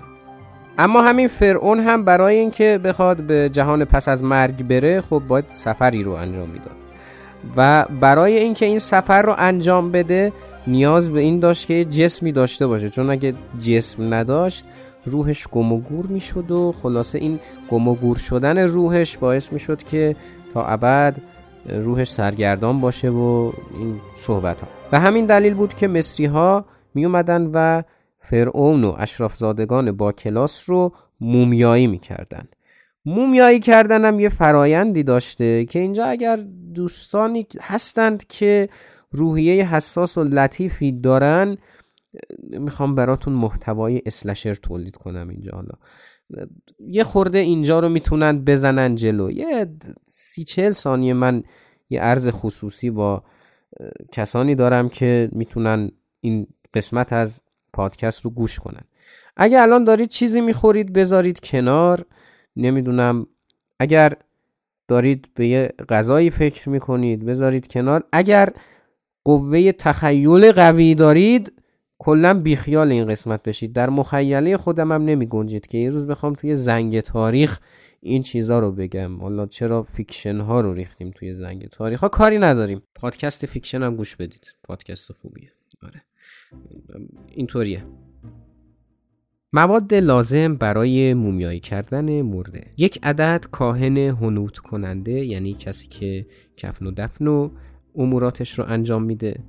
اما 0.77 1.01
همین 1.01 1.27
فرعون 1.27 1.79
هم 1.79 2.05
برای 2.05 2.35
اینکه 2.35 2.79
بخواد 2.83 3.17
به 3.17 3.49
جهان 3.53 3.85
پس 3.85 4.09
از 4.09 4.23
مرگ 4.23 4.67
بره 4.67 5.01
خب 5.01 5.21
باید 5.27 5.45
سفری 5.53 6.03
رو 6.03 6.11
انجام 6.11 6.49
می‌داد. 6.49 6.75
و 7.57 7.85
برای 8.01 8.37
اینکه 8.37 8.65
این 8.65 8.79
سفر 8.79 9.21
رو 9.21 9.35
انجام 9.37 9.91
بده 9.91 10.33
نیاز 10.67 11.09
به 11.11 11.19
این 11.19 11.39
داشت 11.39 11.67
که 11.67 11.85
جسمی 11.85 12.31
داشته 12.31 12.67
باشه. 12.67 12.89
چون 12.89 13.09
اگه 13.09 13.33
جسم 13.59 14.13
نداشت 14.13 14.65
روحش 15.07 15.47
گم 15.47 15.73
و 15.73 15.79
گور 15.81 16.05
می‌شد 16.05 16.51
و 16.51 16.71
خلاصه 16.71 17.17
این 17.17 17.39
گم 17.69 17.87
و 17.87 17.95
گور 17.95 18.17
شدن 18.17 18.57
روحش 18.57 19.17
باعث 19.17 19.53
می‌شد 19.53 19.83
که 19.83 20.15
تا 20.53 20.65
ابد 20.65 21.21
روحش 21.69 22.07
سرگردان 22.07 22.81
باشه 22.81 23.09
و 23.09 23.51
این 23.79 23.99
صحبت 24.17 24.61
ها 24.61 24.67
به 24.91 24.99
همین 24.99 25.25
دلیل 25.25 25.53
بود 25.53 25.73
که 25.73 25.87
مصری 25.87 26.25
ها 26.25 26.65
می 26.93 27.05
اومدن 27.05 27.49
و 27.53 27.83
فرعون 28.19 28.83
و 28.83 28.95
اشرافزادگان 28.97 29.91
با 29.91 30.11
کلاس 30.11 30.69
رو 30.69 30.91
مومیایی 31.19 31.87
می‌کردن. 31.87 32.47
مومیایی 33.05 33.59
کردن 33.59 34.05
هم 34.05 34.19
یه 34.19 34.29
فرایندی 34.29 35.03
داشته 35.03 35.65
که 35.65 35.79
اینجا 35.79 36.05
اگر 36.05 36.39
دوستانی 36.75 37.47
هستند 37.61 38.27
که 38.27 38.69
روحیه 39.11 39.75
حساس 39.75 40.17
و 40.17 40.23
لطیفی 40.23 40.91
دارن 40.91 41.57
می‌خوام 42.39 42.95
براتون 42.95 43.33
محتوای 43.33 44.01
اسلشر 44.05 44.53
تولید 44.53 44.95
کنم 44.95 45.29
اینجا 45.29 45.51
حالا. 45.51 45.73
یه 46.79 47.03
خورده 47.03 47.37
اینجا 47.37 47.79
رو 47.79 47.89
می‌تونن 47.89 48.43
بزنن 48.45 48.95
جلو. 48.95 49.31
یه 49.31 49.67
سی 50.05 50.43
چل 50.43 50.71
ثانیه 50.71 51.13
من 51.13 51.43
یه 51.89 51.99
عرض 51.99 52.29
خصوصی 52.29 52.89
با 52.89 53.23
کسانی 54.11 54.55
دارم 54.55 54.89
که 54.89 55.29
می‌تونن 55.31 55.91
این 56.21 56.47
قسمت 56.73 57.13
از 57.13 57.41
پادکست 57.73 58.25
رو 58.25 58.31
گوش 58.31 58.59
کنن. 58.59 58.83
اگر 59.37 59.61
الان 59.61 59.83
دارید 59.83 60.09
چیزی 60.09 60.41
می‌خورید 60.41 60.93
بذارید 60.93 61.39
کنار. 61.39 62.05
نمی‌دونم. 62.55 63.27
اگر 63.79 64.13
دارید 64.87 65.29
به 65.33 65.47
یه 65.47 65.73
غذایی 65.89 66.29
فکر 66.29 66.69
می‌کنید 66.69 67.25
بذارید 67.25 67.67
کنار. 67.67 68.03
اگر 68.11 68.49
قوه 69.23 69.71
تخیل 69.71 70.51
قوی 70.51 70.95
دارید 70.95 71.56
کلا 71.99 72.33
بیخیال 72.33 72.91
این 72.91 73.05
قسمت 73.05 73.43
بشید. 73.43 73.73
در 73.73 73.89
مخیله 73.89 74.57
خودم 74.57 74.91
هم 74.91 75.01
نمی 75.01 75.25
گنجید 75.25 75.67
که 75.67 75.77
یه 75.77 75.89
روز 75.89 76.07
بخوام 76.07 76.33
توی 76.33 76.55
زنگ 76.55 76.99
تاریخ 76.99 77.59
این 78.01 78.21
چیزا 78.21 78.59
رو 78.59 78.71
بگم. 78.71 79.21
حالا 79.21 79.45
چرا 79.45 79.83
fiction 79.83 80.39
ها 80.39 80.61
رو 80.61 80.73
ریختیم 80.73 81.11
توی 81.11 81.33
زنگ 81.33 81.67
تاریخ؟ 81.67 81.99
ها 81.99 82.09
کاری 82.09 82.39
نداریم. 82.39 82.81
پادکست 82.95 83.45
Fiction 83.45 83.83
هم 83.83 83.95
گوش 83.95 84.15
بدید. 84.15 84.53
پادکست 84.63 85.11
خوبیه. 85.11 85.51
آره. 85.83 86.03
اینطوریه. 87.27 87.83
مواد 89.53 89.93
لازم 89.93 90.55
برای 90.55 91.13
مومیایی 91.13 91.59
کردن 91.59 92.21
مرده. 92.21 92.73
یک 92.77 92.99
عدد 93.03 93.45
کاهن 93.51 93.97
هنوت 93.97 94.57
کننده 94.57 95.25
یعنی 95.25 95.53
کسی 95.53 95.87
که 95.87 96.25
کفن 96.57 96.87
و 96.87 96.91
دفن 96.91 97.27
و 97.27 97.49
اموراتش 97.95 98.59
رو 98.59 98.65
انجام 98.67 99.03
میده. 99.03 99.39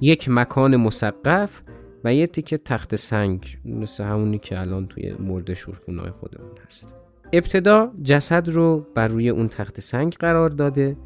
یک 0.00 0.28
مکان 0.28 0.76
مسقف 0.76 1.62
و 2.04 2.14
یه 2.14 2.26
تیکه 2.26 2.58
تخت 2.58 2.96
سنگ 2.96 3.58
مثل 3.64 4.04
همونی 4.04 4.38
که 4.38 4.60
الان 4.60 4.86
توی 4.86 5.12
مرده 5.12 5.54
شورخونای 5.54 6.10
خودمون 6.10 6.50
هست. 6.66 6.94
ابتدا 7.32 7.92
جسد 8.02 8.48
رو 8.48 8.86
بر 8.94 9.08
روی 9.08 9.28
اون 9.28 9.48
تخت 9.48 9.80
سنگ 9.80 10.14
قرار 10.14 10.48
داده 10.48 10.96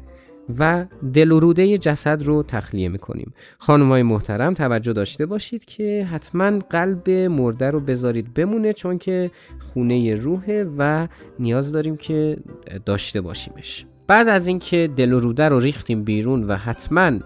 و 0.59 0.85
دل 1.13 1.31
و 1.31 1.53
جسد 1.53 2.23
رو 2.23 2.43
تخلیه 2.43 2.89
می‌کنیم. 2.89 3.33
خانمای 3.59 4.03
محترم 4.03 4.53
توجه 4.53 4.93
داشته 4.93 5.25
باشید 5.25 5.65
که 5.65 6.07
حتما 6.11 6.59
قلب 6.59 7.09
مرده 7.09 7.71
رو 7.71 7.79
بذارید 7.79 8.33
بمونه 8.33 8.73
چون 8.73 8.97
که 8.97 9.31
خونه 9.59 10.15
روحه 10.15 10.65
و 10.77 11.07
نیاز 11.39 11.71
داریم 11.71 11.97
که 11.97 12.37
داشته 12.85 13.21
باشیمش. 13.21 13.85
بعد 14.07 14.27
از 14.27 14.47
اینکه 14.47 14.89
دل 14.95 15.13
و 15.13 15.19
روده 15.19 15.49
رو 15.49 15.59
ریختیم 15.59 16.03
بیرون 16.03 16.43
و 16.43 16.55
حتما 16.55 17.19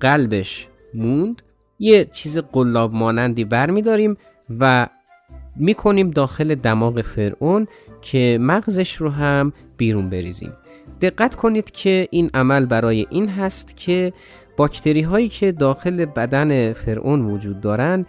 قلبش 0.00 0.68
موند 0.94 1.42
یه 1.78 2.04
چیز 2.04 2.38
قلاب 2.38 2.94
مانندی 2.94 3.44
برمیداریم 3.44 4.16
و 4.60 4.86
می‌کنیم 5.56 6.10
داخل 6.10 6.54
دماغ 6.54 7.00
فرعون 7.00 7.66
که 8.02 8.38
مغزش 8.40 8.96
رو 8.96 9.08
هم 9.08 9.52
بیرون 9.76 10.10
بریزیم. 10.10 10.52
دقت 11.00 11.34
کنید 11.34 11.70
که 11.70 12.08
این 12.10 12.30
عمل 12.34 12.66
برای 12.66 13.06
این 13.10 13.28
هست 13.28 13.76
که 13.76 14.12
باکتری 14.56 15.00
هایی 15.00 15.28
که 15.28 15.52
داخل 15.52 16.04
بدن 16.04 16.72
فرعون 16.72 17.20
وجود 17.24 17.60
دارن 17.60 18.06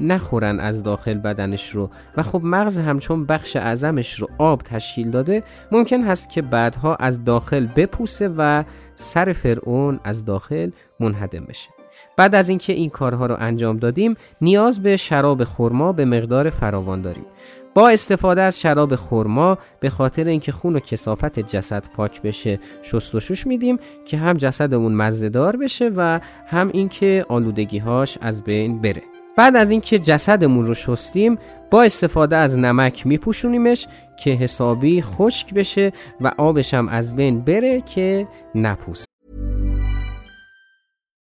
نخورن 0.00 0.60
از 0.60 0.82
داخل 0.82 1.14
بدنش 1.14 1.70
رو. 1.70 1.90
و 2.16 2.22
خب 2.22 2.40
مغز 2.44 2.78
همچون 2.78 3.26
بخش 3.26 3.56
اعظمش 3.56 4.20
رو 4.20 4.28
آب 4.38 4.62
تشکیل 4.62 5.10
داده 5.10 5.42
ممکن 5.72 6.02
هست 6.02 6.30
که 6.30 6.42
بعدها 6.42 6.94
از 6.94 7.24
داخل 7.24 7.66
بپوسه 7.66 8.30
و 8.36 8.64
سر 8.94 9.32
فرعون 9.32 10.00
از 10.04 10.24
داخل 10.24 10.70
منهدم 11.00 11.44
بشه. 11.44 11.75
بعد 12.16 12.34
از 12.34 12.48
اینکه 12.48 12.72
این 12.72 12.90
کارها 12.90 13.26
رو 13.26 13.36
انجام 13.38 13.76
دادیم 13.76 14.16
نیاز 14.40 14.82
به 14.82 14.96
شراب 14.96 15.44
خرما 15.44 15.92
به 15.92 16.04
مقدار 16.04 16.50
فراوان 16.50 17.02
داریم. 17.02 17.26
با 17.74 17.88
استفاده 17.88 18.42
از 18.42 18.60
شراب 18.60 18.96
خرما 18.96 19.58
به 19.80 19.90
خاطر 19.90 20.24
اینکه 20.24 20.52
خون 20.52 20.76
و 20.76 20.80
کسافت 20.80 21.38
جسد 21.38 21.84
پاک 21.96 22.22
بشه 22.22 22.60
شست 22.82 23.14
و 23.14 23.20
شوش 23.20 23.46
میدیم 23.46 23.78
که 24.04 24.16
هم 24.16 24.36
جسدمون 24.36 24.94
مزهدار 24.94 25.56
بشه 25.56 25.90
و 25.96 26.20
هم 26.46 26.70
اینکه 26.72 27.26
آلودگیهاش 27.28 28.18
از 28.20 28.44
بین 28.44 28.80
بره. 28.80 29.02
بعد 29.36 29.56
از 29.56 29.70
اینکه 29.70 29.98
جسدمون 29.98 30.66
رو 30.66 30.74
شستیم 30.74 31.38
با 31.70 31.82
استفاده 31.82 32.36
از 32.36 32.58
نمک 32.58 33.06
میپوشونیمش 33.06 33.86
که 34.24 34.30
حسابی 34.30 35.02
خشک 35.02 35.54
بشه 35.54 35.92
و 36.20 36.32
آبش 36.38 36.74
هم 36.74 36.88
از 36.88 37.16
بین 37.16 37.40
بره 37.40 37.80
که 37.80 38.28
نپوست 38.54 39.15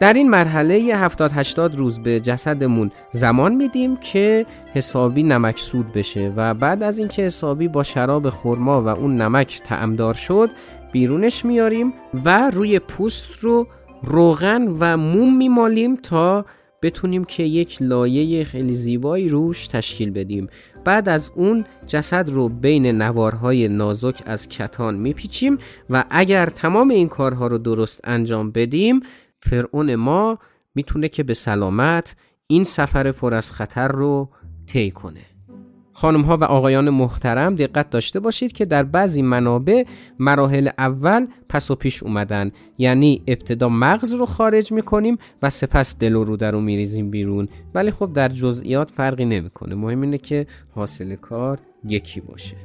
در 0.00 0.12
این 0.12 0.30
مرحله 0.30 0.78
یه 0.78 0.96
70 0.96 1.32
80 1.34 1.76
روز 1.76 1.98
به 1.98 2.20
جسدمون 2.20 2.90
زمان 3.12 3.54
میدیم 3.54 3.96
که 3.96 4.46
حسابی 4.74 5.22
نمک 5.22 5.58
سود 5.58 5.92
بشه 5.92 6.32
و 6.36 6.54
بعد 6.54 6.82
از 6.82 6.98
اینکه 6.98 7.22
حسابی 7.22 7.68
با 7.68 7.82
شراب 7.82 8.30
خرما 8.30 8.82
و 8.82 8.88
اون 8.88 9.20
نمک 9.22 9.60
تعمدار 9.64 10.14
شد 10.14 10.50
بیرونش 10.92 11.44
میاریم 11.44 11.92
و 12.24 12.50
روی 12.50 12.78
پوست 12.78 13.38
رو 13.40 13.66
روغن 14.02 14.62
و 14.80 14.96
موم 14.96 15.36
میمالیم 15.36 15.96
تا 15.96 16.44
بتونیم 16.82 17.24
که 17.24 17.42
یک 17.42 17.82
لایه 17.82 18.44
خیلی 18.44 18.74
زیبایی 18.74 19.28
روش 19.28 19.66
تشکیل 19.66 20.10
بدیم. 20.10 20.48
بعد 20.86 21.08
از 21.08 21.30
اون 21.34 21.64
جسد 21.86 22.30
رو 22.30 22.48
بین 22.48 22.86
نوارهای 22.86 23.68
نازک 23.68 24.22
از 24.26 24.48
کتان 24.48 24.94
میپیچیم 24.94 25.58
و 25.90 26.04
اگر 26.10 26.46
تمام 26.46 26.88
این 26.88 27.08
کارها 27.08 27.46
رو 27.46 27.58
درست 27.58 28.00
انجام 28.04 28.50
بدیم 28.50 29.00
فرعون 29.38 29.94
ما 29.94 30.38
می‌تونه 30.74 31.08
که 31.08 31.22
به 31.22 31.34
سلامت 31.34 32.14
این 32.46 32.64
سفر 32.64 33.12
پر 33.12 33.34
از 33.34 33.52
خطر 33.52 33.88
رو 33.88 34.30
طی 34.66 34.90
کنه. 34.90 35.35
خانم 35.98 36.20
ها 36.20 36.36
و 36.36 36.44
آقایان 36.44 36.90
محترم 36.90 37.54
دقت 37.54 37.90
داشته 37.90 38.20
باشید 38.20 38.52
که 38.52 38.64
در 38.64 38.82
بعضی 38.82 39.22
منابع 39.22 39.84
مراحل 40.18 40.68
اول 40.78 41.26
پس 41.48 41.70
و 41.70 41.74
پیش 41.74 42.02
اومدن. 42.02 42.50
یعنی 42.78 43.22
ابتدا 43.26 43.68
مغز 43.68 44.14
رو 44.14 44.26
خارج 44.26 44.72
می‌کنیم 44.72 45.18
و 45.42 45.50
سپس 45.50 45.98
دل 45.98 46.16
و 46.16 46.24
روده 46.24 46.50
رو 46.50 46.60
میریزیم 46.60 47.10
بیرون. 47.10 47.48
ولی 47.74 47.90
خب 47.90 48.12
در 48.12 48.28
جزئیات 48.28 48.90
فرقی 48.90 49.24
نمی‌کنه. 49.24 49.74
مهم 49.74 50.00
اینه 50.00 50.18
که 50.18 50.46
حاصل 50.74 51.14
کار 51.14 51.58
یکی 51.84 52.20
باشه. 52.20 52.56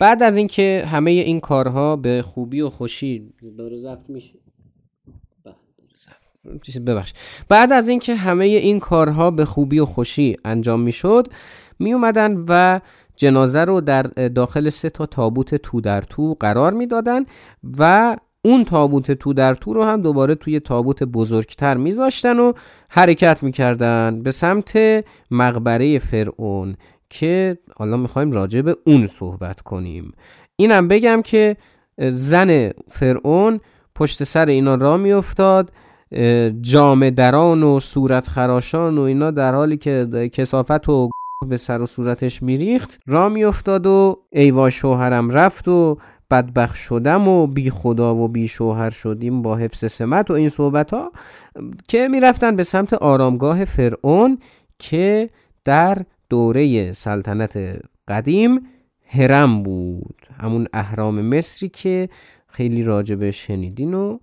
بعد 0.00 0.22
از 0.22 0.36
اینکه 0.36 0.84
همه 0.86 1.10
این 1.10 1.40
کارها 1.40 1.96
به 1.96 2.22
خوبی 2.22 2.60
و 2.60 2.70
خوشی 2.70 3.32
داره 3.58 3.76
ضبط 3.76 4.08
میشه. 4.08 4.38
ببخش. 6.86 7.12
بعد 7.48 7.72
از 7.72 7.88
اینکه 7.88 8.14
همه 8.14 8.44
این 8.44 8.80
کارها 8.80 9.30
به 9.30 9.44
خوبی 9.44 9.78
و 9.78 9.84
خوشی 9.84 10.36
انجام 10.44 10.80
می‌شد 10.80 11.28
می 11.78 11.92
اومدن 11.92 12.44
و 12.48 12.80
جنازه 13.16 13.64
رو 13.64 13.80
در 13.80 14.02
داخل 14.28 14.68
سه 14.68 14.90
تا 14.90 15.06
تابوت 15.06 15.54
تو 15.54 15.80
در 15.80 16.00
تو 16.00 16.36
قرار 16.40 16.72
می‌دادن 16.72 17.24
و 17.78 18.16
اون 18.42 18.64
تابوت 18.64 19.12
تو 19.12 19.32
در 19.32 19.54
تو 19.54 19.72
رو 19.72 19.84
هم 19.84 20.02
دوباره 20.02 20.34
توی 20.34 20.60
تابوت 20.60 21.02
بزرگتر 21.02 21.76
میذاشتن 21.76 22.38
و 22.38 22.52
حرکت 22.88 23.42
می‌کردن 23.42 24.22
به 24.22 24.30
سمت 24.30 25.04
مقبره 25.30 25.98
فرعون. 25.98 26.76
که 27.10 27.58
حالا 27.76 27.96
می‌خوایم 27.96 28.32
راجع 28.32 28.60
به 28.60 28.76
اون 28.86 29.06
صحبت 29.06 29.60
کنیم. 29.60 30.12
اینم 30.56 30.88
بگم 30.88 31.22
که 31.22 31.56
زن 31.98 32.70
فرعون 32.88 33.60
پشت 33.94 34.24
سر 34.24 34.46
اینا 34.46 34.74
را 34.74 34.96
میافتاد 34.96 35.72
جام 36.60 37.10
دران 37.10 37.62
و 37.62 37.80
صورت 37.80 38.28
خراشان 38.28 38.98
و 38.98 39.00
اینا 39.00 39.30
در 39.30 39.54
حالی 39.54 39.76
که 39.76 40.28
کسافت 40.32 40.88
و 40.88 41.10
به 41.48 41.56
سر 41.56 41.82
و 41.82 41.86
صورتش 41.86 42.42
میریخت 42.42 43.00
را 43.06 43.28
میافتاد 43.28 43.86
و 43.86 44.20
ایوا 44.32 44.70
شوهرم 44.70 45.30
رفت 45.30 45.68
و 45.68 45.98
بدبخ 46.30 46.74
شدم 46.74 47.28
و 47.28 47.46
بی 47.46 47.70
خدا 47.70 48.14
و 48.14 48.28
بی 48.28 48.48
شوهر 48.48 48.90
شدیم 48.90 49.42
با 49.42 49.56
حفظ 49.56 49.92
سمت 49.92 50.30
و 50.30 50.34
این 50.34 50.48
صحبت 50.48 50.90
ها 50.90 51.12
که 51.88 52.08
می‌رفتن 52.08 52.56
به 52.56 52.62
سمت 52.62 52.94
آرامگاه 52.94 53.64
فرعون 53.64 54.38
که 54.78 55.30
در 55.64 55.98
دوره 56.28 56.92
سلطنت 56.92 57.80
قدیم 58.08 58.60
هرم 59.06 59.62
بود. 59.62 60.26
همون 60.40 60.68
اهرام 60.72 61.20
مصری 61.20 61.68
که 61.68 62.08
خیلی 62.46 62.82
راجبه 62.82 63.30
شنیدین 63.30 63.94
و 63.94 64.18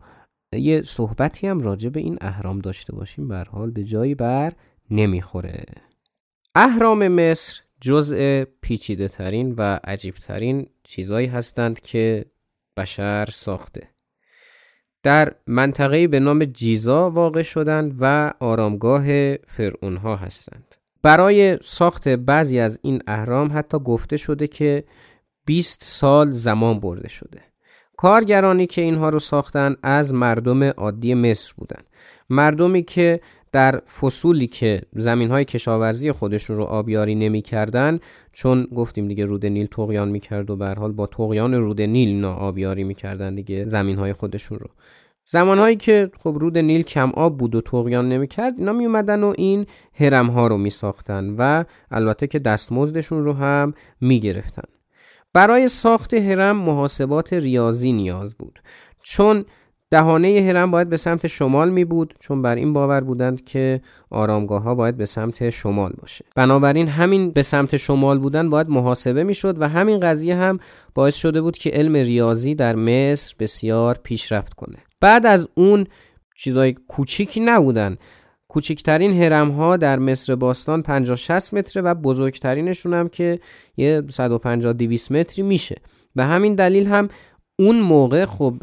یه 0.53 0.81
صحبتی 0.81 1.47
هم 1.47 1.59
راجب 1.59 1.97
این 1.97 2.17
اهرام 2.21 2.59
داشته 2.59 2.95
باشیم. 2.95 3.27
بر 3.27 3.43
حال 3.43 3.71
به 3.71 3.83
جایی 3.83 4.15
بر 4.15 4.51
نمی‌خوره. 4.91 5.65
اهرام 6.55 7.07
مصر 7.07 7.61
جزء 7.81 8.43
پیچیده 8.61 9.07
ترین 9.07 9.55
و 9.57 9.79
عجیب 9.83 10.15
ترین 10.15 10.67
چیزهایی 10.83 11.27
هستند 11.27 11.79
که 11.79 12.25
بشر 12.77 13.25
ساخته. 13.31 13.89
در 15.03 15.35
منطقه 15.47 16.07
به 16.07 16.19
نام 16.19 16.45
جیزا 16.45 17.09
واقع 17.09 17.41
شدند 17.41 17.97
و 17.99 18.33
آرامگاه 18.39 19.35
فرعون 19.35 19.97
ها 19.97 20.15
هستند. 20.15 20.75
برای 21.03 21.57
ساخت 21.61 22.07
بعضی 22.07 22.59
از 22.59 22.79
این 22.81 23.01
اهرام 23.07 23.49
حتی 23.53 23.79
گفته 23.79 24.17
شده 24.17 24.47
که 24.47 24.83
20 25.45 25.83
سال 25.83 26.31
زمان 26.31 26.79
برده 26.79 27.09
شده. 27.09 27.41
کارگرانی 27.97 28.67
که 28.67 28.81
اینها 28.81 29.09
رو 29.09 29.19
ساختن 29.19 29.75
از 29.83 30.13
مردم 30.13 30.63
عادی 30.63 31.13
مصر 31.13 31.53
بودند 31.57 31.85
مردمی 32.29 32.83
که 32.83 33.19
در 33.51 33.79
فصولی 33.79 34.47
که 34.47 34.81
زمین 34.93 35.31
های 35.31 35.45
کشاورزی 35.45 36.11
خودشون 36.11 36.57
رو 36.57 36.63
آبیاری 36.63 37.15
نمی 37.15 37.41
کردن 37.41 37.99
چون 38.31 38.67
گفتیم 38.75 39.07
دیگه 39.07 39.25
رود 39.25 39.45
نیل 39.45 39.65
تقیان 39.65 40.09
می 40.09 40.19
کرد 40.19 40.49
و 40.49 40.65
حال 40.65 40.91
با 40.91 41.07
تقیان 41.07 41.53
رود 41.53 41.81
نیل 41.81 42.09
اینا 42.09 42.33
آبیاری 42.33 42.83
می 42.83 42.95
کردن 42.95 43.35
دیگه 43.35 43.65
زمین 43.65 43.97
های 43.97 44.13
خودشون 44.13 44.59
رو. 44.59 44.67
زمانهایی 45.25 45.75
که 45.75 46.11
خب 46.19 46.37
رود 46.39 46.57
نیل 46.57 46.81
کم 46.81 47.11
آب 47.11 47.37
بود 47.37 47.55
و 47.55 47.61
تقیان 47.61 48.09
نمی‌کرد 48.09 48.53
اینا 48.57 48.73
می 48.73 48.85
اومدن 48.85 49.23
و 49.23 49.33
این 49.37 49.65
هرم 49.93 50.27
ها 50.27 50.47
رو 50.47 50.57
می 50.57 50.69
ساختن 50.69 51.35
و 51.37 51.63
البته 51.91 52.27
که 52.27 52.39
دستمزدشون 52.39 53.25
رو 53.25 53.33
هم 53.33 53.73
می 54.01 54.19
گرفتن 54.19 54.63
برای 55.33 55.67
ساخت 55.67 56.13
هرم 56.13 56.57
محاسبات 56.57 57.33
ریاضی 57.33 57.91
نیاز 57.91 58.35
بود. 58.35 58.59
چون 59.01 59.45
دهانه 59.91 60.45
هرم 60.47 60.71
باید 60.71 60.89
به 60.89 60.97
سمت 60.97 61.27
شمال 61.27 61.69
می 61.69 61.85
بود 61.85 62.15
چون 62.19 62.41
بر 62.41 62.55
این 62.55 62.73
باور 62.73 63.01
بودند 63.01 63.43
که 63.45 63.81
آرامگاه 64.09 64.63
ها 64.63 64.75
باید 64.75 64.97
به 64.97 65.05
سمت 65.05 65.49
شمال 65.49 65.93
باشه. 66.01 66.25
بنابراین 66.35 66.87
همین 66.87 67.31
به 67.31 67.43
سمت 67.43 67.77
شمال 67.77 68.19
بودن 68.19 68.49
باید 68.49 68.69
محاسبه 68.69 69.23
می 69.23 69.33
شد 69.33 69.61
و 69.61 69.69
همین 69.69 69.99
قضیه 69.99 70.35
هم 70.35 70.59
باعث 70.95 71.15
شده 71.15 71.41
بود 71.41 71.57
که 71.57 71.69
علم 71.69 71.95
ریاضی 71.95 72.55
در 72.55 72.75
مصر 72.75 73.35
بسیار 73.39 73.97
پیشرفت 74.03 74.53
کنه. 74.53 74.77
بعد 75.03 75.25
از 75.25 75.49
اون 75.55 75.87
چیزای 76.35 76.73
کوچیکی 76.87 77.39
نبودن. 77.39 77.97
کوچکترین 78.47 79.23
هرم 79.23 79.51
ها 79.51 79.77
در 79.77 79.99
مصر 79.99 80.35
باستان 80.35 80.81
50 80.81 81.15
60 81.15 81.53
متره 81.53 81.81
و 81.81 81.93
بزرگترینشون 81.95 82.93
هم 82.93 83.09
که 83.09 83.39
یه 83.77 84.03
150 84.09 84.73
200 84.73 85.11
متری 85.11 85.43
میشه. 85.43 85.75
به 86.15 86.23
همین 86.23 86.55
دلیل 86.55 86.87
هم 86.87 87.09
اون 87.59 87.79
موقع 87.79 88.25
خب 88.25 88.55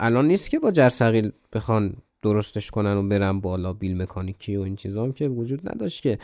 الان 0.00 0.28
نیست 0.28 0.50
که 0.50 0.58
با 0.58 0.70
جرثقیل 0.70 1.30
بخوان 1.52 1.96
درستش 2.22 2.70
کنن 2.70 2.96
و 2.96 3.08
برن 3.08 3.40
بالا 3.40 3.72
بیل 3.72 4.02
مکانیکی 4.02 4.56
و 4.56 4.60
این 4.60 4.76
چیزا 4.76 5.02
هم 5.02 5.12
که 5.12 5.28
وجود 5.28 5.68
نداشت 5.68 6.02
که. 6.02 6.18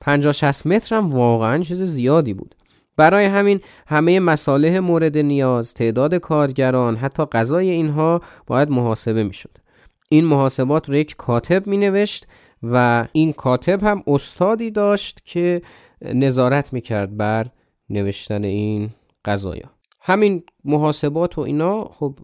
50 0.00 0.32
60 0.32 0.66
متر 0.66 0.96
هم 0.96 1.12
واقعا 1.12 1.62
چیز 1.62 1.82
زیادی 1.82 2.34
بود. 2.34 2.54
برای 3.00 3.24
همین 3.24 3.60
همه 3.86 4.20
مصالح 4.20 4.78
مورد 4.78 5.18
نیاز 5.18 5.74
تعداد 5.74 6.14
کارگران 6.14 6.96
حتی 6.96 7.24
غذای 7.24 7.70
اینها 7.70 8.20
باید 8.46 8.70
محاسبه 8.70 9.24
می‌شد. 9.24 9.58
این 10.08 10.24
محاسبات 10.24 10.88
رو 10.88 10.94
یک 10.94 11.16
کاتب 11.16 11.66
می 11.66 11.76
نوشت 11.76 12.26
و 12.62 13.06
این 13.12 13.32
کاتب 13.32 13.82
هم 13.84 14.02
استادی 14.06 14.70
داشت 14.70 15.20
که 15.24 15.62
نظارت 16.02 16.72
می‌کرد 16.72 17.16
بر 17.16 17.46
نوشتن 17.90 18.44
این 18.44 18.90
قضایا 19.24 19.70
همین 20.00 20.42
محاسبات 20.64 21.38
و 21.38 21.40
اینا 21.40 21.84
خب 21.84 22.18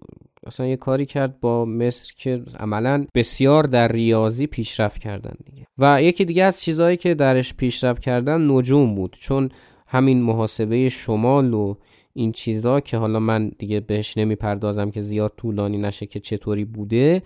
اصلا 0.47 0.67
یه 0.67 0.77
کاری 0.77 1.07
کرد 1.07 1.41
با 1.41 1.65
مصر 1.65 2.13
که 2.17 2.43
عملا 2.61 3.07
بسیار 3.15 3.63
در 3.63 3.89
ریاضی 3.89 4.47
پیشرفت 4.47 4.99
کردن 4.99 5.35
دیگه. 5.45 5.67
و 5.79 6.03
یکی 6.03 6.25
دیگه 6.25 6.45
از 6.45 6.61
چیزهایی 6.61 6.97
که 6.97 7.15
درش 7.15 7.55
پیشرفت 7.55 8.03
کردن 8.03 8.51
نجوم 8.51 8.95
بود 8.95 9.17
چون 9.21 9.51
همین 9.87 10.23
محاسبه 10.23 10.89
شمال 10.89 11.55
و 11.55 11.75
این 12.13 12.33
چیزا 12.33 12.81
که 12.81 12.97
حالا 12.97 13.21
من 13.21 13.49
دیگه 13.59 13.81
بهش 13.81 14.19
نمی‌پردازم 14.19 14.91
که 14.91 15.01
زیاد 15.01 15.33
طولانی 15.37 15.79
نشه 15.79 16.07
که 16.07 16.21
چطوری 16.21 16.65
بوده 16.65 17.23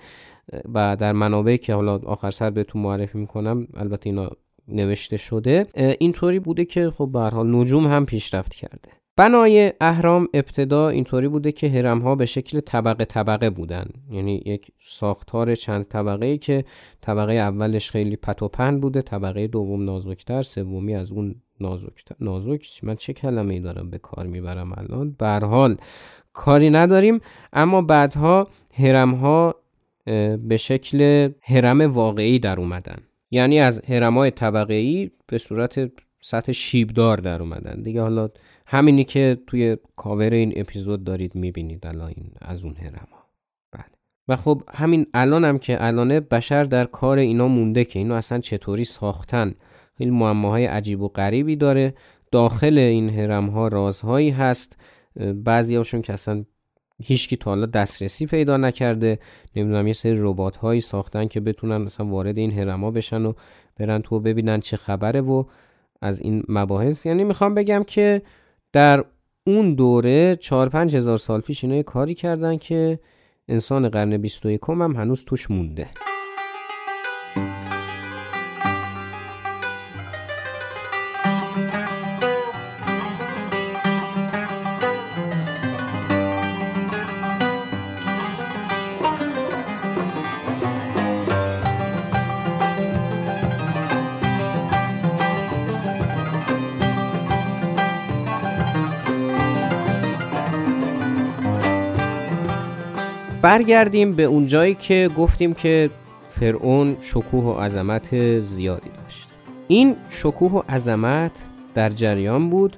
و 0.74 0.96
در 0.96 1.12
منابعی 1.12 1.58
که 1.58 1.74
حالا 1.74 1.98
آخر 1.98 2.30
سر 2.30 2.50
بهتون 2.50 2.82
معرفی 2.82 3.18
می‌کنم 3.18 3.66
البته 3.74 4.06
اینا 4.10 4.30
نوشته 4.68 5.16
شده 5.16 5.66
اینطوری 5.74 6.38
بوده 6.38 6.64
که 6.64 6.90
خب 6.90 7.08
به 7.12 7.20
حال 7.20 7.56
نجوم 7.56 7.86
هم 7.86 8.06
پیشرفت 8.06 8.54
کرده. 8.54 8.99
بنای 9.16 9.72
اهرام 9.80 10.28
ابتدا 10.34 10.88
اینطوری 10.88 11.28
بوده 11.28 11.52
که 11.52 11.68
هرم 11.68 11.98
ها 11.98 12.14
به 12.14 12.26
شکل 12.26 12.60
طبقه 12.60 13.04
طبقه 13.04 13.50
بودن. 13.50 13.86
یعنی 14.10 14.42
یک 14.46 14.70
ساختار 14.80 15.54
چند 15.54 15.84
طبقه 15.84 16.26
ای 16.26 16.38
که 16.38 16.64
طبقه 17.00 17.32
اولش 17.32 17.90
خیلی 17.90 18.16
پتوپن 18.16 18.80
بوده 18.80 19.02
طبقه 19.02 19.46
دوم 19.46 19.84
نازکتر 19.84 20.42
سومی 20.42 20.94
از 20.94 21.12
اون 21.12 21.34
نازکتر 21.60 22.14
نازک. 22.20 22.66
من 22.82 22.96
چه 22.96 23.12
کلمه 23.12 23.54
ای 23.54 23.60
دارم 23.60 23.90
به 23.90 23.98
کار 23.98 24.26
می‌برم 24.26 24.72
الان؟ 24.72 25.16
به 25.18 25.46
حال 25.46 25.76
کاری 26.32 26.70
نداریم. 26.70 27.20
اما 27.52 27.82
بعدها 27.82 28.48
هرم 28.74 29.14
ها 29.14 29.54
به 30.38 30.56
شکل 30.56 31.30
هرم 31.42 31.80
واقعی 31.80 32.38
در 32.38 32.60
اومدن. 32.60 32.98
یعنی 33.30 33.60
از 33.60 33.82
هرمای 33.88 34.30
طبقه 34.30 34.74
ای 34.74 35.10
به 35.26 35.38
صورت 35.38 35.90
سطح 36.20 36.52
شیبدار 36.52 37.16
در 37.16 37.42
اومدن. 37.42 37.82
دیگه 37.82 38.00
حالا 38.00 38.28
همینی 38.66 39.04
که 39.04 39.38
توی 39.46 39.76
کاور 39.96 40.30
این 40.30 40.52
اپیزود 40.56 41.04
دارید 41.04 41.34
می‌بینید 41.34 41.86
الان 41.86 42.12
این 42.16 42.30
از 42.40 42.64
اون 42.64 42.76
هرما 42.76 43.26
بله. 43.72 43.84
و 44.28 44.36
خب 44.36 44.62
همین 44.74 45.06
الان 45.14 45.44
هم 45.44 45.58
که 45.58 45.84
الانه 45.84 46.20
بشر 46.20 46.64
در 46.64 46.84
کار 46.84 47.18
اینا 47.18 47.48
مونده 47.48 47.84
که 47.84 47.98
اینو 47.98 48.14
اصلا 48.14 48.38
چطوری 48.38 48.84
ساختن؟ 48.84 49.54
خیلی 49.98 50.10
معماهای 50.10 50.66
عجیب 50.66 51.02
و 51.02 51.08
غریبی 51.08 51.56
داره. 51.56 51.94
داخل 52.32 52.78
این 52.78 53.10
هرم 53.10 53.48
ها 53.48 53.68
رازهایی 53.68 54.30
هست. 54.30 54.76
بعضی 55.34 55.76
هاشون 55.76 56.02
که 56.02 56.12
اصلا 56.12 56.44
هیچکی 57.02 57.36
تا 57.36 57.50
حالا 57.50 57.66
دسترسی 57.66 58.26
پیدا 58.26 58.56
نکرده. 58.56 59.18
نمی‌دونم 59.56 59.86
یه 59.86 59.92
سری 59.92 60.16
ربات 60.18 60.56
هایی 60.56 60.80
ساختن 60.80 61.26
که 61.26 61.40
بتونن 61.40 61.76
مثلا 61.76 62.06
وارد 62.06 62.38
این 62.38 62.52
هرما 62.52 62.90
بشن 62.90 63.24
و 63.24 63.32
برن 63.76 64.02
تو 64.02 64.20
ببینن 64.20 64.60
چه 64.60 64.76
خبره 64.76 65.20
و 65.20 65.44
از 66.02 66.20
این 66.20 66.42
مباحث. 66.48 67.06
یعنی 67.06 67.24
می‌خوام 67.24 67.54
بگم 67.54 67.82
که 67.86 68.22
در 68.72 69.04
اون 69.46 69.74
دوره 69.74 70.36
4 70.36 70.68
5 70.68 70.96
هزار 70.96 71.18
سال 71.18 71.40
پیش 71.40 71.64
اینا 71.64 71.82
کاری 71.82 72.14
کردن 72.14 72.56
که 72.56 72.98
انسان 73.48 73.88
قرن 73.88 74.16
21 74.16 74.60
هم 74.68 74.96
هنوز 74.96 75.24
توش 75.24 75.50
مونده. 75.50 75.88
برگردیم 103.50 104.12
به 104.12 104.22
اون 104.22 104.46
جایی 104.46 104.74
که 104.74 105.10
گفتیم 105.18 105.54
که 105.54 105.90
فرعون 106.28 106.96
شکوه 107.00 107.44
و 107.44 107.60
عظمت 107.60 108.40
زیادی 108.40 108.90
داشت. 109.02 109.28
این 109.68 109.96
شکوه 110.08 110.52
و 110.52 110.62
عظمت 110.68 111.32
در 111.74 111.90
جریان 111.90 112.50
بود 112.50 112.76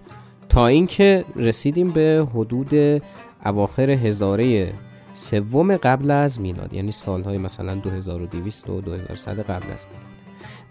تا 0.48 0.66
اینکه 0.66 1.24
رسیدیم 1.36 1.88
به 1.88 2.26
حدود 2.34 3.02
اواخر 3.46 3.90
هزاره 3.90 4.72
سوم 5.14 5.76
قبل 5.76 6.10
از 6.10 6.40
میلاد 6.40 6.72
یعنی 6.72 6.92
سالهای 6.92 7.38
مثلا 7.38 7.74
2200 7.74 8.70
و 8.70 8.80
2100 8.80 9.40
قبل 9.40 9.72
از 9.72 9.86
میلاد. 9.90 10.12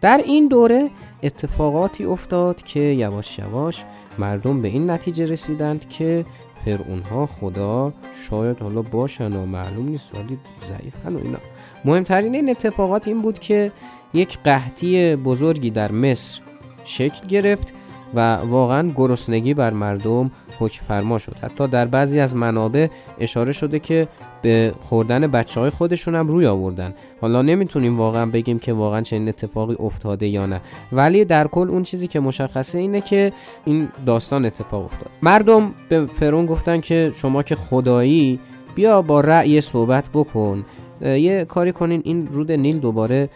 در 0.01 0.21
این 0.25 0.47
دوره 0.47 0.89
اتفاقاتی 1.23 2.05
افتاد 2.05 2.61
که 2.61 2.79
یواش 2.79 3.39
یواش 3.39 3.83
مردم 4.19 4.61
به 4.61 4.67
این 4.67 4.89
نتیجه 4.89 5.25
رسیدند 5.25 5.89
که 5.89 6.25
فرعون 6.66 7.01
ها 7.01 7.26
خدا 7.26 7.93
شاید 8.30 8.59
حالا 8.59 8.82
باشن 8.82 9.34
و 9.34 9.45
معلوم 9.45 9.88
نیست 9.88 10.16
ولی 10.16 10.39
ضعیفن 10.68 11.16
و 11.16 11.20
اینا. 11.24 11.38
مهمترین 11.86 12.36
این 12.36 12.49
اتفاقات 12.49 13.07
این 13.07 13.22
بود 13.22 13.39
که 13.39 13.72
یک 14.14 14.38
قحطی 14.43 15.16
بزرگی 15.16 15.70
در 15.70 15.91
مصر 15.91 16.41
شکل 16.84 17.28
گرفت 17.28 17.74
و 18.14 18.36
واقعا 18.36 18.91
گرسنگی 18.95 19.53
بر 19.53 19.74
مردم 19.74 20.32
حکم 20.59 20.86
فرما 20.86 21.18
شد. 21.18 21.36
حتی 21.41 21.68
در 21.68 21.86
بعضی 21.86 22.20
از 22.20 22.36
منابع 22.36 22.88
اشاره 23.20 23.51
شده 23.51 23.80
که 23.80 24.07
به 24.41 24.73
خوردن 24.81 25.27
بچه 25.27 25.59
های 25.59 25.69
خودشون 25.69 26.15
هم 26.15 26.27
روی 26.27 26.45
آوردن. 26.45 26.93
حالا 27.21 27.41
نمی‌تونیم 27.41 27.97
واقعا 27.97 28.25
بگیم 28.25 28.59
که 28.59 28.73
واقعا 28.73 29.01
چنین 29.01 29.27
اتفاقی 29.27 29.75
افتاده 29.79 30.27
یا 30.27 30.45
نه. 30.45 30.61
ولی 30.91 31.25
در 31.25 31.47
کل 31.47 31.69
اون 31.69 31.83
چیزی 31.83 32.07
که 32.07 32.19
مشخصه 32.19 32.77
اینه 32.77 33.01
که 33.01 33.33
این 33.65 33.89
داستان 34.05 34.45
اتفاق 34.45 34.85
افتاد. 34.85 35.09
مردم 35.21 35.71
به 35.89 36.05
فرون 36.05 36.45
گفتن 36.45 36.79
که 36.79 37.11
شما 37.15 37.43
که 37.43 37.55
خدایی 37.55 38.39
بیا 38.75 39.01
با 39.01 39.19
رأی 39.19 39.61
صحبت 39.61 40.09
بکن. 40.13 40.65
یه 41.01 41.45
کاری 41.45 41.71
کنین 41.71 42.01
این 42.05 42.27
رود 42.27 42.51
نیل 42.51 42.79
دوباره 42.79 43.29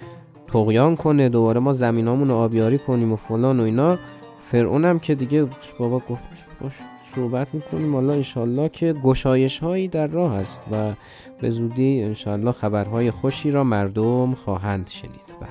تقیان 0.48 0.96
کنه 0.96 1.30
دوباره 1.30 1.60
ما 1.60 1.72
زمینامون 1.72 2.30
رو 2.30 2.36
آبیاری 2.36 2.78
کنیم 2.78 3.14
و 3.14 3.16
فلان 3.16 3.60
و 3.60 3.64
اینا. 3.64 3.98
فرعون 4.52 4.86
هم 4.86 5.00
که 5.00 5.16
دیگه 5.16 5.48
بابا 5.80 6.02
گفت 6.10 6.24
باش. 6.62 6.74
صحبت 7.16 7.48
می‌کنیم. 7.54 7.94
حالا 7.94 8.14
انشالله 8.14 8.70
که 8.70 8.94
گشایش 8.94 9.60
هایی 9.60 9.88
در 9.88 10.08
راه 10.08 10.34
است 10.34 10.62
و 10.72 10.94
به 11.42 11.50
زودی 11.50 12.04
انشالله 12.04 12.52
خبرهای 12.52 13.12
خوشی 13.12 13.52
را 13.52 13.64
مردم 13.64 14.34
خواهند 14.34 14.88
شنید. 14.88 15.36
بله. 15.42 15.50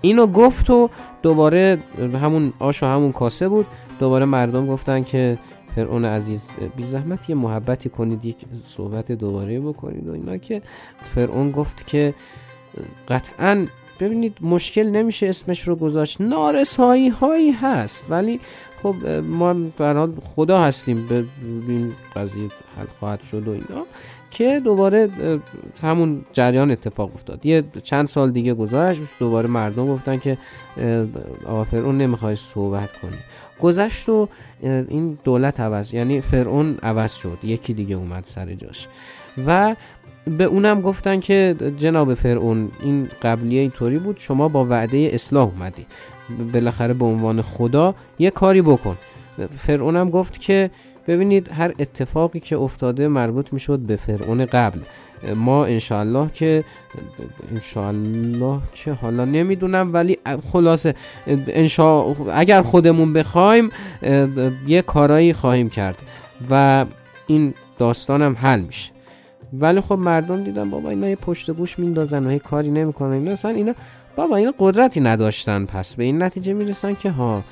اینو 0.00 0.26
گفت 0.26 0.70
و 0.70 0.90
دوباره 1.22 1.78
همون 1.98 2.52
آش 2.58 2.82
و 2.82 2.86
همون 2.86 3.12
کاسه 3.12 3.48
بود. 3.48 3.66
دوباره 4.00 4.24
مردم 4.24 4.66
گفتن 4.66 5.02
که 5.02 5.38
فرعون 5.74 6.04
عزیز 6.04 6.50
بی 6.76 6.84
زحمت 6.84 7.30
یه 7.30 7.36
محبتی 7.36 7.88
کنید 7.88 8.24
یک 8.24 8.36
صحبت 8.66 9.12
دوباره 9.12 9.60
بکنید. 9.60 10.08
و 10.08 10.12
اینا 10.12 10.36
که 10.36 10.62
فرعون 11.02 11.50
گفت 11.50 11.86
که 11.86 12.14
قطعا 13.08 13.66
ببینید 14.00 14.38
مشکل 14.40 14.86
نمیشه 14.90 15.26
اسمش 15.26 15.68
رو 15.68 15.76
گذاشت. 15.76 16.20
نارسایی 16.20 17.08
هایی 17.08 17.50
هست 17.50 18.06
ولی 18.10 18.40
خب 18.84 19.06
ما 19.20 19.54
برحال 19.78 20.12
خدا 20.34 20.58
هستیم 20.58 21.06
به 21.06 21.24
این 21.68 21.92
قضیه 22.16 22.48
حل 22.78 22.86
خواهد 22.98 23.22
شد 23.22 23.48
و 23.48 23.50
اینا 23.50 23.86
که 24.30 24.60
دوباره 24.64 25.08
همون 25.82 26.24
جریان 26.32 26.70
اتفاق 26.70 27.10
افتاد. 27.14 27.46
یه 27.46 27.64
چند 27.82 28.08
سال 28.08 28.30
دیگه 28.30 28.54
گذشت 28.54 29.00
دوباره 29.18 29.48
مردم 29.48 29.86
گفتن 29.86 30.18
که 30.18 30.38
آقا 31.46 31.64
فرعون 31.64 31.98
نمی‌خوای 31.98 32.36
صحبت 32.36 32.92
کنی. 32.92 33.18
گذشت 33.60 34.08
و 34.08 34.28
این 34.62 35.18
دولت 35.24 35.60
عوض 35.60 35.94
یعنی 35.94 36.20
فرعون 36.20 36.78
عوض 36.82 37.12
شد 37.12 37.38
یکی 37.42 37.74
دیگه 37.74 37.96
اومد 37.96 38.24
سر 38.24 38.54
جاش. 38.54 38.88
و 39.46 39.76
به 40.38 40.44
اونم 40.44 40.80
گفتن 40.80 41.20
که 41.20 41.56
جناب 41.76 42.14
فرعون 42.14 42.70
این 42.80 43.08
قبلیه 43.22 43.60
اینطوری 43.60 43.98
بود 43.98 44.18
شما 44.18 44.48
با 44.48 44.64
وعده 44.64 45.10
اصلاح 45.12 45.48
اومدی. 45.48 45.86
بالاخره 46.52 46.94
به 46.94 47.04
عنوان 47.04 47.42
خدا 47.42 47.94
یه 48.18 48.30
کاری 48.30 48.62
بکن. 48.62 48.96
فرعونم 49.58 50.10
گفت 50.10 50.40
که 50.40 50.70
ببینید 51.08 51.48
هر 51.52 51.74
اتفاقی 51.78 52.40
که 52.40 52.56
افتاده 52.56 53.08
مربوط 53.08 53.52
می‌شد 53.52 53.78
به 53.78 53.96
فرعون 53.96 54.44
قبل. 54.44 54.78
ما 55.36 55.64
انشالله 55.64 56.30
که 56.32 56.64
انشالله 57.52 58.58
که 58.74 58.92
حالا 58.92 59.24
نمی‌دونم 59.24 59.92
ولی 59.92 60.18
خلاصه 60.52 60.94
انشا 61.26 62.14
اگر 62.32 62.62
خودمون 62.62 63.12
بخوایم 63.12 63.68
یه 64.66 64.82
کارایی 64.82 65.32
خواهیم 65.32 65.68
کرد 65.68 65.98
و 66.50 66.86
این 67.26 67.54
داستانم 67.78 68.36
حل 68.38 68.60
میشه. 68.60 68.92
ولی 69.52 69.80
خب 69.80 69.98
مردم 69.98 70.44
دیدن 70.44 70.70
بابا 70.70 70.90
اینا 70.90 71.08
یه 71.08 71.16
پشت 71.16 71.50
گوش 71.50 71.78
میندازن 71.78 72.26
و 72.26 72.32
یه 72.32 72.38
کاری 72.38 72.70
نمی‌کنن. 72.70 73.12
اینا 73.12 73.30
اصلا 73.30 73.50
اینا 73.50 73.74
بابا 74.16 74.36
اینا 74.36 74.54
قدرتی 74.58 75.00
نداشتن. 75.00 75.64
پس 75.64 75.96
به 75.96 76.04
این 76.04 76.22
نتیجه 76.22 76.52
می‌رسن 76.52 76.94
که 76.94 77.10
ها 77.10 77.42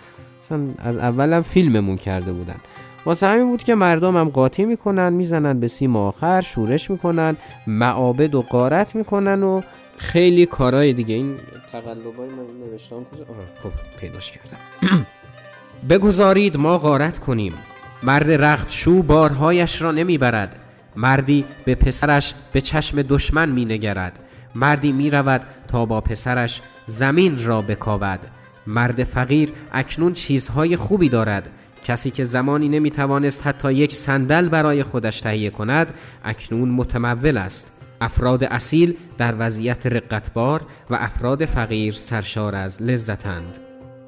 اصلا 0.43 0.61
از 0.79 0.99
اولم 0.99 1.43
فیلممون 1.43 1.97
کرده 1.97 2.33
بودن. 2.33 2.57
واسه 3.05 3.27
همین 3.27 3.47
بود 3.47 3.63
که 3.63 3.75
مردم 3.75 4.17
هم 4.17 4.29
قاطی 4.29 4.65
می‌کنن 4.65 5.13
می‌زنن 5.13 5.61
به 5.61 5.69
سیم 5.69 5.97
آخر 5.97 6.41
شورش 6.41 6.91
می‌کنن 6.91 7.37
معابد 7.67 8.35
و 8.35 8.43
قارت 8.43 8.95
می‌کنن 8.95 9.43
و 9.43 9.61
خیلی 9.97 10.47
کارهای 10.47 10.93
دیگه. 10.93 11.15
این 11.15 11.37
تقلبای 11.73 12.29
من 12.29 12.71
نوشتم 12.71 13.05
کجا؟ 13.05 13.25
خب 13.63 13.71
پیداش 14.01 14.31
کردم. 14.31 15.07
بگذارید 15.91 16.57
ما 16.57 16.79
غارت 16.79 17.19
کنیم. 17.19 17.55
مرد 18.03 18.31
رخت 18.31 18.71
شو 18.71 19.03
بارهایش 19.03 19.83
را 19.83 19.93
نمی‌برد. 19.93 20.57
مردی 20.97 21.45
به 21.65 21.75
پسرش 21.75 22.35
به 22.53 22.61
چشم 22.61 23.03
دشمن 23.03 23.49
می 23.49 23.65
نگرد 23.65 24.19
مردی 24.55 24.93
می 24.93 25.11
رود 25.11 25.41
تا 25.73 25.85
با 25.85 26.01
پسرش 26.01 26.61
زمین 26.87 27.45
را 27.45 27.63
بکاود. 27.63 28.21
مرد 28.67 29.05
فقیر 29.05 29.53
اکنون 29.73 30.13
چیزهای 30.13 30.77
خوبی 30.77 31.09
دارد. 31.09 31.51
کسی 31.85 32.11
که 32.11 32.25
زمانی 32.25 32.69
نمی 32.69 32.91
توانست 32.91 33.47
حتی 33.47 33.73
یک 33.73 33.93
صندل 33.93 34.49
برای 34.49 34.83
خودش 34.83 35.21
تهیه 35.21 35.51
کند 35.51 35.95
اکنون 36.25 36.69
متمول 36.69 37.37
است. 37.37 37.73
افراد 38.01 38.45
اصیل 38.45 38.95
در 39.19 39.35
وضعیت 39.39 39.87
رقتبار 39.87 40.61
و 40.91 40.95
افراد 40.95 41.45
فقیر 41.45 41.95
سرشار 41.95 42.55
از 42.55 42.83
لذتند. 42.83 43.59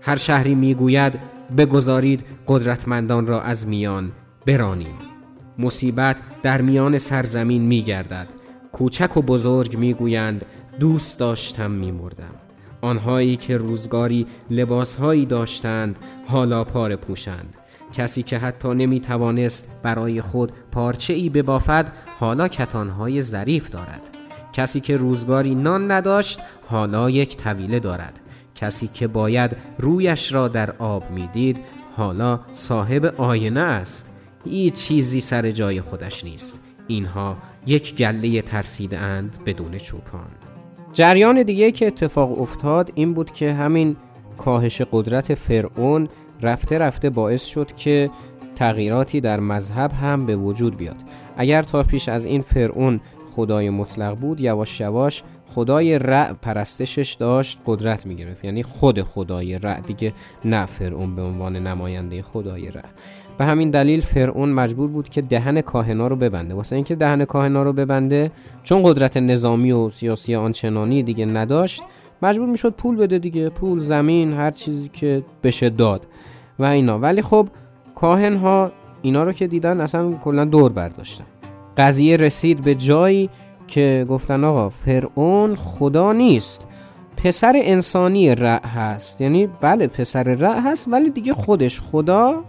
هر 0.01 0.17
شهری 0.17 0.55
می‌گوید 0.55 1.13
بگذارید 1.57 2.25
قدرتمندان 2.47 3.27
را 3.27 3.43
از 3.43 3.67
میان 3.67 4.13
برانیم. 4.47 4.95
مصیبت 5.59 6.17
در 6.43 6.61
میان 6.61 6.99
سرزمین 6.99 7.63
می 7.63 7.83
گردد 7.83 8.27
کوچک 8.73 9.17
و 9.17 9.23
بزرگ 9.23 9.79
می 9.79 9.95
گویند 9.95 10.45
دوست 10.81 11.19
داشتم 11.19 11.71
می 11.71 11.93
مردم 11.93 12.35
آنهایی 12.81 13.37
که 13.37 13.57
روزگاری 13.57 14.27
لباسهایی 14.51 15.27
داشتند 15.27 15.99
حالا 16.27 16.65
پاره 16.65 16.97
پوشند. 16.97 17.55
کسی 17.93 18.23
که 18.23 18.39
حتی 18.39 18.69
نمی 18.69 19.01
توانست 19.01 19.69
برای 19.83 20.21
خود 20.21 20.53
پارچه 20.73 21.13
ای 21.13 21.29
ببافد 21.29 21.93
حالا 22.21 22.49
کتانهای 22.49 23.23
ظریف 23.23 23.71
دارد. 23.71 24.01
کسی 24.53 24.81
که 24.81 24.97
روزگاری 24.97 25.55
نان 25.55 25.91
نداشت 25.91 26.41
حالا 26.67 27.11
یک 27.11 27.37
طویله 27.37 27.81
دارد. 27.81 28.21
کسی 28.55 28.87
که 28.87 29.07
باید 29.07 29.57
رویش 29.79 30.33
را 30.33 30.49
در 30.49 30.71
آب 30.79 31.11
می‌دید 31.11 31.59
حالا 31.97 32.41
صاحب 32.53 33.05
آینه 33.21 33.61
است. 33.61 34.11
هیچ 34.45 34.75
چیزی 34.75 35.21
سر 35.21 35.51
جای 35.51 35.81
خودش 35.81 36.25
نیست. 36.25 36.61
اینها 36.87 37.37
یک 37.67 37.95
گله 37.97 38.43
ترسیده 38.43 38.99
اند 38.99 39.39
بدون 39.47 39.79
چوپان. 39.79 40.44
جریان 40.95 41.43
دیگه 41.43 41.73
که 41.73 41.87
اتفاق 41.87 42.41
افتاد 42.41 42.93
این 42.95 43.15
بود 43.15 43.33
که 43.33 43.53
همین 43.53 43.97
کاهش 44.39 44.83
قدرت 44.93 45.35
فرعون 45.35 46.09
رفته 46.43 46.79
رفته 46.79 47.11
باعث 47.11 47.45
شد 47.45 47.73
که 47.73 48.11
تغییراتی 48.57 49.21
در 49.21 49.41
مذهب 49.41 49.93
هم 49.93 50.27
به 50.27 50.37
وجود 50.37 50.77
بیاد. 50.77 50.97
اگر 51.37 51.63
تا 51.63 51.83
پیش 51.83 52.09
از 52.09 52.25
این 52.25 52.43
فرعون 52.43 53.01
خدای 53.37 53.71
مطلق 53.71 54.15
بود 54.15 54.41
یواش 54.41 54.81
یواش 54.81 55.23
خدای 55.55 55.99
رع 55.99 56.33
پرستشش 56.33 57.17
داشت 57.21 57.59
قدرت 57.67 58.07
می 58.07 58.17
گرفت 58.17 58.45
یعنی 58.45 58.63
خود 58.63 59.03
خدای 59.03 59.59
رع 59.59 59.81
دیگه 59.81 60.13
نه 60.45 60.67
فرعون 60.67 61.17
به 61.17 61.23
عنوان 61.23 61.57
نماینده 61.57 62.23
خدای 62.23 62.71
رع 62.71 62.89
به 63.39 63.45
همین 63.45 63.71
دلیل 63.71 64.01
فرعون 64.01 64.49
مجبور 64.49 64.89
بود 64.89 65.09
که 65.09 65.21
دهن 65.21 65.61
کاهنا 65.61 66.07
رو 66.07 66.17
ببنده. 66.17 66.55
واسه 66.55 66.77
اینکه 66.77 66.95
دهن 66.95 67.25
کاهنا 67.25 67.63
رو 67.63 67.73
ببنده 67.73 68.31
چون 68.63 68.83
قدرت 68.83 69.17
نظامی 69.17 69.73
و 69.73 69.89
سیاسی 69.89 70.35
آنچنانی 70.35 71.03
دیگه 71.03 71.27
نداشت 71.27 71.83
مجبور 72.23 72.49
می‌شد 72.49 72.73
پول 72.73 72.97
بده 72.97 73.19
دیگه. 73.19 73.49
پول 73.49 73.79
زمین 73.79 74.33
هر 74.33 74.51
چیزی 74.51 74.89
که 74.89 75.23
بشه 75.43 75.71
داد. 75.71 76.07
و 76.59 76.65
اینا. 76.65 76.99
ولی 76.99 77.23
خب 77.23 77.49
کاهن 77.95 78.37
ها 78.37 78.71
اینا 79.03 79.23
رو 79.23 79.33
که 79.33 79.47
دیدن 79.47 79.81
اصلا 79.81 80.13
کلا 80.13 80.45
دور 80.45 80.73
برداشتن. 80.73 81.25
قضیه 81.77 82.17
رسید 82.17 82.63
به 82.63 82.75
جایی 82.75 83.31
که 83.67 84.07
گفتن 84.09 84.45
آقا 84.45 84.69
فرعون 84.69 85.57
خدا 85.57 86.13
نیست. 86.13 86.67
پسر 87.17 87.53
انسانی 87.57 88.35
رع 88.35 88.67
هست. 88.67 89.21
یعنی 89.21 89.49
بله 89.61 89.87
پسر 89.87 90.23
رع 90.23 90.61
هست 90.61 90.89
ولی 90.93 91.11
دیگه 91.11 91.33
خودش 91.33 91.81
خدا 91.81 92.45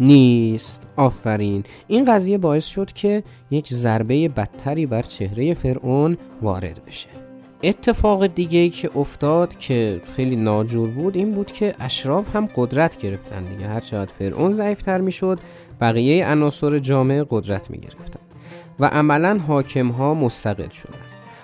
نیست. 0.00 0.88
آفرین. 0.96 1.64
این 1.88 2.14
قضیه 2.14 2.38
باعث 2.38 2.66
شد 2.66 2.92
که 2.92 3.22
یک 3.50 3.68
ضربه 3.68 4.28
بدتری 4.28 4.86
بر 4.86 5.02
چهره 5.02 5.54
فرعون 5.54 6.16
وارد 6.42 6.80
بشه. 6.86 7.08
اتفاق 7.62 8.26
دیگه 8.26 8.68
که 8.68 8.90
افتاد 8.96 9.58
که 9.58 10.00
خیلی 10.16 10.36
ناجور 10.36 10.88
بود 10.88 11.16
این 11.16 11.32
بود 11.32 11.52
که 11.52 11.74
اشراف 11.80 12.36
هم 12.36 12.48
قدرت 12.56 13.00
گرفتن 13.02 13.44
دیگه. 13.44 13.66
هر 13.66 13.80
چقدر 13.80 14.12
فرعون 14.18 14.50
ضعیفتر 14.50 15.00
می‌شد 15.00 15.38
بقیه 15.80 16.26
عناصر 16.26 16.78
جامعه 16.78 17.26
قدرت 17.30 17.70
می 17.70 17.78
گرفتن 17.78 18.20
و 18.80 18.84
عملا 18.84 19.38
حاکم 19.46 19.88
ها 19.88 20.14
مستقل 20.14 20.68
شدن. 20.68 20.98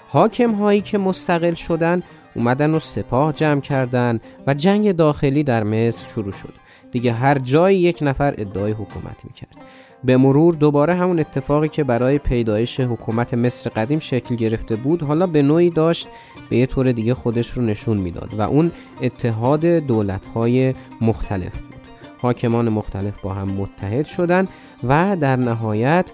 حاکم 0.09 0.53
هایی 0.53 0.81
که 0.81 0.99
مستقل 0.99 1.55
شدن 1.55 2.03
اومدن 2.35 2.75
و 2.75 2.79
سپاه 2.79 3.33
جمع 3.33 3.61
کردن 3.61 4.21
و 4.47 4.55
جنگ 4.55 4.93
داخلی 4.93 5.43
در 5.45 5.65
مصر 5.65 6.09
شروع 6.09 6.33
شد. 6.33 6.66
دیگه 6.93 7.13
هر 7.13 7.39
جایی 7.39 7.79
یک 7.79 7.99
نفر 8.03 8.35
ادعای 8.39 8.73
حکومت 8.73 9.25
می‌کرد. 9.25 9.57
به 10.05 10.17
مرور 10.17 10.55
دوباره 10.55 10.95
همون 10.95 11.21
اتفاقی 11.21 11.69
که 11.69 11.85
برای 11.85 12.19
پیدایش 12.19 12.81
حکومت 12.81 13.35
مصر 13.35 13.71
قدیم 13.71 13.99
شکل 13.99 14.37
گرفته 14.37 14.77
بود 14.77 15.03
حالا 15.03 15.27
به 15.27 15.43
نوعی 15.43 15.71
داشت 15.71 16.09
به 16.51 16.57
یه 16.57 16.67
طور 16.67 16.93
دیگه 16.93 17.15
خودش 17.15 17.51
رو 17.51 17.63
نشون 17.63 17.97
می‌داد 17.97 18.35
و 18.35 18.41
اون 18.41 18.73
اتحاد 19.03 19.67
دولت‌های 19.67 20.75
مختلف 21.01 21.59
بود. 21.59 21.77
حاکمان 22.19 22.69
مختلف 22.69 23.21
با 23.21 23.35
هم 23.35 23.49
متحد 23.49 24.05
شدن 24.05 24.49
و 24.89 25.17
در 25.21 25.37
نهایت 25.37 26.11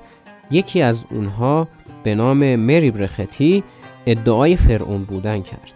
یکی 0.51 0.83
از 0.83 1.05
اونها 1.11 1.69
به 2.05 2.15
نام 2.15 2.57
مری 2.57 2.91
برختی 2.91 3.65
ادعای 4.07 4.57
فرعون 4.57 5.05
بودن 5.05 5.43
کرد 5.43 5.73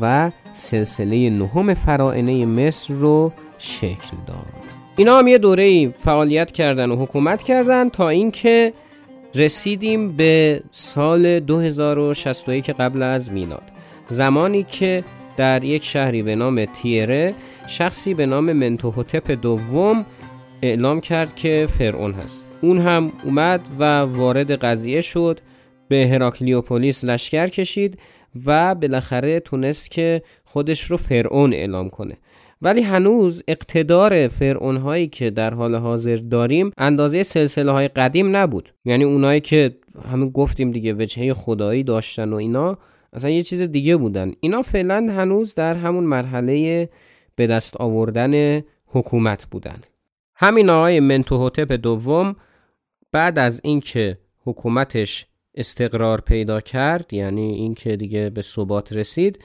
و 0.00 0.30
سلسله 0.52 1.30
نهم 1.30 1.74
فرائنه 1.74 2.46
مصر 2.46 2.94
رو 2.94 3.32
شکل 3.62 4.16
داد. 4.26 4.62
اینا 4.96 5.18
هم 5.18 5.26
یه 5.26 5.38
دوره 5.38 5.88
فعالیت 5.88 6.50
کردن 6.52 6.90
و 6.90 6.96
حکومت 6.96 7.42
کردن 7.42 7.88
تا 7.88 8.08
اینکه 8.08 8.72
رسیدیم 9.34 10.16
به 10.16 10.62
سال 10.72 11.40
2061 11.40 12.70
قبل 12.70 13.02
از 13.02 13.32
میلاد. 13.32 13.62
زمانی 14.08 14.62
که 14.62 15.04
در 15.36 15.64
یک 15.64 15.84
شهری 15.84 16.22
به 16.22 16.36
نام 16.36 16.64
تیره 16.64 17.34
شخصی 17.66 18.14
به 18.14 18.26
نام 18.26 18.52
منتوهوتپ 18.52 19.30
دوم 19.30 20.06
اعلام 20.62 21.00
کرد 21.00 21.34
که 21.34 21.68
فرعون 21.78 22.12
هست. 22.12 22.50
اون 22.60 22.78
هم 22.78 23.12
اومد 23.24 23.60
و 23.78 24.00
وارد 24.00 24.52
قضیه 24.52 25.00
شد 25.00 25.40
به 25.88 26.08
هراکلیوپولیس 26.08 27.04
لشکر 27.04 27.46
کشید 27.46 27.98
و 28.46 28.74
بالاخره 28.74 29.40
تونست 29.40 29.90
که 29.90 30.22
خودش 30.44 30.80
رو 30.80 30.96
فرعون 30.96 31.52
اعلام 31.52 31.90
کنه. 31.90 32.16
ولی 32.62 32.82
هنوز 32.82 33.42
اقتدار 33.48 34.28
فرعون 34.28 34.76
هایی 34.76 35.08
که 35.08 35.30
در 35.30 35.54
حال 35.54 35.74
حاضر 35.74 36.16
داریم 36.16 36.70
اندازه 36.78 37.22
سلسله 37.22 37.72
های 37.72 37.88
قدیم 37.88 38.36
نبود. 38.36 38.74
یعنی 38.84 39.04
اونایی 39.04 39.40
که 39.40 39.76
همین 40.12 40.30
گفتیم 40.30 40.70
دیگه 40.70 40.92
وجهه 40.92 41.34
خدایی 41.34 41.82
داشتن 41.82 42.32
و 42.32 42.36
اینا 42.36 42.78
اصلا 43.12 43.30
یه 43.30 43.42
چیز 43.42 43.62
دیگه 43.62 43.96
بودن. 43.96 44.32
اینا 44.40 44.62
فعلا 44.62 44.96
هنوز 44.96 45.54
در 45.54 45.74
همون 45.74 46.04
مرحله 46.04 46.88
به 47.36 47.46
دست 47.46 47.76
آوردن 47.76 48.62
حکومت 48.86 49.46
بودن. 49.46 49.80
همین 50.34 50.70
آقای 50.70 51.00
منتوهوتپ 51.00 51.72
دوم 51.72 52.36
بعد 53.12 53.38
از 53.38 53.60
اینکه 53.64 54.18
حکومتش 54.44 55.26
استقرار 55.54 56.20
پیدا 56.20 56.60
کرد 56.60 57.12
یعنی 57.12 57.52
اینکه 57.52 57.96
دیگه 57.96 58.30
به 58.30 58.42
ثبات 58.42 58.92
رسید 58.92 59.38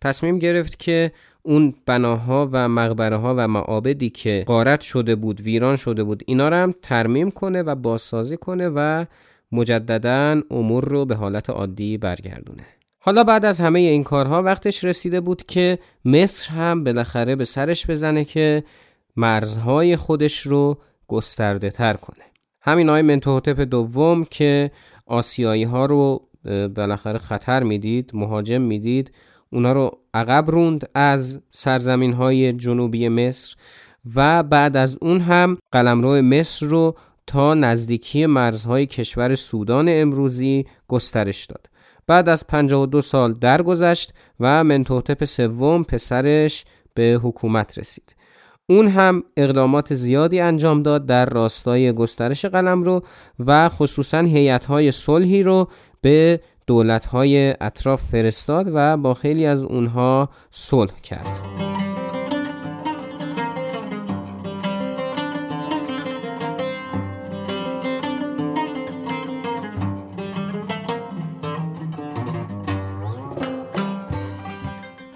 تصمیم 0.00 0.38
گرفت 0.38 0.78
که 0.78 1.12
اون 1.42 1.74
بناها 1.86 2.48
و 2.52 2.68
مقبره 2.68 3.16
ها 3.16 3.34
و 3.38 3.48
معابدی 3.48 4.10
که 4.10 4.44
غارت 4.46 4.80
شده 4.80 5.14
بود 5.14 5.40
ویران 5.40 5.76
شده 5.76 6.04
بود 6.04 6.22
اینا 6.26 6.48
رو 6.48 6.56
هم 6.56 6.74
ترمیم 6.82 7.30
کنه 7.30 7.62
و 7.62 7.74
بازسازی 7.74 8.36
کنه 8.36 8.68
و 8.68 9.04
مجددا 9.52 10.42
امور 10.50 10.84
رو 10.84 11.04
به 11.04 11.14
حالت 11.14 11.50
عادی 11.50 11.98
برگردونه. 11.98 12.66
حالا 12.98 13.24
بعد 13.24 13.44
از 13.44 13.60
همه 13.60 13.78
این 13.78 14.04
کارها 14.04 14.42
وقتش 14.42 14.84
رسیده 14.84 15.20
بود 15.20 15.46
که 15.46 15.78
مصر 16.04 16.52
هم 16.52 16.84
بالاخره 16.84 17.36
به 17.36 17.44
سرش 17.44 17.86
بزنه 17.86 18.24
که 18.24 18.64
مرزهای 19.16 19.96
خودش 19.96 20.40
رو 20.40 20.78
گسترده 21.08 21.70
تر 21.70 21.94
کنه. 21.94 22.24
همین 22.60 22.88
آقای 22.88 23.02
منتوهوتپ 23.02 23.60
دوم 23.60 24.24
که 24.24 24.70
آسیایی 25.06 25.64
ها 25.64 25.86
رو 25.86 26.28
بالاخره 26.76 27.18
خطر 27.18 27.62
می‌دید 27.62 28.10
مهاجم 28.14 28.60
می‌دید 28.60 29.12
اونا 29.52 29.72
رو 29.72 29.98
عقب 30.14 30.50
روند 30.50 30.90
از 30.94 31.40
سرزمین 31.50 32.12
های 32.12 32.52
جنوبی 32.52 33.08
مصر 33.08 33.56
و 34.14 34.42
بعد 34.42 34.76
از 34.76 34.96
اون 35.00 35.20
هم 35.20 35.58
قلمرو 35.72 36.22
مصر 36.22 36.66
رو 36.66 36.96
تا 37.26 37.54
نزدیکی 37.54 38.26
مرزهای 38.26 38.86
کشور 38.86 39.34
سودان 39.34 39.86
امروزی 39.88 40.66
گسترش 40.88 41.46
داد. 41.46 41.66
بعد 42.06 42.28
از 42.28 42.46
52 42.46 43.00
سال 43.00 43.32
درگذشت 43.32 44.12
و 44.40 44.64
منتوتپ 44.64 45.24
سوم 45.24 45.82
پسرش 45.82 46.64
به 46.94 47.20
حکومت 47.22 47.78
رسید. 47.78 48.16
اون 48.68 48.88
هم 48.88 49.24
اقدامات 49.36 49.94
زیادی 49.94 50.40
انجام 50.40 50.82
داد 50.82 51.06
در 51.06 51.26
راستای 51.26 51.92
گسترش 51.92 52.44
قلمرو 52.44 53.02
و 53.46 53.68
خصوصا 53.68 54.18
هیئت‌های 54.18 54.90
صلحی 54.90 55.42
رو 55.42 55.68
به 56.00 56.40
دولت‌های 56.66 57.54
اطراف 57.60 58.02
فرستاد 58.02 58.66
و 58.74 58.96
با 58.96 59.14
خیلی 59.14 59.46
از 59.46 59.64
اونها 59.64 60.28
صلح 60.50 61.00
کرد. 61.02 61.91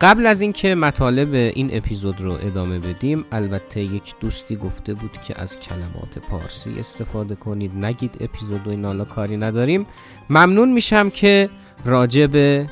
قبل 0.06 0.26
از 0.26 0.40
اینکه 0.40 0.74
مطالب 0.74 1.34
این 1.34 1.70
اپیزود 1.72 2.20
رو 2.20 2.32
ادامه 2.32 2.78
بدیم 2.78 3.24
البته 3.32 3.80
یک 3.80 4.14
دوستی 4.20 4.56
گفته 4.56 4.94
بود 4.94 5.12
که 5.12 5.40
از 5.40 5.60
کلمات 5.60 6.18
پارسی 6.30 6.70
استفاده 6.78 7.34
کنید. 7.34 7.84
نگید 7.84 8.16
اپیزود 8.20 8.66
و 8.66 8.70
این 8.70 9.04
کاری 9.04 9.36
نداریم. 9.36 9.86
ممنون 10.30 10.72
میشم 10.72 11.10
که 11.10 11.50
راجع 11.84 12.26
به 12.26 12.66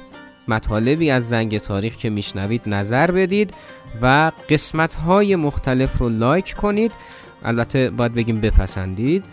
مطالبی 0.48 1.10
از 1.10 1.28
زنگ 1.28 1.58
تاریخ 1.58 1.96
که 1.96 2.10
میشنوید 2.10 2.62
نظر 2.66 3.10
بدید 3.10 3.54
و 4.02 4.32
قسمت 4.50 4.94
های 4.94 5.36
مختلف 5.36 5.98
رو 5.98 6.08
لایک 6.08 6.54
کنید. 6.54 6.92
البته 7.44 7.90
باید 7.90 8.14
بگیم 8.14 8.40
بپسندید 8.40 9.24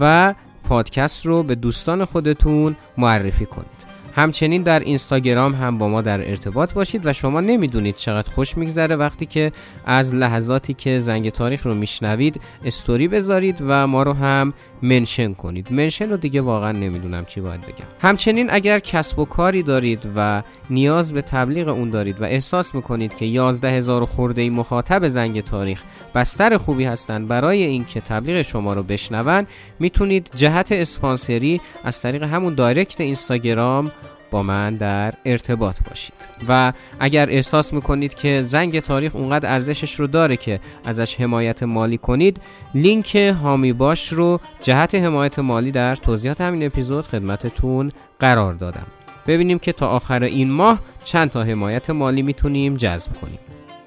و 0.00 0.34
پادکست 0.64 1.26
رو 1.26 1.42
به 1.42 1.54
دوستان 1.54 2.04
خودتون 2.04 2.76
معرفی 2.98 3.46
کنید. 3.46 3.79
همچنین 4.14 4.62
در 4.62 4.80
اینستاگرام 4.80 5.54
هم 5.54 5.78
با 5.78 5.88
ما 5.88 6.02
در 6.02 6.28
ارتباط 6.30 6.72
باشید 6.72 7.06
و 7.06 7.12
شما 7.12 7.40
نمی‌دونید 7.40 7.96
چقدر 7.96 8.30
خوش 8.30 8.56
میگذره 8.56 8.96
وقتی 8.96 9.26
که 9.26 9.52
از 9.84 10.14
لحظاتی 10.14 10.74
که 10.74 10.98
زنگ 10.98 11.30
تاریخ 11.30 11.66
رو 11.66 11.74
میشنوید 11.74 12.40
استوری 12.64 13.08
بذارید 13.08 13.58
و 13.60 13.86
ما 13.86 14.02
رو 14.02 14.12
هم 14.12 14.54
منشن 14.82 15.34
کنید. 15.34 15.72
منشن 15.72 16.10
رو 16.10 16.16
دیگه 16.16 16.40
واقعا 16.40 16.72
نمی‌دونم 16.72 17.24
چی 17.24 17.40
باید 17.40 17.60
بگم. 17.60 17.86
همچنین 18.00 18.50
اگر 18.50 18.78
کسب 18.78 19.18
و 19.18 19.24
کاری 19.24 19.62
دارید 19.62 20.08
و 20.16 20.42
نیاز 20.70 21.12
به 21.12 21.22
تبلیغ 21.22 21.68
اون 21.68 21.90
دارید 21.90 22.20
و 22.20 22.24
احساس 22.24 22.74
می‌کنید 22.74 23.16
که 23.16 23.26
11 23.26 23.70
هزار 23.70 24.04
خورده 24.04 24.50
مخاطب 24.50 25.08
زنگ 25.08 25.40
تاریخ 25.40 25.82
بستر 26.14 26.56
خوبی 26.56 26.84
هستند 26.84 27.28
برای 27.28 27.62
اینکه 27.62 28.00
تبلیغ 28.00 28.42
شما 28.42 28.72
رو 28.72 28.82
بشنون 28.82 29.46
می‌تونید 29.78 30.30
جهت 30.34 30.72
اسپانسری 30.72 31.60
از 31.84 32.02
طریق 32.02 32.22
همون 32.22 32.54
دایرکت 32.54 33.00
اینستاگرام 33.00 33.90
با 34.30 34.42
من 34.42 34.74
در 34.74 35.12
ارتباط 35.24 35.76
باشید. 35.88 36.14
و 36.48 36.72
اگر 37.00 37.30
احساس 37.30 37.72
می‌کنید 37.72 38.14
که 38.14 38.42
زنگ 38.42 38.80
تاریخ 38.80 39.16
اونقدر 39.16 39.52
ارزشش 39.52 39.94
رو 39.94 40.06
داره 40.06 40.36
که 40.36 40.60
ازش 40.84 41.20
حمایت 41.20 41.62
مالی 41.62 41.98
کنید 41.98 42.40
لینک 42.74 43.16
هامی 43.16 43.72
باش 43.72 44.12
رو 44.12 44.40
جهت 44.62 44.94
حمایت 44.94 45.38
مالی 45.38 45.70
در 45.70 45.94
توضیحات 45.94 46.40
همین 46.40 46.66
اپیزود 46.66 47.06
خدمتتون 47.06 47.92
قرار 48.18 48.54
دادم. 48.54 48.86
ببینیم 49.26 49.58
که 49.58 49.72
تا 49.72 49.88
آخر 49.88 50.22
این 50.22 50.50
ماه 50.50 50.80
چند 51.04 51.30
تا 51.30 51.42
حمایت 51.42 51.90
مالی 51.90 52.22
می‌تونیم 52.22 52.76
جذب 52.76 53.12
کنیم. 53.20 53.38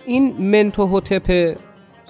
این 0.06 0.52
منتو 0.52 0.86
هوتپ 0.86 1.58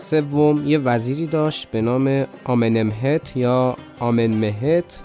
سوم 0.09 0.67
یه 0.67 0.77
وزیری 0.77 1.27
داشت 1.27 1.71
به 1.71 1.81
نام 1.81 2.25
آمنمهت 2.43 3.37
یا 3.37 3.75
آمنمهت 3.99 4.99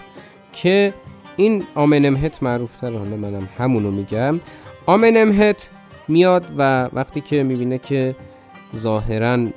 که 0.53 0.93
این 1.39 1.63
آمنمهت 1.75 2.43
معروف 2.43 2.75
تر 2.75 2.91
حالا 2.91 3.15
منم 3.15 3.49
همونو 3.57 3.91
میگم. 3.91 4.39
آمنمهت 4.85 5.69
میاد 6.07 6.45
و 6.57 6.89
وقتی 6.93 7.21
که 7.21 7.43
می‌بینه 7.43 7.77
که 7.77 8.15
ظاهرا 8.75 9.47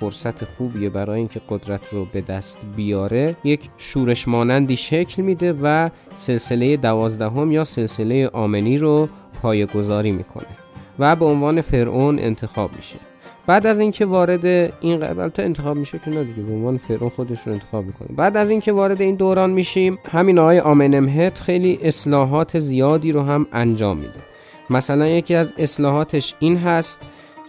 فرصت 0.00 0.44
خوبیه 0.44 0.90
برای 0.90 1.18
اینکه 1.18 1.40
قدرت 1.48 1.80
رو 1.92 2.04
به 2.04 2.20
دست 2.20 2.58
بیاره 2.76 3.36
یک 3.44 3.60
شورش 3.78 4.28
مانندی 4.28 4.76
شکل 4.76 5.22
میده 5.22 5.52
و 5.62 5.90
سلسله 6.14 6.76
دوازدهم 6.76 7.52
یا 7.52 7.64
سلسله 7.64 8.28
آمنی 8.28 8.78
رو 8.78 9.08
پایگذاری 9.42 10.12
می‌کنه 10.12 10.56
و 10.98 11.16
به 11.16 11.24
عنوان 11.24 11.60
فرعون 11.60 12.18
انتخاب 12.18 12.70
میشه. 12.76 13.07
بعد 13.48 13.66
از 13.66 13.80
اینکه 13.80 14.06
وارد 14.06 14.46
این 14.80 15.00
قبل 15.00 15.28
تا 15.28 15.42
انتخاب 15.42 15.76
میشه 15.76 15.98
که 15.98 16.10
نه 16.10 16.24
دیگه 16.24 16.42
به 16.42 16.52
عنوان 16.52 16.78
فرعون 16.78 17.10
خودش 17.10 17.38
رو 17.46 17.52
انتخاب 17.52 17.84
می‌کنه 17.84 18.08
بعد 18.16 18.36
از 18.36 18.50
اینکه 18.50 18.72
وارد 18.72 19.00
این 19.00 19.14
دوران 19.14 19.50
میشیم 19.50 19.98
همین 20.12 20.38
آقای 20.38 20.60
آمنمهت 20.60 21.40
خیلی 21.40 21.78
اصلاحات 21.82 22.58
زیادی 22.58 23.12
رو 23.12 23.22
هم 23.22 23.46
انجام 23.52 23.96
میده. 23.96 24.20
مثلا 24.70 25.06
یکی 25.06 25.34
از 25.34 25.54
اصلاحاتش 25.58 26.34
این 26.38 26.56
هست 26.56 27.00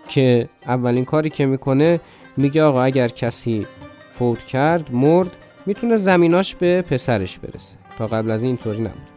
که 0.10 0.50
اولین 0.66 1.06
کاری 1.06 1.30
که 1.30 1.46
می‌کنه 1.46 2.00
میگه 2.38 2.64
آقا 2.64 2.84
اگر 2.84 3.08
کسی 3.08 3.66
فوت 4.10 4.40
کرد 4.40 4.94
مرد 4.94 5.32
می‌تونه 5.66 5.96
زمیناش 5.96 6.56
به 6.56 6.82
پسرش 6.82 7.40
برسه. 7.40 7.76
تا 7.98 8.08
قبل 8.08 8.32
از 8.32 8.44
این 8.44 8.58
طوری 8.58 8.80
نبود. 8.80 9.08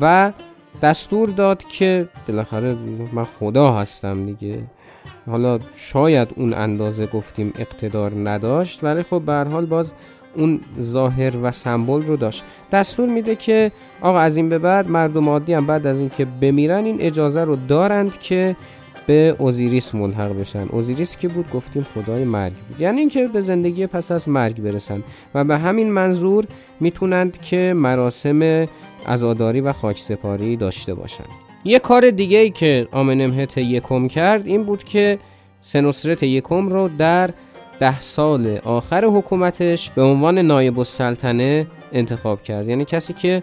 و 0.00 0.32
دستور 0.82 1.28
داد 1.28 1.64
که 1.64 2.08
بالاخره 2.28 2.76
من 3.12 3.24
خدا 3.24 3.72
هستم 3.72 4.26
دیگه. 4.26 4.58
حالا 5.26 5.58
شاید 5.76 6.28
اون 6.36 6.52
اندازه 6.52 7.06
گفتیم 7.06 7.52
اقتدار 7.58 8.12
نداشت 8.28 8.84
ولی 8.84 9.02
خب 9.02 9.22
به 9.26 9.32
حال 9.32 9.66
باز 9.66 9.92
اون 10.36 10.60
ظاهر 10.80 11.32
و 11.42 11.52
سمبل 11.52 12.02
رو 12.02 12.16
داشت. 12.16 12.42
دستور 12.72 13.08
میده 13.08 13.36
که 13.36 13.72
آقا 14.00 14.18
از 14.18 14.36
این 14.36 14.48
به 14.48 14.58
بعد 14.58 14.90
مردم 14.90 15.28
عادی 15.28 15.52
هم 15.52 15.66
بعد 15.66 15.86
از 15.86 16.00
اینکه 16.00 16.24
بمیرن 16.24 16.84
این 16.84 17.00
اجازه 17.00 17.44
رو 17.44 17.56
دارند 17.56 18.18
که 18.18 18.56
به 19.06 19.36
اوزیریس 19.38 19.94
ملحق 19.94 20.40
بشن. 20.40 20.66
اوزیریس 20.70 21.16
که 21.16 21.28
بود؟ 21.28 21.50
گفتیم 21.54 21.86
خدای 21.94 22.24
مرگ 22.24 22.52
بود. 22.52 22.80
یعنی 22.80 23.00
اینکه 23.00 23.28
به 23.28 23.40
زندگی 23.40 23.86
پس 23.86 24.12
از 24.12 24.28
مرگ 24.28 24.62
برسن. 24.62 25.02
و 25.34 25.44
به 25.44 25.58
همین 25.58 25.92
منظور 25.92 26.44
می‌تونند 26.80 27.40
که 27.40 27.72
مراسم 27.76 28.68
عزاداری 29.06 29.60
و 29.60 29.72
خاکسپاری 29.72 30.56
داشته 30.56 30.94
باشند 30.94 31.43
یه 31.64 31.78
کار 31.78 32.10
دیگه 32.10 32.38
ای 32.38 32.50
که 32.50 32.88
آمنمهت 32.92 33.58
یکم 33.58 34.08
کرد 34.08 34.46
این 34.46 34.64
بود 34.64 34.84
که 34.84 35.18
سنوسرت 35.60 36.22
یکم 36.22 36.68
رو 36.68 36.88
در 36.98 37.30
ده 37.80 38.00
سال 38.00 38.58
آخر 38.64 39.04
حکومتش 39.04 39.90
به 39.90 40.02
عنوان 40.02 40.38
نایب 40.38 40.78
السلطنه 40.78 41.66
انتخاب 41.92 42.42
کرد. 42.42 42.68
یعنی 42.68 42.84
کسی 42.84 43.12
که 43.12 43.42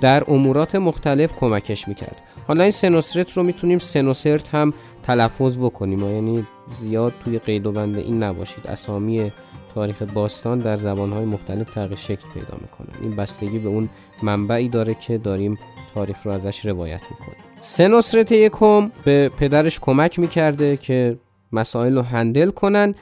در 0.00 0.24
امورات 0.28 0.74
مختلف 0.74 1.36
کمکش 1.36 1.88
می‌کرد. 1.88 2.22
حالا 2.48 2.62
این 2.62 2.72
سنوسرت 2.72 3.32
رو 3.32 3.42
می‌تونیم 3.42 3.78
سنوسرت 3.78 4.54
هم 4.54 4.74
تلفظ 5.02 5.58
بکنیم. 5.58 5.98
یعنی 5.98 6.46
زیاد 6.66 7.12
توی 7.24 7.38
قید 7.38 7.66
و 7.66 7.72
بند 7.72 7.98
این 7.98 8.22
نباشید. 8.22 8.66
اسامی 8.66 9.32
تاریخ 9.74 10.02
باستان 10.02 10.58
در 10.58 10.76
زبانهای 10.76 11.24
مختلف 11.24 11.74
تغییر 11.74 11.96
شکل 11.96 12.28
پیدا 12.34 12.58
می‌کنن 12.60 13.02
این 13.02 13.16
بستگی 13.16 13.58
به 13.58 13.68
اون 13.68 13.88
منبعی 14.22 14.68
داره 14.68 14.94
که 14.94 15.18
داریم 15.18 15.58
تاریخ 15.94 16.16
رو 16.24 16.32
ازش 16.32 16.66
روایت 16.66 17.00
می‌کنیم. 17.10 17.45
سنوسرت 17.68 18.32
یکم 18.32 18.90
به 19.04 19.28
پدرش 19.28 19.80
کمک 19.80 20.18
می‌کرده 20.18 20.76
که 20.76 21.18
مسائل 21.52 21.94
رو 21.94 22.02
هندل 22.02 22.50
کنن. 22.50 22.94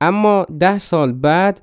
اما 0.00 0.46
ده 0.58 0.78
سال 0.78 1.12
بعد 1.12 1.60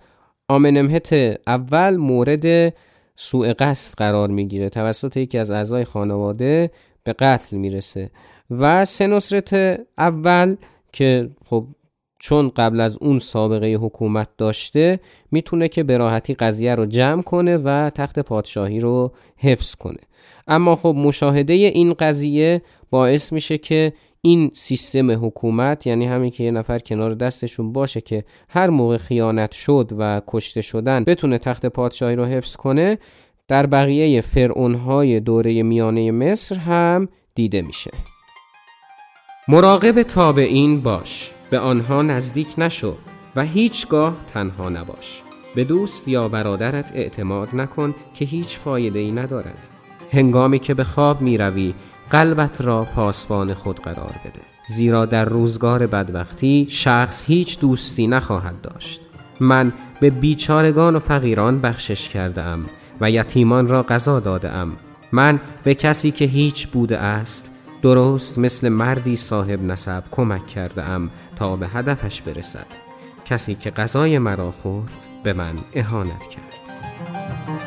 آمنمهت 0.50 1.40
اول 1.48 1.96
مورد 1.98 2.74
سوء 3.16 3.54
قصد 3.60 3.96
قرار 3.96 4.30
می‌گیره. 4.30 4.70
توسط 4.70 5.18
یکی 5.18 5.38
از 5.38 5.52
اعضای 5.52 5.86
خانواده 5.86 6.72
به 7.04 7.14
قتل 7.14 7.58
می‌رسه. 7.58 8.12
و 8.52 8.86
سنوسرت 8.86 9.80
اول 9.98 10.56
که 10.92 11.30
خب 11.46 11.68
چون 12.20 12.50
قبل 12.50 12.80
از 12.80 12.98
اون 13.02 13.20
سابقه 13.20 13.74
حکومت 13.74 14.30
داشته 14.38 15.00
می‌تونه 15.32 15.68
که 15.68 15.84
به 15.84 15.98
راحتی 15.98 16.34
قضیه 16.34 16.76
رو 16.76 16.86
جمع 16.86 17.22
کنه 17.22 17.58
و 17.58 17.90
تخت 17.90 18.20
پادشاهی 18.20 18.80
رو 18.80 19.12
حفظ 19.38 19.76
کنه. 19.76 20.07
اما 20.48 20.76
خب 20.76 20.96
مشاهده 20.98 21.54
این 21.54 21.94
قضیه 21.94 22.62
باعث 22.90 23.34
میشه 23.34 23.58
که 23.58 23.94
این 24.22 24.52
سیستم 24.54 25.26
حکومت 25.26 25.88
یعنی 25.88 26.06
همین 26.06 26.32
که 26.32 26.44
یه 26.44 26.52
نفر 26.52 26.80
کنار 26.80 27.14
دستشون 27.14 27.74
باشه 27.74 28.02
که 28.02 28.24
هر 28.50 28.70
موقع 28.70 28.98
خیانت 28.98 29.52
شد 29.52 29.92
و 29.98 30.22
کشته 30.28 30.62
شدن 30.62 31.04
بتونه 31.04 31.38
تخت 31.38 31.66
پادشاهی 31.66 32.16
رو 32.16 32.26
حفظ 32.26 32.56
کنه 32.56 32.98
در 33.48 33.66
بقیه 33.66 34.22
فرعونهای 34.22 35.20
دوره 35.20 35.64
میانه 35.64 36.12
مصر 36.12 36.56
هم 36.56 37.08
دیده 37.36 37.62
میشه. 37.62 37.92
مراقب 39.48 40.04
تابعین 40.04 40.82
باش 40.82 41.32
به 41.50 41.60
آنها 41.60 42.02
نزدیک 42.02 42.48
نشو 42.58 42.96
و 43.36 43.44
هیچگاه 43.44 44.18
تنها 44.34 44.70
نباش. 44.70 45.22
به 45.56 45.64
دوست 45.64 46.08
یا 46.08 46.30
برادرت 46.30 46.92
اعتماد 46.96 47.56
نکن 47.56 47.96
که 48.14 48.26
هیچ 48.26 48.58
فایده 48.58 49.00
ای 49.00 49.12
ندارد. 49.12 49.77
هنگامی 50.12 50.60
که 50.60 50.74
به 50.74 50.84
خواب 50.84 51.22
می 51.22 51.38
روی 51.38 51.74
قلبت 52.10 52.62
را 52.62 52.84
پاسبان 52.84 53.54
خود 53.54 53.80
قرار 53.80 54.16
بده. 54.26 54.42
زیرا 54.68 55.06
در 55.06 55.26
روزگار 55.26 55.88
بدبختی 55.88 56.68
شخص 56.70 57.26
هیچ 57.26 57.60
دوستی 57.60 58.08
نخواهد 58.08 58.62
داشت. 58.62 59.02
من 59.40 59.74
به 60.00 60.10
بیچارگان 60.10 60.96
و 60.96 61.00
فقیران 61.00 61.62
بخشش 61.62 62.10
کرده 62.10 62.42
ام 62.42 62.66
و 63.02 63.12
یتیمان 63.12 63.68
را 63.68 63.84
غذا 63.84 64.20
داده 64.20 64.50
ام 64.50 64.74
من 65.12 65.40
به 65.64 65.76
کسی 65.76 66.12
که 66.12 66.26
هیچ 66.26 66.68
بوده 66.68 66.98
است 66.98 67.52
درست 67.82 68.38
مثل 68.38 68.70
مردی 68.70 69.16
صاحب 69.16 69.64
نسب 69.64 70.04
کمک 70.12 70.48
کرده 70.48 70.84
ام 70.84 71.10
تا 71.36 71.56
به 71.56 71.68
هدفش 71.68 72.22
برسد. 72.22 72.68
کسی 73.26 73.56
که 73.56 73.72
غذای 73.72 74.20
مرا 74.20 74.52
خورد 74.52 74.92
به 75.24 75.34
من 75.34 75.54
اهانت 75.74 76.28
کرد. 76.28 77.67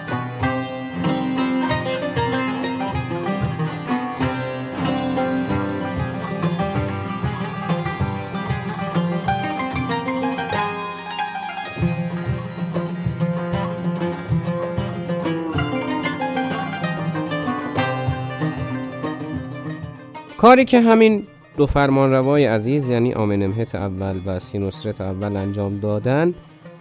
کاری 20.41 20.65
که 20.65 20.81
همین 20.81 21.27
دو 21.57 21.67
فرمانروای 21.67 22.45
عزیز 22.45 22.91
یعنی 22.91 23.15
آمنمهت 23.15 23.75
اول 23.75 24.21
و 24.27 24.39
سینوسرت 24.39 25.01
اول 25.01 25.37
انجام 25.37 25.79
دادن 25.79 26.35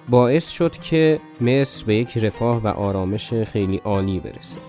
باعث 0.10 0.50
شد 0.50 0.72
که 0.72 1.20
مصر 1.42 1.86
به 1.86 1.96
یک 1.96 2.18
رفاه 2.18 2.64
و 2.64 2.68
آرامش 2.68 3.34
خیلی 3.34 3.82
عالی 3.86 4.20
برسه. 4.20 4.60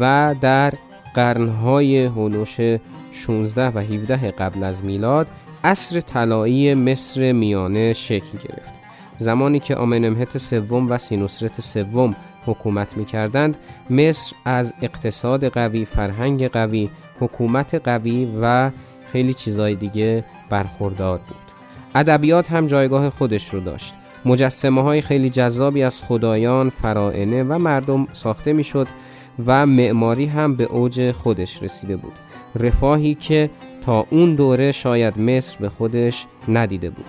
و 0.00 0.34
در 0.40 0.72
قرنهای 1.14 2.04
هولوش 2.04 2.56
16 3.12 3.68
و 3.68 3.78
17 3.78 4.30
قبل 4.30 4.62
از 4.62 4.84
میلاد 4.84 5.26
عصر 5.64 6.00
طلایی 6.00 6.74
مصر 6.74 7.32
میانه 7.32 7.92
شکل 7.92 8.38
گرفت. 8.38 8.74
زمانی 9.18 9.60
که 9.60 9.76
آمنمهت 9.76 10.38
سوم 10.38 10.90
و 10.90 10.98
سینوسرت 10.98 11.60
سوم 11.60 12.16
حکومت 12.46 12.96
می 12.96 13.04
کردند 13.04 13.56
مصر 13.90 14.36
از 14.44 14.74
اقتصاد 14.82 15.44
قوی، 15.44 15.84
فرهنگ 15.84 16.48
قوی، 16.48 16.90
حکومت 17.20 17.74
قوی 17.74 18.28
و 18.42 18.70
خیلی 19.12 19.34
چیزای 19.34 19.74
دیگه 19.74 20.24
برخوردار 20.50 21.18
بود. 21.18 21.36
ادبیات 21.94 22.52
هم 22.52 22.66
جایگاه 22.66 23.10
خودش 23.10 23.54
رو 23.54 23.60
داشت. 23.60 23.94
مجسمه 24.24 24.82
های 24.82 25.02
خیلی 25.02 25.30
جذابی 25.30 25.82
از 25.82 26.02
خدایان، 26.02 26.70
فرائنه 26.70 27.42
و 27.42 27.58
مردم 27.58 28.08
ساخته 28.12 28.52
می‌شد 28.52 28.88
و 29.46 29.66
معماری 29.66 30.26
هم 30.26 30.56
به 30.56 30.64
اوج 30.64 31.12
خودش 31.12 31.62
رسیده 31.62 31.96
بود. 31.96 32.12
رفاهی 32.54 33.14
که 33.14 33.50
تا 33.86 34.06
اون 34.10 34.34
دوره 34.34 34.72
شاید 34.72 35.20
مصر 35.20 35.58
به 35.60 35.68
خودش 35.68 36.26
ندیده 36.48 36.90
بود. 36.90 37.06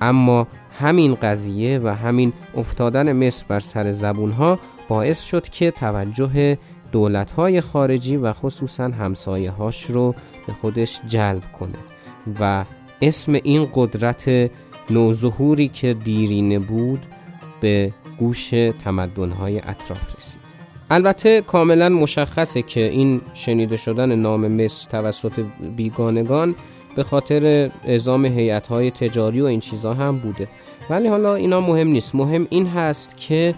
اما 0.00 0.46
همین 0.80 1.14
قضیه 1.14 1.80
و 1.84 1.88
همین 1.88 2.32
افتادن 2.56 3.12
مصر 3.12 3.44
بر 3.48 3.60
سر 3.60 3.92
زبون 3.92 4.30
ها 4.30 4.58
باعث 4.88 5.22
شد 5.22 5.48
که 5.48 5.70
توجه 5.70 6.58
دولت 6.94 7.30
های 7.30 7.60
خارجی 7.60 8.16
و 8.16 8.32
خصوصا 8.32 8.84
همسایه 8.84 9.50
هاش 9.50 9.84
رو 9.84 10.14
به 10.46 10.52
خودش 10.52 11.00
جلب 11.06 11.42
کنه 11.58 11.78
و 12.40 12.64
اسم 13.02 13.32
این 13.32 13.68
قدرت 13.74 14.50
نوظهوری 14.90 15.68
که 15.68 15.94
دیرینه 15.94 16.58
بود 16.58 17.00
به 17.60 17.92
گوش 18.18 18.50
تمدن 18.84 19.30
های 19.30 19.58
اطراف 19.58 20.16
رسید. 20.18 20.40
البته 20.90 21.40
کاملا 21.40 21.88
مشخصه 21.88 22.62
که 22.62 22.80
این 22.80 23.20
شنیده 23.34 23.76
شدن 23.76 24.14
نام 24.14 24.48
مصر 24.48 24.88
توسط 24.90 25.32
بیگانگان 25.76 26.54
به 26.96 27.02
خاطر 27.02 27.70
اعزام 27.84 28.24
هیئت 28.24 28.66
های 28.66 28.90
تجاری 28.90 29.40
و 29.40 29.44
این 29.44 29.60
چیزها 29.60 29.94
هم 29.94 30.18
بوده. 30.18 30.48
ولی 30.90 31.08
حالا 31.08 31.34
اینا 31.34 31.60
مهم 31.60 31.88
نیست. 31.88 32.14
مهم 32.14 32.46
این 32.50 32.66
هست 32.66 33.16
که 33.16 33.54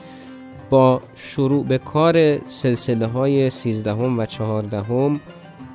با 0.71 1.01
شروع 1.15 1.65
به 1.65 1.79
کار 1.79 2.47
سلسله 2.47 3.07
های 3.07 3.51
سیزدهم 3.51 4.19
و 4.19 4.27
چهاردهم 4.27 5.21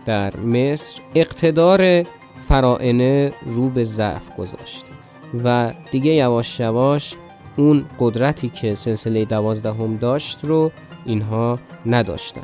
در 0.05 0.37
مصر 0.37 1.01
اقتدار 1.15 2.03
فرائنه 2.47 3.31
رو 3.45 3.69
به 3.69 3.83
ضعف 3.83 4.35
گذاشت 4.37 4.85
و 5.43 5.73
دیگه 5.91 6.11
یواش 6.11 6.59
یواش 6.59 7.15
اون 7.57 7.85
قدرتی 7.99 8.49
که 8.49 8.75
سلسله 8.75 9.25
دوازدهم 9.25 9.97
داشت 9.97 10.39
رو 10.43 10.71
اینها 11.05 11.59
نداشتن. 11.85 12.41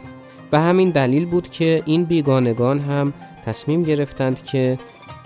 به 0.51 0.59
همین 0.59 0.89
دلیل 0.89 1.25
بود 1.25 1.49
که 1.49 1.83
این 1.85 2.03
بیگانگان 2.03 2.79
هم 2.79 3.13
تصمیم 3.45 3.83
گرفتند 3.83 4.43
که 4.43 4.77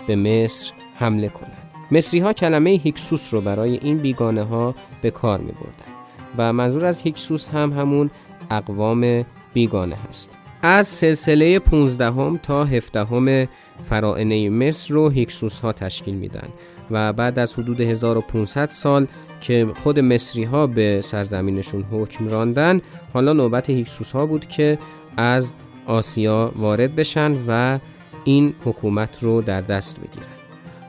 به 0.06 0.16
مصر 0.16 0.72
حمله 0.98 1.28
کنند. 1.28 1.52
مصری 1.90 2.20
ها 2.20 2.32
کلمه 2.32 2.70
هیکسوس 2.70 3.34
رو 3.34 3.40
برای 3.40 3.78
این 3.82 3.98
بیگانه 3.98 4.42
ها 4.42 4.74
به 5.02 5.10
کار 5.10 5.38
می 5.38 5.52
بردن 5.52 5.91
و 6.38 6.52
منظور 6.52 6.84
از 6.84 7.00
هیکسوس 7.00 7.48
هم 7.48 7.72
همون 7.72 8.10
اقوام 8.50 9.24
بیگانه 9.54 9.96
هست. 10.08 10.38
از 10.62 10.86
سلسله 10.86 11.58
15 11.58 12.10
هم 12.10 12.40
تا 12.42 12.64
17 12.64 13.04
هم 13.04 13.48
فرائنه 13.90 14.50
مصر 14.50 14.94
رو 14.94 15.08
هیکسوس 15.08 15.60
ها 15.60 15.72
تشکیل 15.72 16.14
میدن 16.14 16.48
و 16.90 17.12
بعد 17.12 17.38
از 17.38 17.54
حدود 17.54 17.80
1500 17.80 18.68
سال 18.68 19.06
که 19.40 19.66
خود 19.82 19.98
مصری 19.98 20.44
ها 20.44 20.66
به 20.66 21.00
سرزمینشون 21.00 21.82
حکم 21.82 22.28
راندن 22.28 22.80
حالا 23.12 23.32
نوبت 23.32 23.70
هیکسوس 23.70 24.12
ها 24.12 24.26
بود 24.26 24.48
که 24.48 24.78
از 25.16 25.54
آسیا 25.86 26.52
وارد 26.56 26.94
بشن 26.94 27.32
و 27.48 27.78
این 28.24 28.54
حکومت 28.64 29.22
رو 29.22 29.42
در 29.42 29.60
دست 29.60 30.00
بگیرن. 30.00 30.26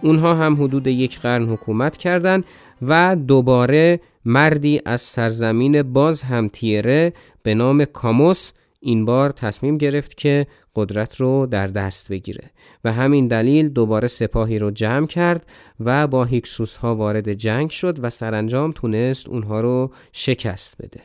اونها 0.02 0.36
هم 0.36 0.64
حدود 0.64 0.88
یک 0.88 1.20
قرن 1.20 1.50
حکومت 1.50 1.98
کردند 1.98 2.46
و 2.82 3.16
دوباره 3.16 4.00
مردی 4.26 4.82
از 4.86 5.02
سرزمین 5.02 5.82
باز 5.82 6.24
هم 6.24 6.48
تیره 6.48 7.14
به 7.44 7.54
نام 7.54 7.86
کاموس 7.86 8.52
این 8.80 9.06
بار 9.06 9.30
تصمیم 9.30 9.78
گرفت 9.78 10.18
که 10.18 10.48
قدرت 10.76 11.16
رو 11.16 11.46
در 11.46 11.68
دست 11.68 12.10
بگیره 12.10 12.52
و 12.84 12.94
همین 12.94 13.28
دلیل 13.28 13.70
دوباره 13.70 14.08
سپاهی 14.08 14.60
رو 14.60 14.72
جمع 14.72 15.08
کرد 15.08 15.46
و 15.80 16.08
با 16.08 16.26
هیکسوس 16.26 16.78
ها 16.78 16.96
وارد 16.96 17.34
جنگ 17.34 17.70
شد 17.70 18.04
و 18.04 18.10
سرانجام 18.10 18.72
تونست 18.72 19.30
اونها 19.30 19.62
رو 19.62 19.92
شکست 20.12 20.76
بده. 20.80 21.02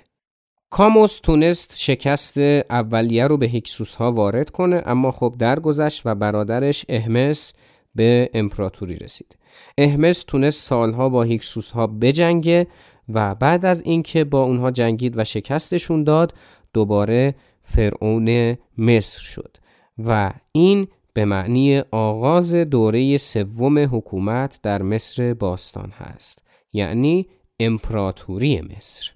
کاموس 0.70 1.18
تونست 1.18 1.78
شکست 1.78 2.38
اولیه 2.70 3.26
رو 3.26 3.36
به 3.36 3.46
هیکسوس 3.46 3.94
ها 3.94 4.12
وارد 4.12 4.50
کنه 4.50 4.82
اما 4.86 5.10
خب 5.10 5.34
درگذشت 5.38 6.02
و 6.04 6.14
برادرش 6.14 6.84
احمس 6.88 7.52
به 7.94 8.30
امپراتوری 8.34 8.96
رسید. 8.96 9.36
احمس 9.78 10.22
تونست 10.22 10.62
سالها 10.62 11.08
با 11.08 11.22
هیکسوس 11.22 11.70
ها 11.70 11.86
بجنگه 11.86 12.66
و 13.08 13.34
بعد 13.34 13.64
از 13.64 13.82
اینکه 13.82 14.24
با 14.24 14.42
اونها 14.42 14.70
جنگید 14.70 15.18
و 15.18 15.24
شکستشون 15.24 16.04
داد 16.04 16.34
دوباره 16.72 17.34
فرعون 17.62 18.56
مصر 18.78 19.20
شد 19.20 19.56
و 19.98 20.32
این 20.52 20.88
به 21.12 21.24
معنی 21.24 21.78
آغاز 21.90 22.54
دوره 22.54 23.16
سوم 23.16 23.78
حکومت 23.78 24.60
در 24.62 24.82
مصر 24.82 25.34
باستان 25.34 25.90
هست 25.90 26.42
یعنی 26.72 27.28
امپراتوری 27.60 28.60
مصر. 28.60 29.10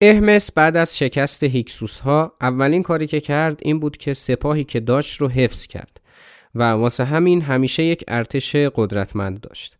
احمس 0.00 0.52
بعد 0.52 0.76
از 0.76 0.98
شکست 0.98 1.44
هیکسوس 1.44 2.00
ها 2.00 2.32
اولین 2.40 2.82
کاری 2.82 3.06
که 3.06 3.20
کرد 3.20 3.60
این 3.62 3.80
بود 3.80 3.96
که 3.96 4.12
سپاهی 4.12 4.64
که 4.64 4.80
داشت 4.80 5.20
رو 5.20 5.28
حفظ 5.28 5.66
کرد 5.66 6.00
و 6.54 6.62
واسه 6.62 7.04
همین 7.04 7.42
همیشه 7.42 7.82
یک 7.82 8.04
ارتش 8.08 8.56
قدرتمند 8.56 9.40
داشت. 9.40 9.76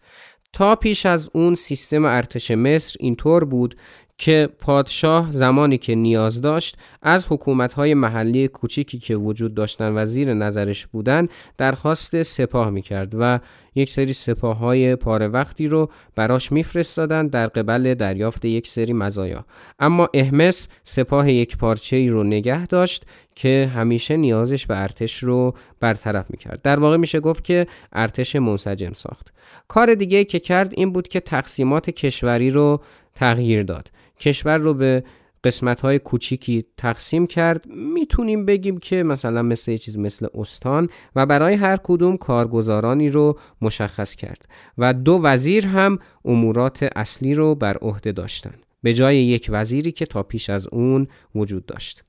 تا 0.52 0.76
پیش 0.76 1.06
از 1.06 1.30
اون 1.34 1.54
سیستم 1.54 2.04
ارتش 2.04 2.50
مصر 2.50 2.96
اینطور 3.00 3.44
بود 3.44 3.76
که 4.18 4.48
پادشاه 4.58 5.30
زمانی 5.30 5.78
که 5.78 5.94
نیاز 5.94 6.40
داشت 6.40 6.76
از 7.02 7.26
حکومتهای 7.30 7.94
محلی 7.94 8.48
کوچیکی 8.48 8.98
که 8.98 9.16
وجود 9.16 9.54
داشتن 9.54 9.92
و 9.96 10.04
زیر 10.04 10.34
نظرش 10.34 10.86
بودن 10.86 11.28
درخواست 11.58 12.22
سپاه 12.22 12.70
می‌کرد 12.70 13.14
و 13.18 13.40
یک 13.74 13.90
سری 13.90 14.12
سپاه 14.12 14.56
های 14.56 14.96
پاره 14.96 15.28
وقتی 15.28 15.66
رو 15.66 15.90
براش 16.14 16.52
میفرستادن 16.52 17.26
در 17.26 17.46
قبل 17.46 17.94
دریافت 17.94 18.44
یک 18.44 18.68
سری 18.68 18.92
مزایا. 18.92 19.44
اما 19.78 20.08
احمس 20.14 20.68
سپاه 20.84 21.32
یک 21.32 21.56
پارچه 21.56 21.96
ای 21.96 22.08
رو 22.08 22.24
نگه 22.24 22.66
داشت 22.66 23.06
که 23.34 23.70
همیشه 23.74 24.16
نیازش 24.16 24.66
به 24.66 24.82
ارتش 24.82 25.18
رو 25.18 25.54
برطرف 25.80 26.30
می‌کرد. 26.30 26.62
در 26.62 26.80
واقع 26.80 26.96
میشه 26.96 27.20
گفت 27.20 27.44
که 27.44 27.66
ارتش 27.92 28.36
منسجم 28.36 28.92
ساخت. 28.92 29.32
کار 29.68 29.94
دیگه 29.94 30.24
که 30.24 30.38
کرد 30.38 30.72
این 30.76 30.92
بود 30.92 31.08
که 31.08 31.20
تقسیمات 31.20 31.90
کشوری 31.90 32.50
رو 32.50 32.80
تغییر 33.14 33.62
داد. 33.62 33.90
کشور 34.20 34.56
رو 34.56 34.74
به 34.74 35.04
قسمت 35.44 35.80
های 35.80 35.98
کوچیکی 35.98 36.64
تقسیم 36.76 37.26
کرد. 37.26 37.66
می‌تونیم 37.66 38.46
بگیم 38.46 38.78
که 38.78 39.02
مثلا 39.02 39.42
مثل 39.42 39.76
چیز 39.76 39.98
مثل 39.98 40.26
استان 40.34 40.88
و 41.16 41.26
برای 41.26 41.54
هر 41.54 41.76
کدوم 41.76 42.16
کارگزارانی 42.16 43.08
رو 43.08 43.38
مشخص 43.60 44.14
کرد 44.14 44.48
و 44.78 44.94
دو 44.94 45.20
وزیر 45.22 45.66
هم 45.66 45.98
امورات 46.24 46.88
اصلی 46.96 47.34
رو 47.34 47.54
بر 47.54 47.76
عهده 47.76 48.12
داشتن 48.12 48.54
به 48.82 48.94
جای 48.94 49.16
یک 49.16 49.46
وزیری 49.52 49.92
که 49.92 50.06
تا 50.06 50.22
پیش 50.22 50.50
از 50.50 50.68
اون 50.72 51.06
وجود 51.34 51.66
داشت. 51.66 52.04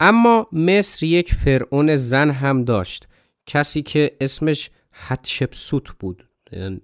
اما 0.00 0.48
مصر 0.52 1.06
یک 1.06 1.34
فرعون 1.34 1.96
زن 1.96 2.30
هم 2.30 2.64
داشت. 2.64 3.08
کسی 3.46 3.82
که 3.82 4.16
اسمش 4.20 4.70
حتشپسوت 4.90 5.90
بود. 5.98 6.28
یعنی 6.52 6.80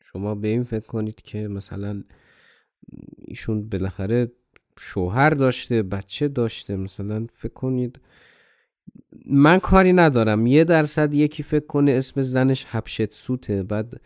شما 0.00 0.34
به 0.34 0.48
این 0.48 0.64
فکر 0.64 0.86
کنید 0.86 1.22
که 1.22 1.48
مثلا 1.48 2.02
ایشون 3.18 3.68
بالاخره 3.68 4.32
شوهر 4.78 5.30
داشته 5.30 5.82
بچه 5.82 6.28
داشته 6.28 6.76
مثلا 6.76 7.26
فکر 7.34 7.52
کنید. 7.52 8.00
من 9.26 9.58
کاری 9.58 9.92
ندارم. 9.92 10.46
یه 10.46 10.64
درصد 10.64 11.14
یکی 11.14 11.42
فکر 11.42 11.66
کنه 11.66 11.92
اسم 11.92 12.20
زنش 12.20 12.64
حبشت 12.64 13.12
سوته. 13.12 13.62
بعد 13.62 14.00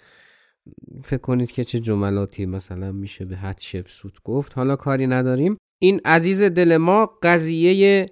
فکر 1.05 1.21
کنید 1.21 1.51
که 1.51 1.65
چه 1.65 1.81
جملاتی 1.81 2.47
مثلا 2.47 2.93
میشه 2.93 3.25
به 3.25 3.37
حد 3.37 3.61
سوت 3.87 4.23
گفت. 4.25 4.53
حالا 4.59 4.77
کاری 4.77 5.07
نداریم. 5.07 5.57
این 5.79 6.01
عزیز 6.05 6.43
دل 6.43 6.77
ما 6.77 7.11
قضیه 7.23 8.11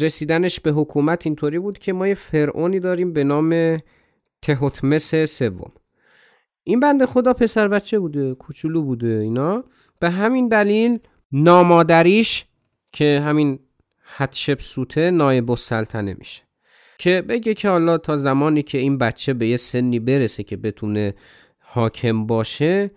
رسیدنش 0.00 0.60
به 0.60 0.70
حکومت 0.70 1.26
اینطوری 1.26 1.58
بود 1.58 1.78
که 1.78 1.92
ما 1.92 2.08
یه 2.08 2.14
فرعونی 2.14 2.80
داریم 2.80 3.12
به 3.12 3.24
نام 3.24 3.78
تهوتمس 4.42 5.14
سوم. 5.14 5.72
این 6.64 6.80
بنده 6.80 7.06
خدا 7.06 7.32
پسر 7.32 7.68
بچه 7.68 7.98
بوده 7.98 8.34
کوچولو 8.34 8.82
بوده 8.82 9.06
اینا. 9.06 9.64
به 10.00 10.10
همین 10.10 10.48
دلیل 10.48 10.98
نامادریش 11.32 12.44
که 12.92 13.22
همین 13.24 13.58
حتشب 14.16 14.60
سوته 14.60 15.10
نایب 15.10 15.50
السلطنه 15.50 16.14
میشه. 16.18 16.42
که 16.98 17.22
بگه 17.28 17.54
که 17.54 17.68
حالا 17.68 17.98
تا 17.98 18.16
زمانی 18.16 18.62
که 18.62 18.78
این 18.78 18.98
بچه 18.98 19.34
به 19.34 19.48
یه 19.48 19.56
سنی 19.56 19.98
برسه 19.98 20.42
که 20.42 20.56
بتونه 20.56 21.14
حاکم 21.58 22.26
باشه 22.26 22.90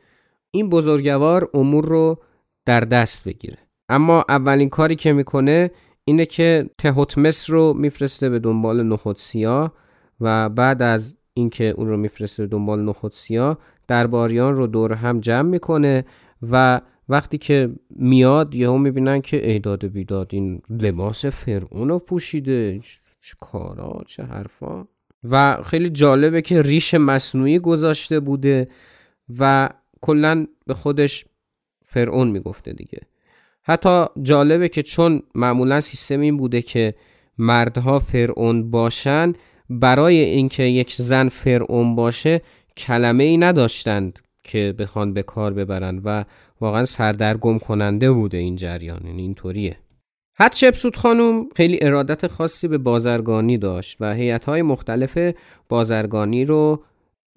این 0.52 0.70
بزرگوار 0.70 1.50
امور 1.54 1.86
رو 1.86 2.24
در 2.66 2.80
دست 2.80 3.24
بگیره. 3.24 3.58
اما 3.90 4.26
اولین 4.30 4.70
کاری 4.70 4.96
که 4.96 5.14
می‌کنه 5.14 5.72
اینه 6.06 6.26
که 6.26 6.70
تهوتمس 6.78 7.50
رو 7.50 7.74
میفرسته 7.74 8.30
به 8.30 8.40
دنبال 8.40 8.84
نخود 8.84 9.18
سیاه 9.18 9.74
و 10.22 10.50
بعد 10.50 10.82
از 10.82 11.18
اینکه 11.34 11.70
اون 11.70 11.88
رو 11.88 11.98
میفرسته 11.98 12.48
دنبال 12.48 12.82
نخود 12.82 13.12
سیاه 13.12 13.58
درباریان 13.88 14.56
رو 14.56 14.68
دور 14.68 14.94
هم 14.94 15.20
جمع 15.20 15.50
می‌کنه 15.50 16.06
و 16.52 16.82
وقتی 17.10 17.38
که 17.38 17.70
میاد 17.90 18.56
یهو 18.56 18.78
می‌بینن 18.78 19.22
که 19.22 19.50
ایداد 19.50 19.86
بیداد 19.86 20.30
این 20.32 20.62
لباس 20.70 21.26
فرعون 21.26 21.90
رو 21.90 22.00
پوشیده. 22.00 22.80
چه 23.20 23.36
کارا 23.40 24.04
چه 24.08 24.24
حرفا. 24.24 24.88
و 25.24 25.64
خیلی 25.64 25.90
جالبه 25.90 26.42
که 26.42 26.62
ریش 26.62 26.94
مصنوعی 26.94 27.60
گذاشته 27.60 28.20
بوده 28.20 28.68
و 29.40 29.70
کلا 30.02 30.48
به 30.66 30.74
خودش 30.74 31.26
فرعون 31.84 32.28
می‌گفته 32.28 32.74
دیگه. 32.74 33.00
حتی 33.64 34.06
جالبه 34.22 34.70
که 34.70 34.84
چون 34.84 35.24
معمولا 35.36 35.80
سیستم 35.80 36.20
این 36.20 36.38
بوده 36.38 36.62
که 36.62 36.96
مردها 37.38 38.00
فرعون 38.00 38.72
باشن 38.72 39.34
برای 39.70 40.16
اینکه 40.16 40.64
یک 40.64 40.94
زن 40.94 41.30
فرعون 41.30 41.96
باشه 41.96 42.42
کلمه 42.78 43.24
ای 43.24 43.38
نداشتند. 43.38 44.20
که 44.44 44.76
بخوان 44.80 45.14
به 45.14 45.24
کار 45.24 45.54
ببرن 45.54 46.02
و 46.06 46.26
واقعا 46.62 46.86
سردرگم 46.86 47.60
کننده 47.60 48.12
بوده 48.12 48.38
این 48.38 48.56
جریان 48.56 49.02
یعنی 49.06 49.22
اینطوریه. 49.22 49.78
حتشپسوت 50.36 50.96
خانم 50.96 51.50
خیلی 51.56 51.80
ارادت 51.82 52.28
خاصی 52.28 52.68
به 52.68 52.78
بازرگانی 52.78 53.58
داشت 53.58 53.98
و 54.00 54.38
های 54.46 54.62
مختلف 54.62 55.34
بازرگانی 55.70 56.46
رو 56.46 56.84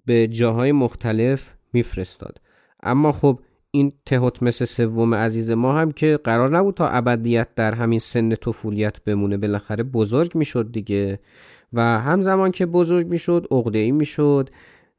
به 0.06 0.26
جاهای 0.28 0.72
مختلف 0.72 1.54
میفرستاد. 1.72 2.40
اما 2.82 3.12
خب 3.12 3.40
این 3.70 3.92
تهوتمس 4.06 4.62
سوم 4.62 5.14
عزیز 5.14 5.50
ما 5.50 5.72
هم 5.72 5.92
که 5.92 6.18
قرار 6.24 6.56
نبود 6.56 6.74
تا 6.74 6.88
ابدیت 6.88 7.48
در 7.54 7.74
همین 7.74 7.98
سن 7.98 8.34
طفولیت 8.34 9.04
بمونه 9.04 9.36
بالاخره 9.36 9.84
بزرگ 9.84 10.34
می‌شد 10.34 10.72
دیگه. 10.72 11.20
و 11.72 11.80
همزمان 11.80 12.50
که 12.50 12.66
بزرگ 12.66 13.06
می‌شد 13.06 13.46
عقده 13.50 13.78
ای 13.78 13.92
می‌شد 13.92 14.50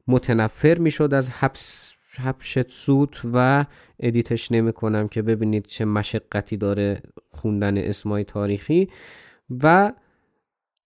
متنفر 0.08 0.78
می‌شد 0.78 1.14
از 1.14 1.30
حبس 1.30 1.93
حبشت 2.16 2.70
سوت 2.70 3.20
و 3.32 3.64
ادیتش 4.00 4.52
نمی 4.52 4.72
کنم 4.72 5.08
که 5.08 5.22
ببینید 5.22 5.66
چه 5.66 5.84
مشقتی 5.84 6.56
داره 6.56 7.02
خوندن 7.30 7.78
اسمای 7.78 8.24
تاریخی 8.24 8.88
و 9.62 9.92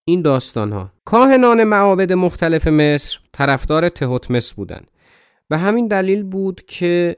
این 0.04 0.22
داستان 0.22 0.72
ها 0.72 0.92
کاهنان 1.04 1.64
معابد 1.64 2.12
مختلف 2.12 2.66
مصر 2.66 3.18
طرفدار 3.32 3.88
تهوتمس 3.88 4.52
بودن 4.52 4.80
به 5.48 5.58
همین 5.58 5.86
دلیل 5.86 6.22
بود 6.22 6.62
که 6.62 7.16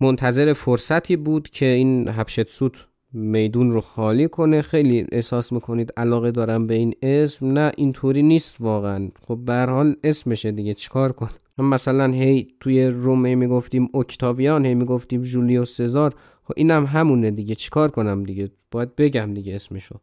منتظر 0.00 0.52
فرصتی 0.52 1.16
بود 1.16 1.48
که 1.48 1.66
این 1.66 2.08
حبشت 2.08 2.48
سوت 2.48 2.86
میدون 3.12 3.70
رو 3.70 3.80
خالی 3.80 4.28
کنه. 4.28 4.62
خیلی 4.62 5.06
احساس 5.12 5.52
می‌کنید 5.52 5.92
علاقه 5.96 6.30
دارم 6.30 6.66
به 6.66 6.74
این 6.74 6.94
اسم؟ 7.02 7.46
نه 7.46 7.72
اینطوری 7.76 8.22
نیست 8.22 8.56
واقعا. 8.60 9.08
خب 9.26 9.38
به 9.44 9.54
حال 9.54 9.96
اسمشه 10.04 10.52
دیگه. 10.52 10.74
چیکار 10.74 11.12
کن 11.12 11.30
مثلا 11.58 12.12
هی 12.12 12.48
توی 12.60 12.86
روم 12.86 13.26
هی 13.26 13.34
می‌گفتیم 13.34 13.88
اکتاویان 13.94 14.64
هی 14.64 14.74
می‌گفتیم 14.74 15.22
جولیوس 15.22 15.76
سزار 15.76 16.14
خب 16.44 16.54
اینم 16.56 16.86
همونه 16.86 17.30
دیگه. 17.30 17.54
چیکار 17.54 17.90
کنم 17.90 18.22
دیگه؟ 18.22 18.50
باید 18.70 18.96
بگم 18.96 19.34
دیگه 19.34 19.54
اسمشو. 19.54 20.00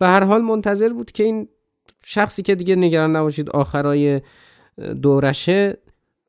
و 0.00 0.08
هر 0.08 0.24
حال 0.24 0.42
منتظر 0.42 0.88
بود 0.88 1.12
که 1.12 1.24
این 1.24 1.48
شخصی 2.04 2.42
که 2.42 2.54
دیگه 2.54 2.76
نگران 2.76 3.16
نباشید 3.16 3.50
آخرای 3.50 4.20
دورشه 5.02 5.78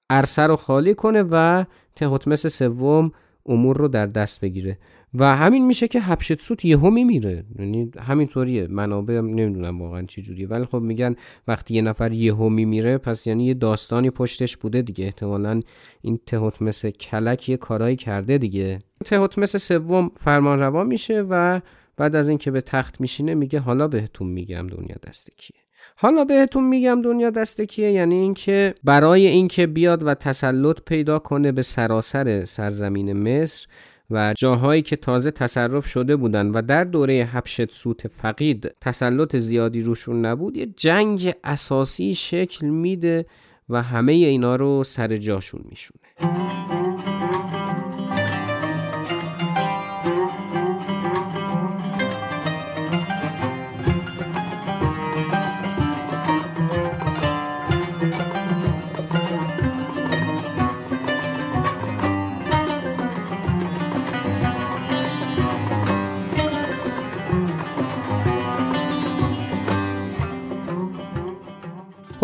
عرصه 0.10 0.42
رو 0.42 0.56
خالی 0.56 0.94
کنه 0.94 1.24
و 1.32 1.66
تهوتمس 1.96 2.48
سوم 2.48 3.12
امور 3.46 3.78
رو 3.78 3.88
در 3.88 4.06
دست 4.06 4.42
بگیره. 4.42 4.78
و 5.20 5.36
همین 5.36 5.66
میشه 5.66 5.88
که 5.88 6.00
حبشتسوت 6.00 6.66
یهو 6.66 6.90
میمیره. 6.90 7.44
یعنی 7.60 7.92
همینطوریه. 8.00 8.68
منابع 8.68 9.14
نمی‌دونم 9.22 9.82
واقعا 9.82 10.02
چی 10.06 10.22
جوریه. 10.22 10.48
ولی 10.48 10.66
خب 10.66 10.78
میگن 10.78 11.16
وقتی 11.48 11.74
یه 11.74 11.82
نفر 11.82 12.12
یهو 12.12 12.50
میمیره 12.50 12.98
پس 12.98 13.28
یعنی 13.28 13.46
یه 13.46 13.54
داستانی 13.54 14.10
پشتش 14.10 14.58
بوده 14.58 14.82
دیگه. 14.82 15.06
احتمالا 15.06 15.62
این 16.02 16.20
تهوتمس 16.26 16.86
کلک 16.86 17.50
یه 17.50 17.58
کارایی 17.58 17.96
کرده 17.96 18.38
دیگه. 18.38 18.80
تهوتمس 19.06 19.56
سوم 19.56 20.12
فرمان 20.16 20.60
روا 20.60 20.84
میشه 20.84 21.26
و 21.30 21.62
بعد 21.98 22.16
از 22.16 22.30
اینکه 22.30 22.52
به 22.52 22.62
تخت 22.62 23.02
میشینه 23.02 23.34
میگه 23.34 23.60
حالا 23.60 23.88
بهتون 23.88 24.28
میگم 24.28 24.68
دنیا 24.68 24.96
دست 25.08 25.32
کیه. 25.38 25.58
حالا 25.96 26.24
بهتون 26.24 26.68
میگم 26.68 27.02
دنیا 27.02 27.30
دست 27.30 27.62
کیه؟ 27.62 27.92
یعنی 27.92 28.16
اینکه 28.16 28.76
برای 28.84 29.28
اینکه 29.28 29.68
بیاد 29.68 30.04
و 30.04 30.14
تسلط 30.14 30.82
پیدا 30.86 31.20
کنه 31.20 31.52
به 31.52 31.62
سراسر 31.62 32.46
سرزمین 32.46 33.14
مصر 33.14 33.68
و 34.12 34.34
جاهایی 34.38 34.82
که 34.82 34.96
تازه 34.96 35.32
تصرف 35.32 35.86
شده 35.86 36.16
بودن 36.16 36.48
و 36.48 36.62
در 36.62 36.84
دوره 36.84 37.24
حبشت 37.24 37.72
سوت 37.72 38.08
فقید 38.08 38.76
تسلط 38.82 39.36
زیادی 39.36 39.82
روشون 39.82 40.26
نبود 40.26 40.58
یه 40.58 40.66
جنگ 40.66 41.34
اساسی 41.44 42.14
شکل 42.14 42.68
میده 42.68 43.26
و 43.70 43.82
همه 43.82 44.12
اینا 44.12 44.56
رو 44.56 44.84
سر 44.84 45.18
جاشون 45.18 45.62
میشونه. 45.70 46.75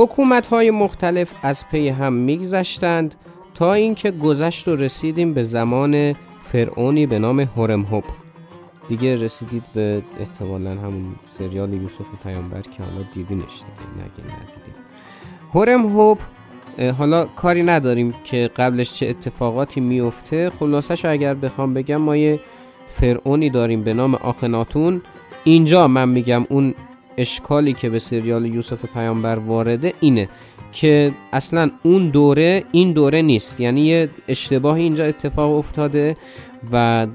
حکومت 0.01 0.47
های 0.47 0.71
مختلف 0.71 1.31
از 1.43 1.69
پی 1.69 1.89
هم 1.89 2.13
میگذشتند 2.13 3.15
تا 3.53 3.73
اینکه 3.73 4.11
گذشت 4.11 4.67
و 4.67 4.75
رسیدیم 4.75 5.33
به 5.33 5.43
زمان 5.43 6.15
فرعونی 6.43 7.05
به 7.05 7.19
نام 7.19 7.39
هورم 7.39 7.81
هوب. 7.81 8.03
دیگه 8.87 9.15
رسیدید 9.15 9.63
به 9.73 10.01
احتمالا 10.19 10.69
همون 10.69 11.15
سریال 11.29 11.73
یوسف 11.73 12.05
پیامبر 12.23 12.61
که 12.61 12.83
حالا 12.83 13.05
دیدینش 13.13 13.43
دیگه 13.43 13.93
نگه 13.95 14.35
ندیدیم. 14.35 14.75
هورم 15.53 15.85
هوب 15.85 16.17
حالا 16.97 17.25
کاری 17.25 17.63
نداریم 17.63 18.13
که 18.23 18.49
قبلش 18.55 18.93
چه 18.93 19.07
اتفاقاتی 19.07 19.81
میفته 19.81 20.51
خلاصش 20.59 21.05
اگر 21.05 21.33
بخوام 21.33 21.73
بگم 21.73 21.97
ما 21.97 22.17
یه 22.17 22.39
فرعونی 22.87 23.49
داریم 23.49 23.83
به 23.83 23.93
نام 23.93 24.15
آخناتون. 24.15 25.01
اینجا 25.43 25.87
من 25.87 26.09
میگم 26.09 26.45
اون 26.49 26.73
اشکالی 27.17 27.73
که 27.73 27.89
به 27.89 27.99
سریال 27.99 28.45
یوسف 28.45 28.85
پیامبر 28.93 29.39
وارده 29.39 29.93
اینه 29.99 30.29
که 30.71 31.11
اصلا 31.33 31.71
اون 31.83 32.09
دوره 32.09 32.63
این 32.71 32.93
دوره 32.93 33.21
نیست. 33.21 33.59
یعنی 33.59 33.81
یه 33.81 34.09
اشتباه 34.27 34.75
اینجا 34.75 35.05
اتفاق 35.05 35.57
افتاده 35.57 36.17
و 36.71 37.07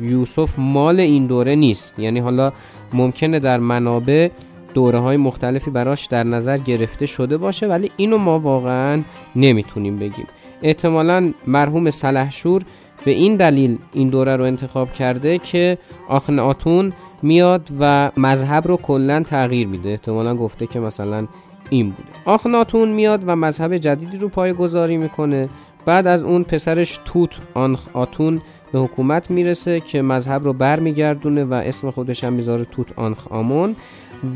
یوسف 0.00 0.58
مال 0.58 1.00
این 1.00 1.26
دوره 1.26 1.54
نیست. 1.54 1.98
یعنی 1.98 2.20
حالا 2.20 2.52
ممکنه 2.92 3.38
در 3.38 3.58
منابع 3.58 4.28
دوره 4.74 4.98
های 4.98 5.16
مختلفی 5.16 5.70
براش 5.70 6.06
در 6.06 6.24
نظر 6.24 6.56
گرفته 6.56 7.06
شده 7.06 7.36
باشه 7.36 7.66
ولی 7.66 7.90
اینو 7.96 8.18
ما 8.18 8.38
واقعا 8.38 9.02
نمی‌تونیم 9.36 9.96
بگیم. 9.96 10.26
احتمالا 10.62 11.32
مرحوم 11.46 11.90
سلحشور 11.90 12.62
به 13.04 13.10
این 13.10 13.36
دلیل 13.36 13.78
این 13.92 14.08
دوره 14.08 14.36
رو 14.36 14.44
انتخاب 14.44 14.92
کرده 14.92 15.38
که 15.38 15.78
آخن 16.08 16.38
آتون 16.38 16.92
میاد 17.26 17.68
و 17.80 18.10
مذهب 18.16 18.68
رو 18.68 18.76
کلا 18.76 19.22
تغییر 19.22 19.66
میده. 19.68 19.88
احتمالا 19.88 20.34
گفته 20.34 20.66
که 20.66 20.80
مثلا 20.80 21.26
این 21.70 21.90
بوده. 21.90 22.08
آخناتون 22.24 22.88
میاد 22.88 23.22
و 23.26 23.36
مذهب 23.36 23.76
جدیدی 23.76 24.16
رو 24.18 24.28
پای 24.28 24.52
گذاری 24.52 24.96
می‌کنه. 24.96 25.48
بعد 25.86 26.06
از 26.06 26.22
اون 26.22 26.42
پسرش 26.42 27.00
توت 27.04 27.40
آنخ 27.54 27.80
آتون 27.92 28.40
به 28.72 28.78
حکومت 28.78 29.30
می‌رسه 29.30 29.80
که 29.80 30.02
مذهب 30.02 30.44
رو 30.44 30.52
برمیگردونه 30.52 31.44
و 31.44 31.54
اسم 31.54 31.90
خودش 31.90 32.24
هم 32.24 32.32
می‌ذاره 32.32 32.64
توت 32.64 32.86
آنخ 32.96 33.26
آمون 33.32 33.76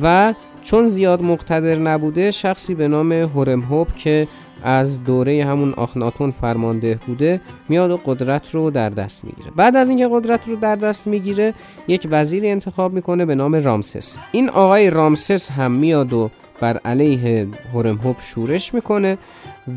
و 0.03 0.35
چون 0.63 0.87
زیاد 0.87 1.23
مقتدر 1.23 1.79
نبوده 1.79 2.31
شخصی 2.31 2.75
به 2.75 2.89
نام 2.89 3.13
هورم 3.13 3.61
هوب 3.61 3.89
که 3.97 4.29
از 4.65 5.05
دوره 5.05 5.45
همون 5.45 5.73
آخناتون 5.73 6.31
فرمانده 6.31 6.99
بوده 7.07 7.41
میاد 7.69 7.91
و 7.91 8.01
قدرت 8.05 8.55
رو 8.55 8.71
در 8.71 8.91
دست 8.91 9.25
می‌گیره. 9.25 9.51
بعد 9.57 9.77
از 9.77 9.89
اینکه 9.89 10.09
قدرت 10.13 10.49
رو 10.49 10.57
در 10.57 10.77
دست 10.77 11.07
می‌گیره 11.07 11.55
یک 11.89 12.09
وزیر 12.11 12.47
انتخاب 12.47 12.93
می‌کنه 12.93 13.25
به 13.25 13.35
نام 13.35 13.55
رامسس. 13.55 14.17
این 14.33 14.49
آقای 14.49 14.91
رامسس 14.91 15.51
هم 15.51 15.73
میاد 15.73 16.13
و 16.13 16.31
بر 16.61 16.77
علیه 16.77 17.49
هورم 17.73 17.97
هوب 17.97 18.17
شورش 18.19 18.75
می‌کنه 18.75 19.19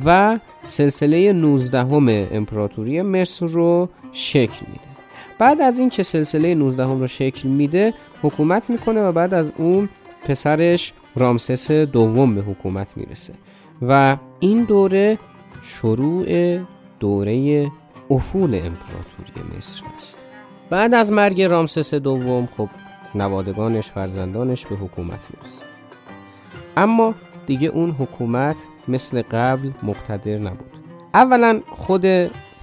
و 0.05 0.39
سلسله 0.65 1.33
19 1.33 1.79
امپراتوری 2.35 3.01
مصر 3.01 3.45
رو 3.45 3.89
شکل 4.13 4.65
میده. 4.67 4.93
بعد 5.39 5.61
از 5.61 5.79
این 5.79 5.89
که 5.89 6.03
سلسله 6.03 6.55
19 6.55 6.83
رو 6.83 7.07
شکل 7.07 7.49
میده 7.49 7.93
حکومت 8.21 8.69
می‌کنه 8.69 9.01
و 9.01 9.11
بعد 9.11 9.33
از 9.33 9.51
اون 9.57 9.89
پسرش 10.25 10.93
رامسس 11.15 11.71
دوم 11.71 12.35
به 12.35 12.41
حکومت 12.41 12.87
می‌رسه. 12.95 13.33
و 13.81 14.17
این 14.43 14.63
دوره 14.63 15.19
شروع 15.63 16.57
دوره 16.99 17.71
افول 18.09 18.55
امپراتوری 18.55 19.57
مصر 19.57 19.81
است. 19.95 20.17
بعد 20.69 20.93
از 20.93 21.11
مرگ 21.11 21.41
رامسس 21.41 21.93
دوم 21.93 22.49
خب 22.57 22.69
نوادگانش 23.15 23.91
فرزندانش 23.91 24.65
به 24.65 24.75
حکومت 24.75 25.19
می‌رسه. 25.33 25.65
اما 26.77 27.13
دیگه 27.45 27.67
اون 27.67 27.91
حکومت 27.91 28.55
مثل 28.87 29.21
قبل 29.21 29.71
مقتدر 29.83 30.37
نبود. 30.37 30.71
اولا 31.13 31.61
خود 31.67 32.05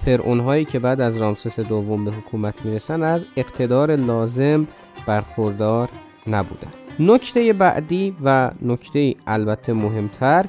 فرعون 0.05 0.39
هایی 0.39 0.65
که 0.65 0.79
بعد 0.79 1.01
از 1.01 1.17
رامسس 1.17 1.59
دوم 1.59 2.05
به 2.05 2.11
حکومت 2.11 2.65
می‌رسن 2.65 3.03
از 3.03 3.25
اقتدار 3.35 3.95
لازم 3.95 4.67
برخوردار 5.05 5.89
نبودن. 6.27 6.71
نکته 6.99 7.53
بعدی 7.53 8.15
و 8.23 8.51
نکته 8.61 9.15
البته 9.27 9.73
مهمتر 9.73 10.45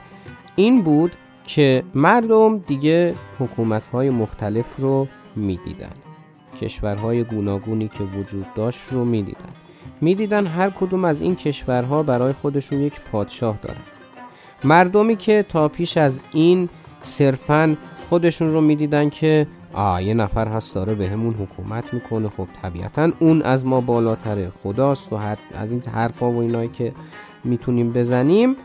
این 0.57 0.83
بود 0.83 1.13
که 1.55 1.83
مردم 1.95 2.59
دیگه 2.59 3.15
حکومت 3.39 3.87
های 3.87 4.11
مختلف 4.11 4.77
رو 4.79 5.09
می‌دیدن. 5.37 5.93
کشورهای 6.61 7.25
گوناگونی 7.25 7.89
که 7.89 8.05
وجود 8.05 8.47
داشت 8.55 8.93
رو 8.93 9.05
می‌دیدن. 9.05 9.53
می‌دیدن 10.01 10.47
هر 10.47 10.71
کدوم 10.71 11.05
از 11.05 11.23
این 11.23 11.35
کشورها 11.35 12.03
برای 12.03 12.33
خودشون 12.33 12.81
یک 12.81 13.01
پادشاه 13.01 13.59
دارن. 13.63 13.81
مردمی 14.65 15.17
که 15.17 15.45
تا 15.49 15.69
پیش 15.69 15.97
از 15.97 16.21
این 16.33 16.69
صرفا 17.01 17.77
خودشون 18.09 18.53
رو 18.53 18.61
می‌دیدن 18.61 19.09
که 19.09 19.47
آه 19.73 20.03
یه 20.03 20.15
نفر 20.15 20.49
هست 20.49 20.75
داره 20.75 20.95
به 20.95 21.09
همون 21.09 21.35
حکومت 21.35 21.95
می‌کنه 21.95 22.29
خب 22.29 22.47
طبیعتا 22.63 23.13
اون 23.19 23.43
از 23.43 23.67
ما 23.67 23.81
بالاتره 23.81 24.53
خداست 24.63 25.13
و 25.13 25.19
از 25.55 25.73
این 25.73 25.83
حرفا 25.95 26.31
و 26.31 26.39
اینایی 26.41 26.69
که 26.69 26.93
می‌تونیم 27.45 27.93
بزنیم. 27.93 28.57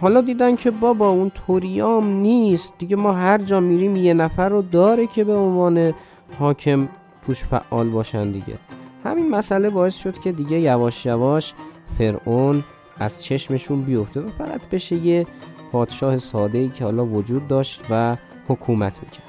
حالا 0.00 0.20
دیدن 0.20 0.56
که 0.56 0.70
بابا 0.70 1.08
اون 1.08 1.32
توریام 1.46 2.06
نیست. 2.06 2.74
دیگه 2.78 2.96
ما 2.96 3.12
هر 3.12 3.38
جا 3.38 3.60
میریم 3.60 3.96
یه 3.96 4.14
نفر 4.14 4.48
رو 4.48 4.62
داره 4.62 5.06
که 5.06 5.24
به 5.24 5.34
عنوان 5.34 5.94
حاکم 6.38 6.88
توش 7.26 7.44
فعال 7.44 7.88
باشن 7.88 8.30
دیگه. 8.30 8.58
همین 9.04 9.30
مسئله 9.30 9.70
باعث 9.70 9.96
شد 9.96 10.18
که 10.18 10.32
دیگه 10.32 10.60
یواش 10.60 11.06
یواش 11.06 11.54
فرعون 11.98 12.64
از 12.98 13.24
چشمشون 13.24 13.82
بیفته 13.82 14.20
و 14.20 14.28
فقط 14.38 14.60
بشه 14.72 14.96
یه 14.96 15.26
پادشاه 15.72 16.18
ساده 16.18 16.58
ای 16.58 16.68
که 16.68 16.84
حالا 16.84 17.06
وجود 17.06 17.48
داشت 17.48 17.80
و 17.90 18.16
حکومت 18.48 19.02
می‌کرد. 19.02 19.26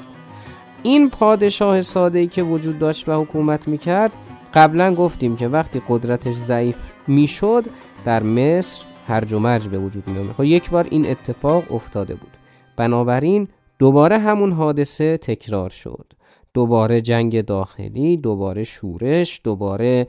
این 0.84 1.10
پادشاه 1.10 1.82
ساده 1.82 2.20
ای 2.20 2.28
که 2.28 2.44
وجود 2.44 2.80
داشت 2.80 3.10
و 3.10 3.22
حکومت 3.22 3.68
می‌کرد 3.68 4.12
قبلا 4.54 4.96
گفتیم 4.96 5.36
که 5.36 5.48
وقتی 5.48 5.82
قدرتش 5.90 6.36
ضعیف 6.36 6.78
می‌شد 7.08 7.66
در 8.06 8.24
مصر 8.24 8.84
هرج 9.08 9.34
و 9.34 9.40
مرج 9.40 9.68
به 9.68 9.80
وجود 9.80 10.08
می 10.08 10.34
خب 10.34 10.44
یک 10.44 10.70
بار 10.70 10.88
این 10.92 11.06
اتفاق 11.06 11.72
افتاده 11.72 12.16
بود. 12.16 12.38
بنابراین 12.76 13.48
دوباره 13.80 14.18
همون 14.18 14.52
حادثه 14.52 15.18
تکرار 15.18 15.70
شد. 15.70 16.14
دوباره 16.54 17.02
جنگ 17.02 17.42
داخلی 17.42 18.18
دوباره 18.18 18.64
شورش 18.64 19.42
دوباره 19.44 20.08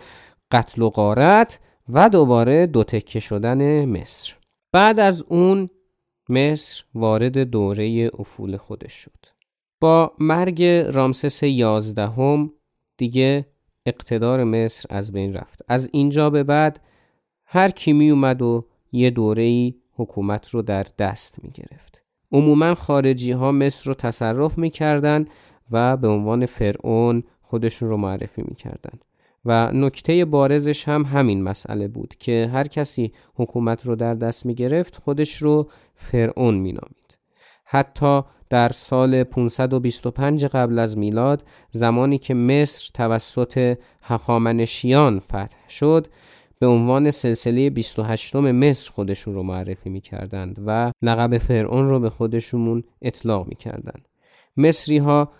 قتل 0.51 0.83
و 0.83 0.91
غارت 0.91 1.61
و 1.89 2.09
دوباره 2.09 2.67
دو 2.67 2.85
تکه 2.85 3.21
شدن 3.21 3.85
مصر. 3.85 4.35
بعد 4.73 5.01
از 5.01 5.25
اون 5.29 5.71
مصر 6.29 6.85
وارد 6.95 7.39
دوره 7.39 8.11
افول 8.19 8.57
خودش 8.57 8.93
شد. 8.93 9.27
با 9.81 10.13
مرگ 10.19 10.63
رامسس 10.65 11.43
یازدهم 11.43 12.53
دیگه 12.97 13.47
اقتدار 13.87 14.45
مصر 14.45 14.87
از 14.91 15.13
بین 15.13 15.35
رفت. 15.35 15.63
از 15.69 15.91
اینجا 15.93 16.31
به 16.31 16.43
بعد 16.43 16.81
هر 17.45 17.69
کی 17.69 17.93
می 17.93 18.11
اومد 18.11 18.43
و 18.43 18.65
یه 18.93 19.11
دوره 19.11 19.75
حکومت 19.95 20.51
رو 20.51 20.63
در 20.63 20.87
دست 20.99 21.45
می 21.45 21.51
گرفت. 21.51 22.03
عموما 22.33 22.75
خارجی 22.75 23.33
ها 23.33 23.53
مصر 23.53 23.89
رو 23.89 23.95
تصرف 23.95 24.59
می 24.59 24.71
کردن 24.71 25.27
و 25.71 25.97
به 25.97 26.09
عنوان 26.09 26.47
فرعون 26.47 27.23
خودشون 27.43 27.89
رو 27.89 27.97
معرفی 27.97 28.43
می 28.43 28.55
کردن. 28.55 28.99
و 29.45 29.73
نکته 29.73 30.25
بارزش 30.25 30.89
هم 30.89 31.03
همین 31.05 31.43
مسئله 31.43 31.89
بود 31.89 32.15
که 32.19 32.51
هر 32.53 32.67
کسی 32.67 33.13
حکومت 33.35 33.87
رو 33.87 33.97
در 33.97 34.15
دست 34.15 34.47
می 34.47 34.55
گرفت 34.55 34.97
خودش 34.97 35.43
رو 35.43 35.71
فرعون 35.95 36.55
می 36.55 36.73
نامید. 36.73 37.19
حتی 37.65 38.23
در 38.51 38.69
سال 38.69 39.25
525 39.25 40.45
قبل 40.45 40.79
از 40.79 40.99
میلاد 40.99 41.45
زمانی 41.71 42.19
که 42.19 42.35
مصر 42.35 42.91
توسط 42.95 43.79
هخامنشیان 44.03 45.21
فتح 45.21 45.69
شد 45.69 46.07
به 46.61 46.67
عنوان 46.67 47.11
سلسله 47.11 47.71
28 47.71 48.37
مصر 48.37 48.91
خودشون 48.91 49.35
رو 49.35 49.43
معرفی 49.43 49.91
می 49.91 50.01
کردند 50.01 50.63
و 50.67 50.93
لقب 51.03 51.39
فرعون 51.39 51.89
رو 51.89 52.01
به 52.01 52.11
خودشون 52.11 52.85
اطلاق 53.03 53.47
می 53.47 53.55
کردند. 53.55 54.09
مصری 54.57 54.99
ها 54.99 55.33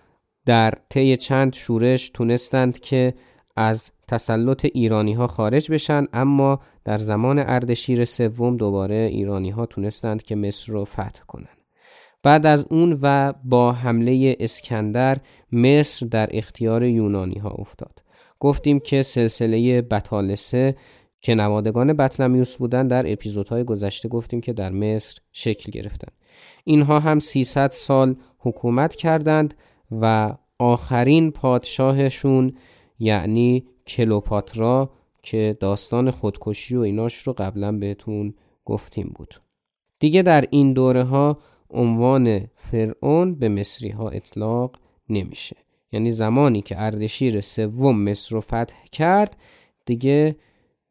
در 0.47 0.75
طی 0.89 1.17
چند 1.17 1.55
شورش 1.55 2.11
تونستند 2.11 2.79
که 2.79 3.15
از 3.57 3.93
تسلط 4.09 4.65
ایرانی 4.65 5.13
ها 5.13 5.27
خارج 5.27 5.73
بشن 5.73 6.07
اما 6.13 6.61
در 6.85 6.97
زمان 6.97 7.39
اردشیر 7.39 8.05
سوم 8.05 8.57
دوباره 8.57 8.95
ایرانی 8.95 9.51
ها 9.51 9.67
تونستند 9.67 10.23
که 10.23 10.37
مصر 10.37 10.73
رو 10.73 10.85
فتح 10.85 11.23
کنند. 11.27 11.59
بعد 12.23 12.47
از 12.47 12.67
اون 12.71 12.99
و 13.03 13.33
با 13.45 13.73
حمله 13.73 14.37
اسکندر 14.41 15.17
مصر 15.53 16.07
در 16.07 16.29
اختیار 16.31 16.85
یونانی 16.85 17.39
ها 17.39 17.51
افتاد. 17.51 18.03
گفتیم 18.41 18.81
که 18.81 19.03
سلسله 19.03 19.83
بطالسه 19.83 20.77
که 21.21 21.35
نوادگان 21.35 21.93
بطلمیوس 21.93 22.57
بودن 22.57 22.87
در 22.89 23.13
اپیزودهای 23.13 23.65
گذشته 23.65 24.09
گفتیم 24.09 24.41
که 24.41 24.53
در 24.53 24.71
مصر 24.71 25.19
شکل 25.33 25.73
گرفتن. 25.73 26.13
اینها 26.65 27.01
هم 27.01 27.19
300 27.19 27.71
سال 27.71 28.17
حکومت 28.39 28.95
کردند 28.95 29.55
و 30.01 30.35
آخرین 30.59 31.31
پادشاهشون 31.31 32.57
یعنی 32.99 33.65
کلوپاترا 33.87 34.91
که 35.23 35.57
داستان 35.61 36.11
خودکشی 36.11 36.77
و 36.77 36.81
ایناش 36.81 37.15
رو 37.15 37.33
قبلا 37.33 37.73
بهتون 37.73 38.35
گفتیم 38.65 39.13
بود. 39.15 39.41
دیگه 39.99 40.23
در 40.23 40.45
این 40.51 40.73
دوره 40.73 41.05
ها 41.05 41.39
عنوان 41.71 42.47
فرعون 42.55 43.35
به 43.35 43.49
مصری 43.49 43.89
ها 43.89 44.09
اطلاق 44.09 44.77
نمیشه. 45.09 45.57
یعنی 45.93 46.11
زمانی 46.11 46.63
که 46.63 46.83
اردشیر 46.83 47.41
سوم 47.41 48.03
مصر 48.03 48.35
رو 48.35 48.41
فتح 48.41 48.85
کرد 48.93 49.37
دیگه 49.87 50.37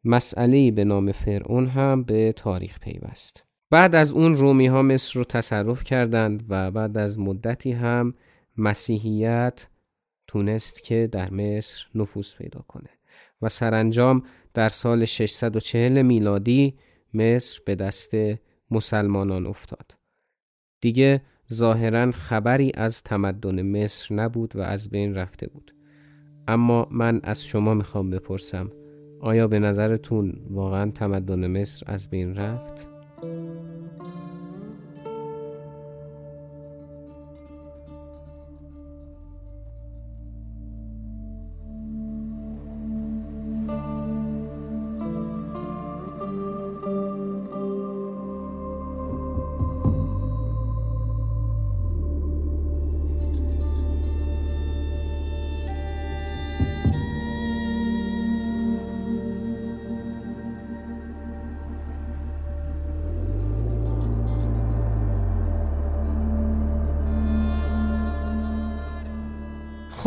مسئله 0.04 0.70
به 0.70 0.84
نام 0.84 1.12
فرعون 1.12 1.66
هم 1.66 2.02
به 2.02 2.32
تاریخ 2.32 2.78
پیوست. 2.80 3.44
بعد 3.70 3.94
از 3.94 4.12
اون 4.12 4.36
رومی 4.36 4.66
ها 4.66 4.82
مصر 4.82 5.18
رو 5.18 5.24
تصرف 5.24 5.84
کردند 5.84 6.44
و 6.48 6.70
بعد 6.70 6.98
از 6.98 7.18
مدتی 7.18 7.72
هم 7.72 8.14
مسیحیت 8.56 9.66
تونست 10.26 10.82
که 10.82 11.08
در 11.12 11.30
مصر 11.30 11.86
نفوذ 11.94 12.34
پیدا 12.34 12.64
کنه 12.68 12.88
و 13.42 13.48
سرانجام 13.48 14.22
در 14.54 14.68
سال 14.68 15.04
640 15.04 16.02
میلادی 16.02 16.74
مصر 17.14 17.60
به 17.66 17.74
دست 17.74 18.10
مسلمانان 18.70 19.46
افتاد. 19.46 19.94
دیگه 20.80 21.22
ظاهرا 21.52 22.10
خبری 22.10 22.72
از 22.74 23.02
تمدن 23.02 23.62
مصر 23.62 24.14
نبود 24.14 24.56
و 24.56 24.60
از 24.60 24.90
بین 24.90 25.14
رفته 25.14 25.46
بود. 25.46 25.74
اما 26.48 26.88
من 26.90 27.20
از 27.22 27.44
شما 27.44 27.74
می‌خوام 27.74 28.10
بپرسم 28.10 28.70
آیا 29.20 29.48
به 29.48 29.58
نظرتون 29.58 30.32
واقعا 30.50 30.90
تمدن 30.90 31.60
مصر 31.60 31.92
از 31.92 32.10
بین 32.10 32.34
رفت؟ 32.36 32.88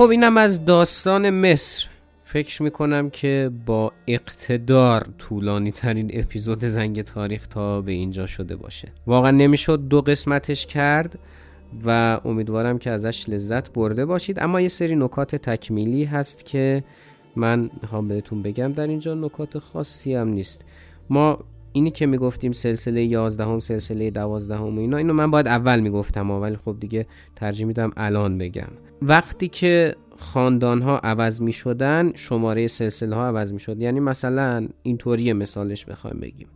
خب 0.02 0.10
اینم 0.10 0.38
از 0.38 0.66
داستان 0.66 1.30
مصر. 1.30 1.88
فکر 2.22 2.64
می‌کنم 2.64 3.10
که 3.10 3.52
با 3.66 3.92
اقتدار 4.08 5.08
طولانی 5.18 5.72
ترین 5.72 6.12
اپیزود 6.14 6.66
زنگ 6.66 7.02
تاریخ 7.02 7.48
تا 7.48 7.82
به 7.82 7.92
اینجا 7.92 8.26
شده 8.26 8.56
باشه. 8.56 8.88
واقعا 9.08 9.32
نمی‌شد 9.32 9.80
دو 9.90 10.02
قسمتش 10.02 10.66
کرد 10.66 11.20
و 11.86 12.20
امیدوارم 12.26 12.78
که 12.78 12.92
ازش 12.92 13.30
لذت 13.30 13.74
برده 13.74 14.06
باشید. 14.06 14.40
اما 14.40 14.62
یه 14.62 14.68
سری 14.68 14.96
نکات 14.96 15.36
تکمیلی 15.36 16.04
هست 16.04 16.46
که 16.46 16.84
من 17.36 17.70
می‌خوام 17.82 18.08
بهتون 18.08 18.42
بگم. 18.42 18.72
در 18.72 18.88
اینجا 18.88 19.14
نکات 19.14 19.60
خاصی 19.60 20.16
هم 20.16 20.28
نیست. 20.28 20.66
ما 21.10 21.40
اینی 21.74 21.92
که 21.92 22.06
می‌گفتیم 22.06 22.52
سلسله 22.52 23.04
11 23.04 23.46
هم 23.46 23.60
سلسله 23.60 24.12
12 24.12 24.56
هم 24.56 24.78
اینا 24.78 24.98
اینو 24.98 25.14
من 25.14 25.32
باید 25.32 25.48
اول 25.48 25.80
می‌گفتم 25.80 26.32
ولی 26.32 26.56
خب 26.56 26.78
دیگه 26.80 27.06
ترجیح 27.36 27.66
میدم 27.66 27.92
الان 27.98 28.38
بگم. 28.38 28.68
وقتی 29.02 29.48
که 29.48 29.96
خاندان 30.18 30.82
ها 30.82 30.98
عوض 30.98 31.42
می 31.42 31.52
شدن 31.52 32.12
شماره 32.16 32.68
سلسله 32.68 33.16
ها 33.16 33.28
عوض 33.28 33.54
می 33.54 33.60
شد 33.60 33.82
یعنی 33.82 34.00
مثلا 34.00 34.68
اینطوری 34.84 35.34
مثالش 35.34 35.86
بخوایم 35.86 36.20
بگیم. 36.20 36.48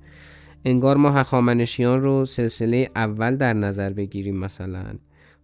انگار 0.66 0.98
ما 0.98 1.12
هخامنشیان 1.12 2.02
رو 2.02 2.26
سلسله 2.26 2.90
اول 2.96 3.36
در 3.36 3.54
نظر 3.54 3.94
بگیریم 3.94 4.38
مثلا. 4.38 4.84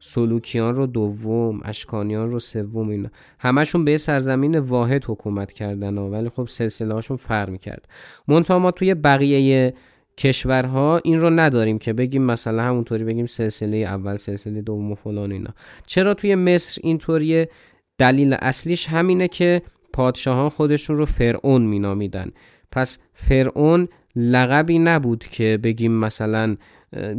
سلوکیان 0.03 0.75
رو 0.75 0.87
دوم 0.87 1.59
اشکانیان 1.63 2.31
رو 2.31 2.39
سوم 2.39 2.89
اینا. 2.89 3.09
همشون 3.39 3.85
به 3.85 3.97
سرزمین 3.97 4.59
واحد 4.59 5.05
حکومت 5.05 5.51
کردن 5.51 5.97
ولی 5.97 6.29
خب 6.29 6.47
سلسله 6.47 6.93
هاشون 6.93 7.17
فرق 7.17 7.49
می‌کرد. 7.49 7.87
منتها 8.27 8.59
ما 8.59 8.71
توی 8.71 8.93
بقیه 8.93 9.73
کشورها 10.17 11.01
این 11.03 11.19
رو 11.19 11.29
نداریم 11.29 11.77
که 11.77 11.93
بگیم 11.93 12.21
مثلا 12.21 12.63
همونطوری 12.63 13.03
بگیم 13.03 13.25
سلسله 13.25 13.77
اول 13.77 14.15
سلسله 14.15 14.61
دوم 14.61 14.91
و 14.91 14.95
فلان 14.95 15.31
اینا. 15.31 15.53
چرا 15.85 16.13
توی 16.13 16.35
مصر 16.35 16.81
اینطوریه؟ 16.83 17.49
دلیل 17.97 18.33
اصلیش 18.33 18.87
همینه 18.89 19.27
که 19.27 19.61
پادشاهان 19.93 20.49
خودشون 20.49 20.97
رو 20.97 21.05
فرعون 21.05 21.61
مینامیدن. 21.61 22.31
پس 22.71 22.99
فرعون 23.13 23.87
لقبی 24.15 24.79
نبود 24.79 25.23
که 25.23 25.59
بگیم 25.63 25.91
مثلا 25.91 26.57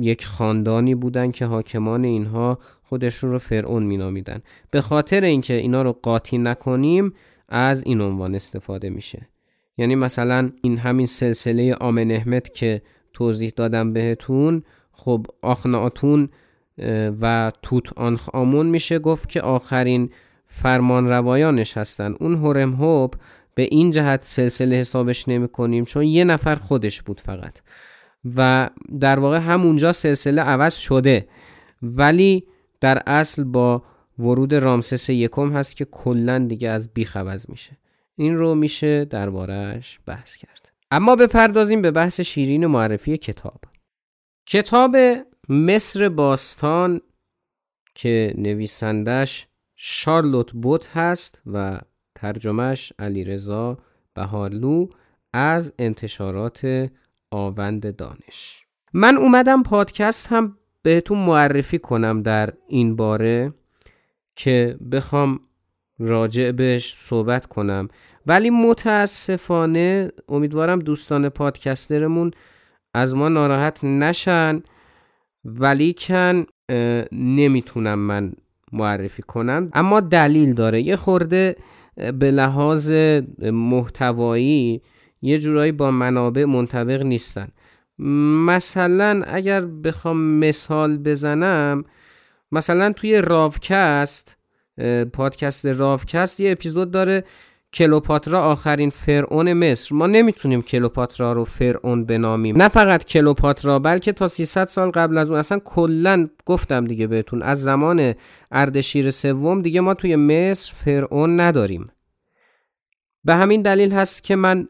یک 0.00 0.26
خاندانی 0.26 0.94
بودن 0.94 1.30
که 1.30 1.46
حاکمان 1.46 2.04
اینها 2.04 2.58
خودشون 2.82 3.30
رو 3.30 3.38
فرعون 3.38 3.82
مینامیدن. 3.82 4.42
به 4.70 4.80
خاطر 4.80 5.20
اینکه 5.24 5.54
اینا 5.54 5.82
رو 5.82 5.92
قاطی 5.92 6.38
نکنیم 6.38 7.14
از 7.48 7.84
این 7.84 8.00
عنوان 8.00 8.34
استفاده 8.34 8.90
میشه. 8.90 9.28
یعنی 9.78 9.94
مثلا 9.94 10.52
این 10.62 10.78
همین 10.78 11.06
سلسله 11.06 11.74
آمنهمت 11.74 12.52
که 12.52 12.82
توضیح 13.12 13.52
دادم 13.56 13.92
بهتون 13.92 14.62
خب 14.92 15.26
آخناتون 15.42 16.28
و 17.20 17.52
توت 17.62 17.92
آنخ 17.92 18.28
آمون 18.28 18.66
میشه 18.66 18.98
گفت 18.98 19.28
که 19.28 19.40
آخرین 19.40 20.10
فرمان 20.46 21.08
روایانش 21.08 21.76
هستن. 21.76 22.14
اون 22.20 22.34
هرم 22.34 22.74
هوب 22.74 23.14
به 23.54 23.62
این 23.62 23.90
جهت 23.90 24.22
سلسله 24.22 24.76
حسابش 24.76 25.28
نمی 25.28 25.48
کنیم 25.48 25.84
چون 25.84 26.02
یه 26.02 26.24
نفر 26.24 26.54
خودش 26.54 27.02
بود 27.02 27.20
فقط. 27.20 27.60
و 28.36 28.70
در 29.00 29.18
واقع 29.18 29.38
همونجا 29.38 29.92
سلسله 29.92 30.42
عوض 30.42 30.74
شده. 30.74 31.28
ولی 31.82 32.46
در 32.80 33.02
اصل 33.06 33.44
با 33.44 33.82
ورود 34.18 34.54
رامسس 34.54 35.10
یکم 35.10 35.52
هست 35.52 35.76
که 35.76 35.84
کلا 35.84 36.38
دیگه 36.38 36.68
از 36.68 36.92
بیخ 36.94 37.16
عوض 37.16 37.50
میشه. 37.50 37.78
این 38.16 38.36
رو 38.36 38.54
میشه 38.54 39.04
دربارهش 39.04 40.00
بحث 40.06 40.36
کرد. 40.36 40.72
اما 40.90 41.16
بپردازیم 41.16 41.82
به 41.82 41.90
بحث 41.90 42.20
شیرین 42.20 42.66
معرفی 42.66 43.16
کتاب. 43.16 43.60
کتاب 44.46 44.96
مصر 45.48 46.08
باستان 46.08 47.00
که 47.94 48.34
نویسندش 48.38 49.46
شارلوت 49.76 50.52
بوت 50.52 50.88
هست 50.96 51.42
و 51.46 51.80
ترجمهش 52.14 52.92
علیرضا 52.98 53.78
بهارلو 54.14 54.88
از 55.32 55.72
انتشارات 55.78 56.90
آوند 57.32 57.96
دانش. 57.96 58.66
من 58.92 59.16
اومدم 59.16 59.62
پادکست 59.62 60.26
هم 60.26 60.56
بهتون 60.82 61.18
معرفی 61.18 61.78
کنم 61.78 62.22
در 62.22 62.52
این 62.68 62.96
باره 62.96 63.54
که 64.36 64.76
بخوام 64.92 65.40
راجع 65.98 66.50
بهش 66.50 66.94
صحبت 66.98 67.46
کنم. 67.46 67.88
ولی 68.26 68.50
متاسفانه 68.50 70.12
امیدوارم 70.28 70.78
دوستان 70.78 71.28
پادکسترمون 71.28 72.30
از 72.94 73.16
ما 73.16 73.28
ناراحت 73.28 73.84
نشن 73.84 74.62
ولی 75.44 75.94
کن 75.98 76.44
نمی‌تونم 77.12 77.98
من 77.98 78.32
معرفی 78.72 79.22
کنم. 79.22 79.68
اما 79.74 80.00
دلیل 80.00 80.54
داره. 80.54 80.82
یه 80.82 80.96
خورده 80.96 81.56
به 82.18 82.30
لحاظ 82.30 82.92
محتوایی 83.42 84.82
یه 85.22 85.38
جورایی 85.38 85.72
با 85.72 85.90
منابع 85.90 86.44
منطبق 86.44 87.02
نیستن. 87.02 87.48
مثلا 88.46 89.22
اگر 89.26 89.60
بخوام 89.60 90.16
مثال 90.38 90.98
بزنم 90.98 91.84
مثلا 92.52 92.92
توی 92.92 93.20
راوکست 93.20 94.36
پادکست 95.12 95.66
راوکست 95.66 96.40
یه 96.40 96.52
اپیزود 96.52 96.90
داره 96.90 97.24
کلوپاترا 97.72 98.42
آخرین 98.42 98.90
فرعون 98.90 99.52
مصر. 99.52 99.94
ما 99.94 100.06
نمی‌تونیم 100.06 100.62
کلوپاترا 100.62 101.32
رو 101.32 101.44
فرعون 101.44 102.04
بنامیم. 102.04 102.56
نه 102.56 102.68
فقط 102.68 103.04
کلوپاترا 103.04 103.78
بلکه 103.78 104.12
تا 104.12 104.26
300 104.26 104.68
سال 104.68 104.90
قبل 104.90 105.18
از 105.18 105.30
اون 105.30 105.38
اصلا 105.38 105.58
کلا 105.58 106.28
گفتم 106.46 106.84
دیگه 106.84 107.06
بهتون 107.06 107.42
از 107.42 107.62
زمان 107.62 108.14
اردشیر 108.50 109.10
سوم 109.10 109.62
دیگه 109.62 109.80
ما 109.80 109.94
توی 109.94 110.16
مصر 110.16 110.72
فرعون 110.74 111.40
نداریم. 111.40 111.90
به 113.24 113.34
همین 113.34 113.62
دلیل 113.62 113.92
هست 113.92 114.22
که 114.22 114.36
من 114.36 114.68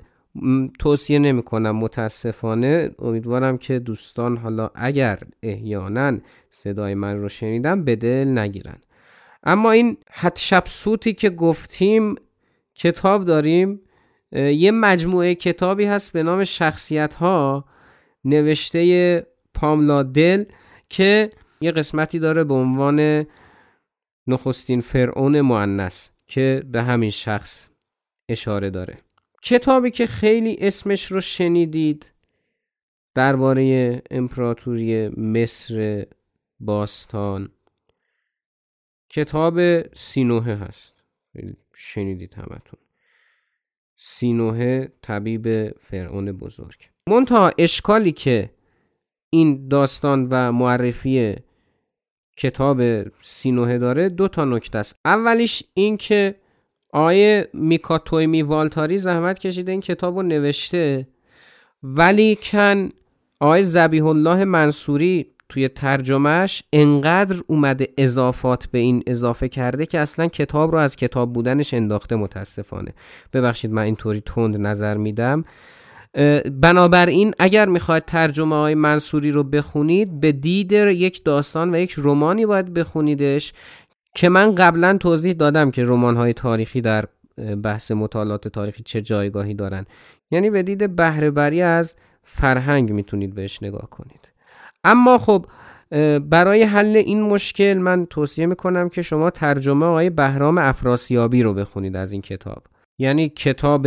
توصیه 0.78 1.18
نمی 1.18 1.42
کنم 1.42 1.76
متاسفانه. 1.76 2.90
امیدوارم 2.98 3.58
که 3.58 3.78
دوستان 3.78 4.36
حالا 4.36 4.70
اگر 4.74 5.18
احیانا 5.42 6.18
صدای 6.50 6.94
من 6.94 7.20
رو 7.20 7.28
شنیدم 7.28 7.84
به 7.84 7.96
دل 7.96 8.38
نگیرن. 8.38 8.78
اما 9.44 9.70
این 9.70 9.96
حتشب 10.10 10.62
سوتی 10.66 11.12
که 11.12 11.30
گفتیم 11.30 12.14
کتاب 12.74 13.24
داریم. 13.24 13.80
یه 14.32 14.70
مجموعه 14.70 15.34
کتابی 15.34 15.84
هست 15.84 16.12
به 16.12 16.22
نام 16.22 16.44
شخصیت 16.44 17.14
ها 17.14 17.64
نوشته 18.24 19.26
پاملا 19.54 20.02
دل 20.02 20.44
که 20.88 21.30
یه 21.60 21.70
قسمتی 21.70 22.18
داره 22.18 22.44
به 22.44 22.54
عنوان 22.54 23.26
نخستین 24.26 24.80
فرعون 24.80 25.40
معنس 25.40 26.10
که 26.26 26.62
به 26.72 26.82
همین 26.82 27.10
شخص 27.10 27.70
اشاره 28.28 28.70
داره. 28.70 28.98
کتابی 29.42 29.90
که 29.90 30.06
خیلی 30.06 30.56
اسمش 30.60 31.12
رو 31.12 31.20
شنیدید 31.20 32.12
درباره 33.14 34.02
امپراتوری 34.10 35.08
مصر 35.08 36.06
باستان. 36.60 37.50
کتاب 39.08 39.82
سینوه 39.94 40.44
هست. 40.44 41.04
شنیدید 41.74 42.34
همتون. 42.34 42.80
سینوه 43.96 44.86
طبیب 45.02 45.78
فرعون 45.78 46.32
بزرگ. 46.32 46.88
منتها 47.08 47.52
اشکالی 47.58 48.12
که 48.12 48.50
این 49.30 49.68
داستان 49.68 50.28
و 50.30 50.52
معرفی 50.52 51.36
کتاب 52.36 53.08
سینوه 53.20 53.78
داره 53.78 54.08
دو 54.08 54.28
تا 54.28 54.44
نکته 54.44 54.78
است. 54.78 54.96
اولیش 55.04 55.62
این 55.74 55.96
که 55.96 56.41
آیه 56.92 57.48
میکاتویمی 57.52 58.42
والتاری 58.42 58.98
زحمت 58.98 59.38
کشیده 59.38 59.72
این 59.72 59.80
کتاب 59.80 60.16
رو 60.16 60.22
نوشته. 60.22 61.06
ولی 61.82 62.38
کن 62.42 62.88
آیه 63.40 63.62
زبیح 63.62 64.06
الله 64.06 64.44
منصوری 64.44 65.26
توی 65.48 65.68
ترجمهش 65.68 66.62
انقدر 66.72 67.42
اومده 67.46 67.88
اضافات 67.98 68.66
به 68.66 68.78
این 68.78 69.02
اضافه 69.06 69.48
کرده 69.48 69.86
که 69.86 69.98
اصلا 69.98 70.26
کتاب 70.26 70.72
رو 70.72 70.78
از 70.78 70.96
کتاب 70.96 71.32
بودنش 71.32 71.74
انداخته 71.74 72.16
متاسفانه. 72.16 72.94
ببخشید 73.32 73.72
من 73.72 73.82
اینطوری 73.82 74.20
تند 74.20 74.56
نظر 74.56 74.96
میدم. 74.96 75.44
بنابراین 76.60 77.34
اگر 77.38 77.68
می‌خواید 77.68 78.04
ترجمه 78.04 78.56
های 78.56 78.74
منصوری 78.74 79.30
رو 79.30 79.42
بخونید 79.42 80.20
به 80.20 80.32
دید 80.32 80.72
یک 80.72 81.24
داستان 81.24 81.74
و 81.74 81.78
یک 81.78 81.92
رومانی 81.92 82.46
باید 82.46 82.74
بخونیدش. 82.74 83.52
که 84.14 84.28
من 84.28 84.54
قبلا 84.54 84.96
توضیح 84.96 85.32
دادم 85.32 85.70
که 85.70 85.84
رمان 85.84 86.16
های 86.16 86.32
تاریخی 86.32 86.80
در 86.80 87.04
بحث 87.64 87.90
مطالعات 87.90 88.48
تاریخی 88.48 88.82
چه 88.82 89.00
جایگاهی 89.00 89.54
دارن. 89.54 89.86
یعنی 90.30 90.50
به 90.50 90.62
دید 90.62 90.96
بهره 90.96 91.64
از 91.64 91.96
فرهنگ 92.22 92.92
می‌تونید 92.92 93.34
بهش 93.34 93.62
نگاه 93.62 93.90
کنید. 93.90 94.32
اما 94.84 95.18
خب 95.18 95.46
برای 96.18 96.62
حل 96.62 96.96
این 96.96 97.22
مشکل 97.22 97.78
من 97.78 98.06
توصیه 98.06 98.46
می‌کنم 98.46 98.88
که 98.88 99.02
شما 99.02 99.30
ترجمه 99.30 99.86
آقای 99.86 100.10
بهرام 100.10 100.58
افراسیابی 100.58 101.42
رو 101.42 101.54
بخونید 101.54 101.96
از 101.96 102.12
این 102.12 102.22
کتاب. 102.22 102.62
یعنی 102.98 103.28
کتاب 103.28 103.86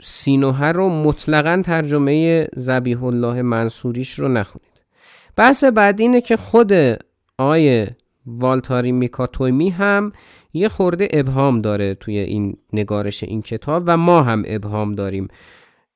سینوه 0.00 0.64
رو 0.66 0.88
مطلقا 0.88 1.62
ترجمه 1.64 2.48
ذبیح 2.56 3.04
الله 3.04 3.42
منصوریش 3.42 4.18
رو 4.18 4.28
نخونید. 4.28 4.80
بحث 5.36 5.64
بعد 5.64 6.00
اینه 6.00 6.20
که 6.20 6.36
خود 6.36 6.72
آقای 7.38 7.86
والتاری 8.26 8.92
میکا 8.92 9.27
تویمی 9.27 9.70
هم 9.70 10.12
یه 10.52 10.68
خورده 10.68 11.08
ابهام 11.10 11.60
داره 11.60 11.94
توی 11.94 12.18
این 12.18 12.56
نگارش 12.72 13.22
این 13.24 13.42
کتاب 13.42 13.82
و 13.86 13.96
ما 13.96 14.22
هم 14.22 14.42
ابهام 14.46 14.94
داریم. 14.94 15.28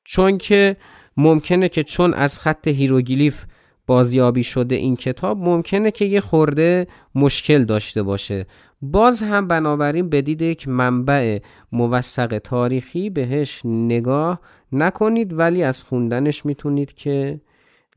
چون 0.04 0.38
که 0.38 0.76
ممکنه 1.16 1.68
که 1.68 1.82
چون 1.82 2.14
از 2.14 2.38
خط 2.38 2.68
هیروگلیف 2.68 3.44
بازیابی 3.86 4.42
شده 4.42 4.74
این 4.74 4.96
کتاب 4.96 5.38
ممکنه 5.38 5.90
که 5.90 6.04
یه 6.04 6.20
خورده 6.20 6.86
مشکل 7.14 7.64
داشته 7.64 8.02
باشه. 8.02 8.46
باز 8.82 9.22
هم 9.22 9.48
بنابراین 9.48 10.08
بدید 10.08 10.42
یک 10.42 10.68
منبع 10.68 11.38
موثق 11.72 12.38
تاریخی 12.38 13.10
بهش 13.10 13.60
نگاه 13.64 14.40
نکنید 14.72 15.38
ولی 15.38 15.62
از 15.62 15.84
خوندنش 15.84 16.46
می‌تونید 16.46 16.92
که 16.92 17.40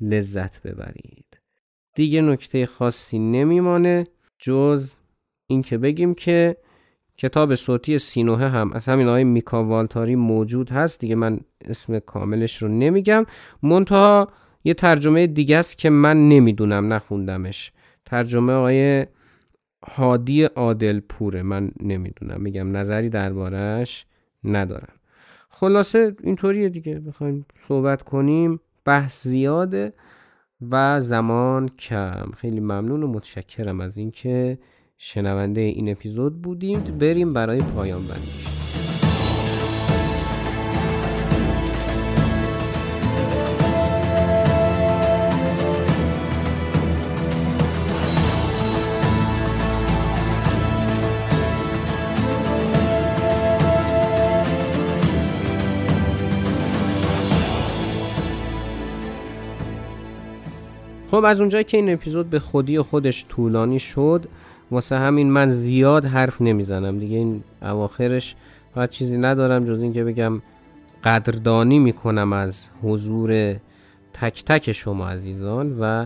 لذت 0.01 0.61
ببرید. 0.61 1.25
دیگه 1.95 2.21
نکته 2.21 2.65
خاصی 2.65 3.19
نمیمانه. 3.19 4.03
جز 4.39 4.93
اینکه 5.47 5.77
بگیم 5.77 6.13
که 6.13 6.57
کتاب 7.17 7.55
صوتی 7.55 7.97
سینوه 7.97 8.43
هم 8.43 8.73
از 8.73 8.85
همین 8.89 9.07
آقای 9.07 9.23
میکا 9.23 9.63
والتاری 9.63 10.15
موجود 10.15 10.69
هست. 10.69 10.99
دیگه 10.99 11.15
من 11.15 11.39
اسم 11.65 11.99
کاملش 11.99 12.61
رو 12.61 12.67
نمیگم. 12.67 13.25
منتها 13.63 14.27
یه 14.63 14.73
ترجمه 14.73 15.27
دیگه 15.27 15.57
است 15.57 15.77
که 15.77 15.89
من 15.89 16.29
نمی‌دونم 16.29 16.93
نخوندمش. 16.93 17.71
ترجمه 18.05 18.53
آقای 18.53 19.05
هادی 19.87 20.43
عادل 20.43 20.99
پوره 20.99 21.41
من 21.41 21.71
نمی‌دونم. 21.81 22.41
میگم 22.41 22.77
نظری 22.77 23.09
دربارهش 23.09 24.05
ندارم. 24.43 24.93
خلاصه 25.49 26.15
اینطوریه 26.23 26.69
دیگه. 26.69 26.99
بخوایم 26.99 27.45
صحبت 27.53 28.03
کنیم. 28.03 28.59
بحث 28.85 29.27
زیاده. 29.27 29.93
و 30.61 30.99
زمان 30.99 31.69
کم. 31.69 32.31
خیلی 32.37 32.59
ممنون 32.59 33.03
و 33.03 33.07
متشکرم 33.07 33.79
از 33.79 33.97
اینکه 33.97 34.59
شنونده 34.97 35.61
این 35.61 35.91
اپیزود 35.91 36.41
بودیم 36.41 36.79
بریم 36.79 37.33
برای 37.33 37.59
پایان 37.59 38.07
بندیش. 38.07 38.47
خب 61.11 61.23
از 61.25 61.39
اونجایی 61.39 61.63
که 61.63 61.77
این 61.77 61.93
اپیزود 61.93 62.29
به 62.29 62.39
خودی 62.39 62.77
و 62.77 62.83
خودش 62.83 63.25
طولانی 63.29 63.79
شد 63.79 64.25
واسه 64.71 64.97
همین 64.97 65.31
من 65.31 65.49
زیاد 65.49 66.05
حرف 66.05 66.41
نمی‌زنم. 66.41 66.99
دیگه 66.99 67.17
این 67.17 67.43
اواخرش 67.61 68.35
فقط 68.75 68.89
چیزی 68.89 69.17
ندارم 69.17 69.65
جز 69.65 69.81
اینکه 69.81 70.03
بگم 70.03 70.41
قدردانی 71.03 71.79
می‌کنم 71.79 72.33
از 72.33 72.69
حضور 72.83 73.55
تک 74.13 74.45
تک 74.45 74.71
شما 74.71 75.09
عزیزان 75.09 75.77
و 75.79 76.05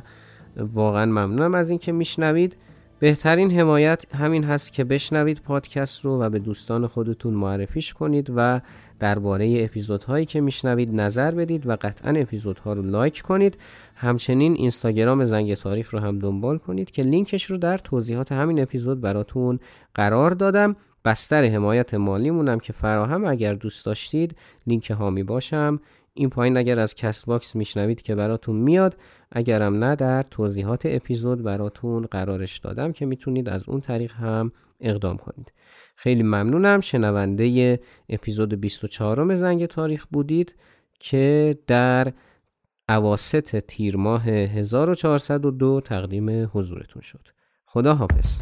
واقعا 0.57 1.05
ممنونم. 1.05 1.55
از 1.55 1.69
اینکه 1.69 1.91
میشنوید 1.91 2.55
بهترین 2.99 3.51
حمایت 3.51 4.15
همین 4.15 4.43
هست 4.43 4.73
که 4.73 4.83
بشنوید 4.83 5.41
پادکست 5.41 6.05
رو 6.05 6.21
و 6.21 6.29
به 6.29 6.39
دوستان 6.39 6.87
خودتون 6.87 7.33
معرفیش 7.33 7.93
کنید 7.93 8.33
و 8.35 8.61
درباره 8.99 9.63
اپیزودهایی 9.63 10.25
که 10.25 10.41
میشنوید 10.41 11.01
نظر 11.01 11.31
بدید 11.31 11.67
و 11.67 11.77
قطعا 11.81 12.13
اپیزودها 12.17 12.73
رو 12.73 12.81
لایک 12.81 13.21
کنید. 13.21 13.57
همچنین 14.01 14.53
اینستاگرام 14.53 15.23
زنگ 15.23 15.53
تاریخ 15.53 15.93
رو 15.93 15.99
هم 15.99 16.19
دنبال 16.19 16.57
کنید 16.57 16.91
که 16.91 17.01
لینکش 17.01 17.43
رو 17.45 17.57
در 17.57 17.77
توضیحات 17.77 18.31
همین 18.31 18.61
اپیزود 18.61 19.01
براتون 19.01 19.59
قرار 19.95 20.31
دادم. 20.31 20.75
بستر 21.05 21.45
حمایت 21.45 21.93
مالیمونم 21.93 22.59
که 22.59 22.73
فراهم 22.73 23.25
اگر 23.25 23.53
دوست 23.53 23.85
داشتید 23.85 24.35
لینک 24.67 24.91
حامی 24.91 25.23
باش 25.23 25.51
هم. 25.51 25.79
این 26.13 26.29
پایین 26.29 26.57
اگر 26.57 26.79
از 26.79 26.95
Castbox 26.95 27.55
میشنوید 27.55 28.01
که 28.01 28.15
براتون 28.15 28.55
میاد. 28.55 28.97
اگرم 29.31 29.83
نه 29.83 29.95
در 29.95 30.21
توضیحات 30.21 30.81
اپیزود 30.85 31.43
براتون 31.43 32.05
قرارش 32.05 32.57
دادم 32.57 32.91
که 32.91 33.05
می‌تونید 33.05 33.49
از 33.49 33.69
اون 33.69 33.81
طریق 33.81 34.11
هم 34.11 34.51
اقدام 34.79 35.17
کنید. 35.17 35.51
خیلی 35.95 36.23
ممنونم. 36.23 36.79
شنونده 36.79 37.79
اپیزود 38.09 38.61
24 38.61 39.35
زنگ 39.35 39.65
تاریخ 39.65 40.05
بودید 40.11 40.55
که 40.99 41.57
در 41.67 42.13
عواست 42.89 43.59
تیر 43.59 43.97
ماه 43.97 44.29
1402 44.29 45.81
تقدیم 45.81 46.49
حضورتون 46.53 47.01
شد. 47.01 47.27
خدا 47.65 47.95
حافظ 47.95 48.41